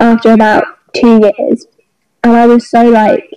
after 0.00 0.32
about 0.32 0.64
two 0.94 1.20
years. 1.20 1.66
And 2.22 2.36
I 2.36 2.46
was 2.46 2.70
so 2.70 2.82
like 2.88 3.28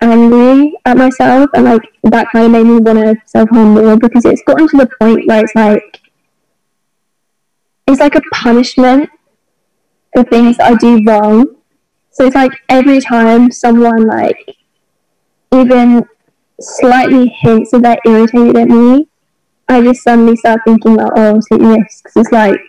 angry 0.00 0.74
at 0.84 0.96
myself 0.96 1.50
and 1.54 1.64
like 1.64 1.82
that 2.04 2.26
kind 2.30 2.46
of 2.46 2.52
made 2.52 2.64
me 2.64 2.78
want 2.78 2.98
to 2.98 3.16
self 3.26 3.48
harm 3.50 3.74
more 3.74 3.96
because 3.96 4.24
it's 4.24 4.42
gotten 4.42 4.68
to 4.68 4.76
the 4.76 4.90
point 5.00 5.26
where 5.26 5.42
it's 5.42 5.54
like 5.54 6.00
it's 7.86 8.00
like 8.00 8.14
a 8.14 8.20
punishment 8.32 9.10
for 10.14 10.24
things 10.24 10.56
I 10.60 10.74
do 10.74 11.02
wrong. 11.06 11.56
So 12.10 12.26
it's 12.26 12.36
like 12.36 12.52
every 12.68 13.00
time 13.00 13.50
someone 13.50 14.06
like 14.06 14.56
even 15.52 16.06
slightly 16.60 17.28
hints 17.28 17.72
that 17.72 17.82
they're 18.04 18.18
irritated 18.18 18.56
at 18.56 18.68
me, 18.68 19.08
I 19.68 19.82
just 19.82 20.02
suddenly 20.02 20.36
start 20.36 20.60
thinking 20.64 20.94
about 20.94 21.12
oh 21.16 21.40
your 21.50 21.76
wrists 21.76 22.02
'cause 22.02 22.12
it's 22.16 22.32
like 22.32 22.60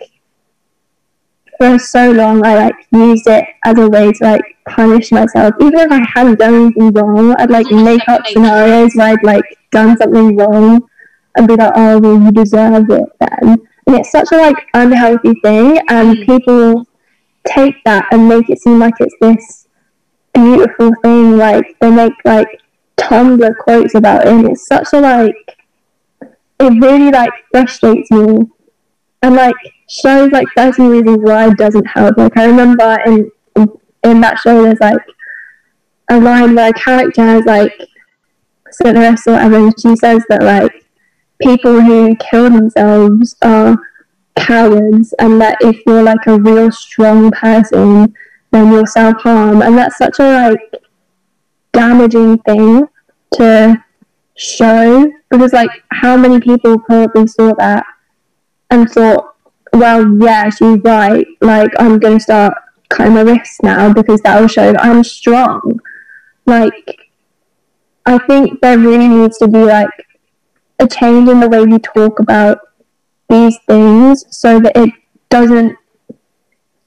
for 1.58 1.80
so 1.80 2.12
long 2.12 2.46
I 2.46 2.56
like 2.56 2.76
used 2.92 3.28
it 3.28 3.46
as 3.64 3.78
a 3.78 3.90
way 3.90 4.12
to 4.12 4.24
like 4.24 4.44
punish 4.68 5.12
myself. 5.12 5.54
Even 5.62 5.80
if 5.80 5.92
I 5.92 6.06
hadn't 6.14 6.40
done 6.40 6.56
anything 6.56 6.92
wrong, 6.92 7.36
I'd 7.38 7.50
like 7.50 7.70
make 7.72 8.08
up 8.08 8.26
scenarios 8.28 8.96
where 8.96 9.14
I'd 9.14 9.24
like 9.24 9.44
done 9.72 9.98
something 9.98 10.36
wrong 10.36 10.88
and 11.38 11.48
be 11.48 11.56
like, 11.56 11.74
Oh 11.76 12.00
well 12.00 12.22
you 12.22 12.32
deserve 12.32 12.90
it 12.90 13.10
then 13.20 13.58
and 13.88 13.96
it's 13.98 14.12
such 14.12 14.32
a 14.32 14.38
like 14.38 14.58
unhealthy 14.74 15.34
thing, 15.44 15.80
and 15.90 16.18
Mm. 16.18 16.26
people 16.26 16.88
take 17.46 17.76
that 17.86 18.06
and 18.12 18.28
make 18.28 18.50
it 18.50 18.60
seem 18.60 18.80
like 18.80 18.96
it's 19.00 19.16
this 19.22 19.68
beautiful 20.34 20.92
thing. 21.04 21.38
Like 21.38 21.66
they 21.80 21.92
make 21.92 22.14
like 22.26 22.48
Tumblr 22.98 23.58
quotes 23.58 23.94
about 23.96 24.26
it, 24.26 24.30
and 24.30 24.48
it's 24.50 24.66
such 24.68 24.88
a 24.94 25.00
like. 25.00 25.58
It 26.58 26.82
really 26.82 27.12
like 27.12 27.32
frustrates 27.52 28.10
me, 28.12 28.38
and 29.22 29.36
like 29.36 29.56
shows 29.88 30.32
like 30.32 30.48
Thirteen 30.56 30.90
Reasons 30.90 31.20
Why 31.22 31.50
doesn't 31.52 31.86
help. 31.86 32.18
Like 32.18 32.38
I 32.38 32.46
remember 32.46 32.98
in 33.06 33.32
in 34.04 34.22
that 34.22 34.40
show, 34.40 34.64
there's 34.64 34.80
like 34.80 35.02
a 36.10 36.20
line 36.20 36.56
where 36.56 36.70
a 36.70 36.74
character 36.74 37.22
has 37.22 37.46
like 37.46 37.74
Cinderella 38.72 39.18
or 39.28 39.34
whatever, 39.34 39.56
and 39.58 39.74
she 39.80 39.96
says 39.96 40.24
that 40.30 40.44
like 40.44 40.86
people 41.42 41.82
who 41.82 42.16
kill 42.18 42.50
themselves 42.50 43.36
are 43.42 43.78
cowards, 44.36 45.14
and 45.20 45.40
that 45.42 45.58
if 45.62 45.82
you're 45.86 46.04
like 46.04 46.26
a 46.28 46.40
real 46.40 46.72
strong 46.72 47.32
person, 47.32 48.14
then 48.52 48.72
you'll 48.72 48.86
self 48.86 49.22
harm, 49.22 49.62
and 49.62 49.78
that's 49.78 49.98
such 49.98 50.20
a 50.20 50.50
like 50.50 50.82
damaging 51.74 52.38
thing 52.40 52.88
to 53.34 53.84
show 54.38 55.12
because 55.30 55.54
like 55.54 55.70
how 55.92 56.16
many 56.18 56.40
people 56.40 56.80
probably 56.80 57.28
saw 57.28 57.54
that 57.56 57.86
and 58.70 58.90
thought, 58.90 59.35
well, 59.76 60.18
yeah, 60.20 60.50
she's 60.50 60.80
right. 60.84 61.26
Like 61.42 61.72
I'm 61.80 62.00
gonna 62.00 62.20
start 62.20 62.54
cutting 62.90 63.14
my 63.16 63.22
wrists 63.22 63.62
now 63.64 63.92
because 63.94 64.22
that 64.22 64.40
will 64.40 64.48
show 64.48 64.72
that 64.72 64.84
I'm 64.84 65.04
strong. 65.04 65.80
Like 66.46 66.98
I 68.06 68.18
think 68.20 68.62
there 68.62 68.78
really 68.78 69.08
needs 69.08 69.38
to 69.40 69.48
be 69.48 69.64
like 69.64 69.90
a 70.80 70.88
change 70.88 71.30
in 71.30 71.40
the 71.40 71.50
way 71.50 71.66
we 71.66 71.80
talk 71.80 72.20
about 72.20 72.60
these 73.30 73.58
things 73.68 74.26
so 74.30 74.60
that 74.60 74.74
it 74.76 74.92
doesn't 75.30 75.76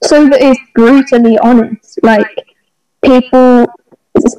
so 0.04 0.28
that 0.28 0.40
it's 0.40 0.60
brutally 0.74 1.36
honest 1.38 1.98
like 2.04 2.28
people 3.04 3.66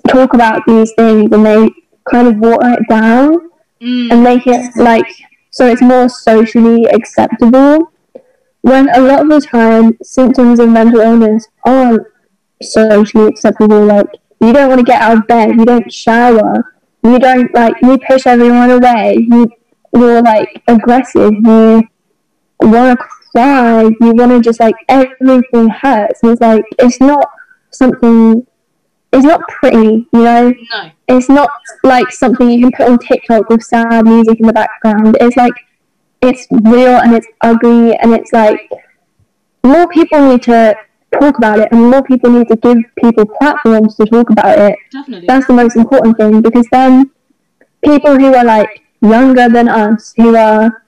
talk 0.08 0.34
about 0.34 0.62
these 0.66 0.94
things 0.94 1.30
and 1.34 1.46
they 1.46 1.70
kind 2.10 2.28
of 2.30 2.38
water 2.38 2.74
it 2.80 2.88
down 2.90 3.50
Mm. 3.82 4.12
and 4.12 4.24
make 4.26 4.46
it 4.46 4.76
like 4.76 5.08
so 5.52 5.66
it's 5.66 5.82
more 5.82 6.10
socially 6.10 6.84
acceptable 6.88 7.94
when 8.62 8.90
a 8.90 9.00
lot 9.00 9.22
of 9.22 9.30
the 9.30 9.42
time 9.42 9.98
symptoms 10.04 10.60
of 10.60 10.70
mental 10.70 11.00
illness 11.00 11.48
aren't 11.66 12.04
socially 12.62 13.28
acceptable 13.28 13.86
like 13.86 14.08
you 14.42 14.52
don't 14.54 14.70
want 14.70 14.80
to 14.80 14.86
get 14.86 15.02
out 15.02 15.18
of 15.18 15.28
bed 15.28 15.52
you 15.56 15.66
don't 15.66 15.92
shower 15.92 16.74
you 17.04 17.18
don't 17.20 17.54
like 17.54 17.74
you 17.82 17.98
push 18.08 18.28
everyone 18.28 18.70
away 18.72 19.16
you 19.30 19.50
you're 19.96 20.22
like 20.22 20.62
aggressive 20.68 21.34
you 21.34 21.82
want 22.60 23.00
to 23.00 23.06
cry 23.32 23.84
you 23.84 24.12
want 24.14 24.32
to 24.32 24.42
just 24.42 24.60
like 24.60 24.76
everything 24.90 25.70
hurts 25.70 26.22
and 26.24 26.34
it's 26.34 26.42
like 26.42 26.64
it's 26.80 27.00
not 27.00 27.30
something 27.72 28.46
it's 29.14 29.26
not 29.26 29.42
pretty 29.48 30.08
you 30.14 30.24
know 30.24 30.54
No. 30.74 30.92
it's 31.08 31.30
not 31.30 31.50
like 31.84 32.12
something 32.12 32.50
you 32.50 32.60
can 32.60 32.72
put 32.72 32.90
on 32.90 33.00
TikTok 33.00 33.50
with 33.50 33.64
sad 33.64 34.06
music 34.06 34.40
in 34.40 34.46
the 34.48 34.54
background. 34.54 35.18
It's 35.20 35.36
like 35.38 35.54
it's 36.22 36.48
real 36.52 36.98
and 36.98 37.16
it's 37.16 37.28
ugly 37.42 37.96
and 37.98 38.14
it's 38.14 38.32
like 38.34 38.70
more 39.64 39.88
people 39.88 40.30
need 40.30 40.44
to 40.44 40.76
talk 41.20 41.38
about 41.38 41.60
it 41.60 41.72
and 41.72 41.90
more 41.90 42.04
people 42.04 42.30
need 42.30 42.48
to 42.48 42.56
give 42.56 42.78
people 42.98 43.26
platforms 43.26 43.96
to 43.96 44.06
talk 44.06 44.30
about 44.30 44.58
it. 44.58 44.78
Definitely. 44.92 45.28
That's 45.28 45.48
the 45.48 45.54
most 45.54 45.76
important 45.76 46.18
thing 46.18 46.42
because 46.42 46.68
then 46.72 47.12
people 47.84 48.18
who 48.18 48.34
are 48.34 48.46
like 48.46 48.84
younger 49.02 49.50
than 49.50 49.68
us, 49.70 50.14
who 50.18 50.36
are 50.36 50.84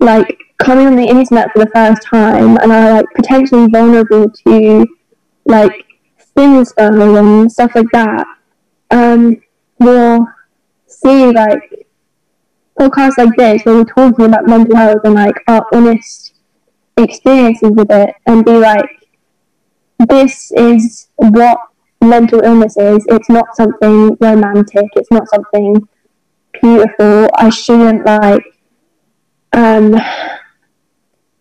like 0.00 0.38
coming 0.58 0.86
on 0.86 0.96
the 0.96 1.06
internet 1.06 1.50
for 1.52 1.64
the 1.64 1.70
first 1.70 2.02
time 2.02 2.56
and 2.58 2.72
are 2.72 2.94
like 2.94 3.06
potentially 3.14 3.68
vulnerable 3.68 4.30
to 4.30 4.86
like 5.46 5.84
inspo 6.36 7.18
and 7.18 7.50
stuff 7.50 7.74
like 7.74 7.90
that, 7.92 8.26
um, 8.90 9.40
will 9.78 10.26
see 10.86 11.26
like 11.32 11.83
podcasts 12.78 13.18
like 13.18 13.36
this 13.36 13.64
where 13.64 13.76
we're 13.76 13.84
talking 13.84 14.26
about 14.26 14.46
mental 14.46 14.76
health 14.76 15.00
and 15.04 15.14
like 15.14 15.36
our 15.48 15.66
honest 15.72 16.34
experiences 16.96 17.70
with 17.70 17.90
it 17.90 18.14
and 18.26 18.44
be 18.44 18.52
like, 18.58 18.88
this 20.08 20.52
is 20.56 21.08
what 21.16 21.58
mental 22.00 22.40
illness 22.40 22.76
is. 22.76 23.04
It's 23.08 23.28
not 23.28 23.56
something 23.56 24.16
romantic. 24.20 24.86
It's 24.96 25.10
not 25.10 25.28
something 25.28 25.88
beautiful. 26.60 27.28
I 27.34 27.50
shouldn't 27.50 28.04
like 28.04 28.42
um 29.52 29.92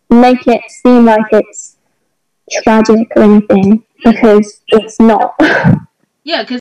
make 0.09 0.47
it 0.47 0.61
seem 0.69 1.05
like 1.05 1.25
it's 1.31 1.77
tragic 2.63 3.07
or 3.15 3.23
anything 3.23 3.84
because 4.03 4.61
it's 4.67 4.99
not. 4.99 5.36
Yeah, 6.25 6.43
because 6.43 6.51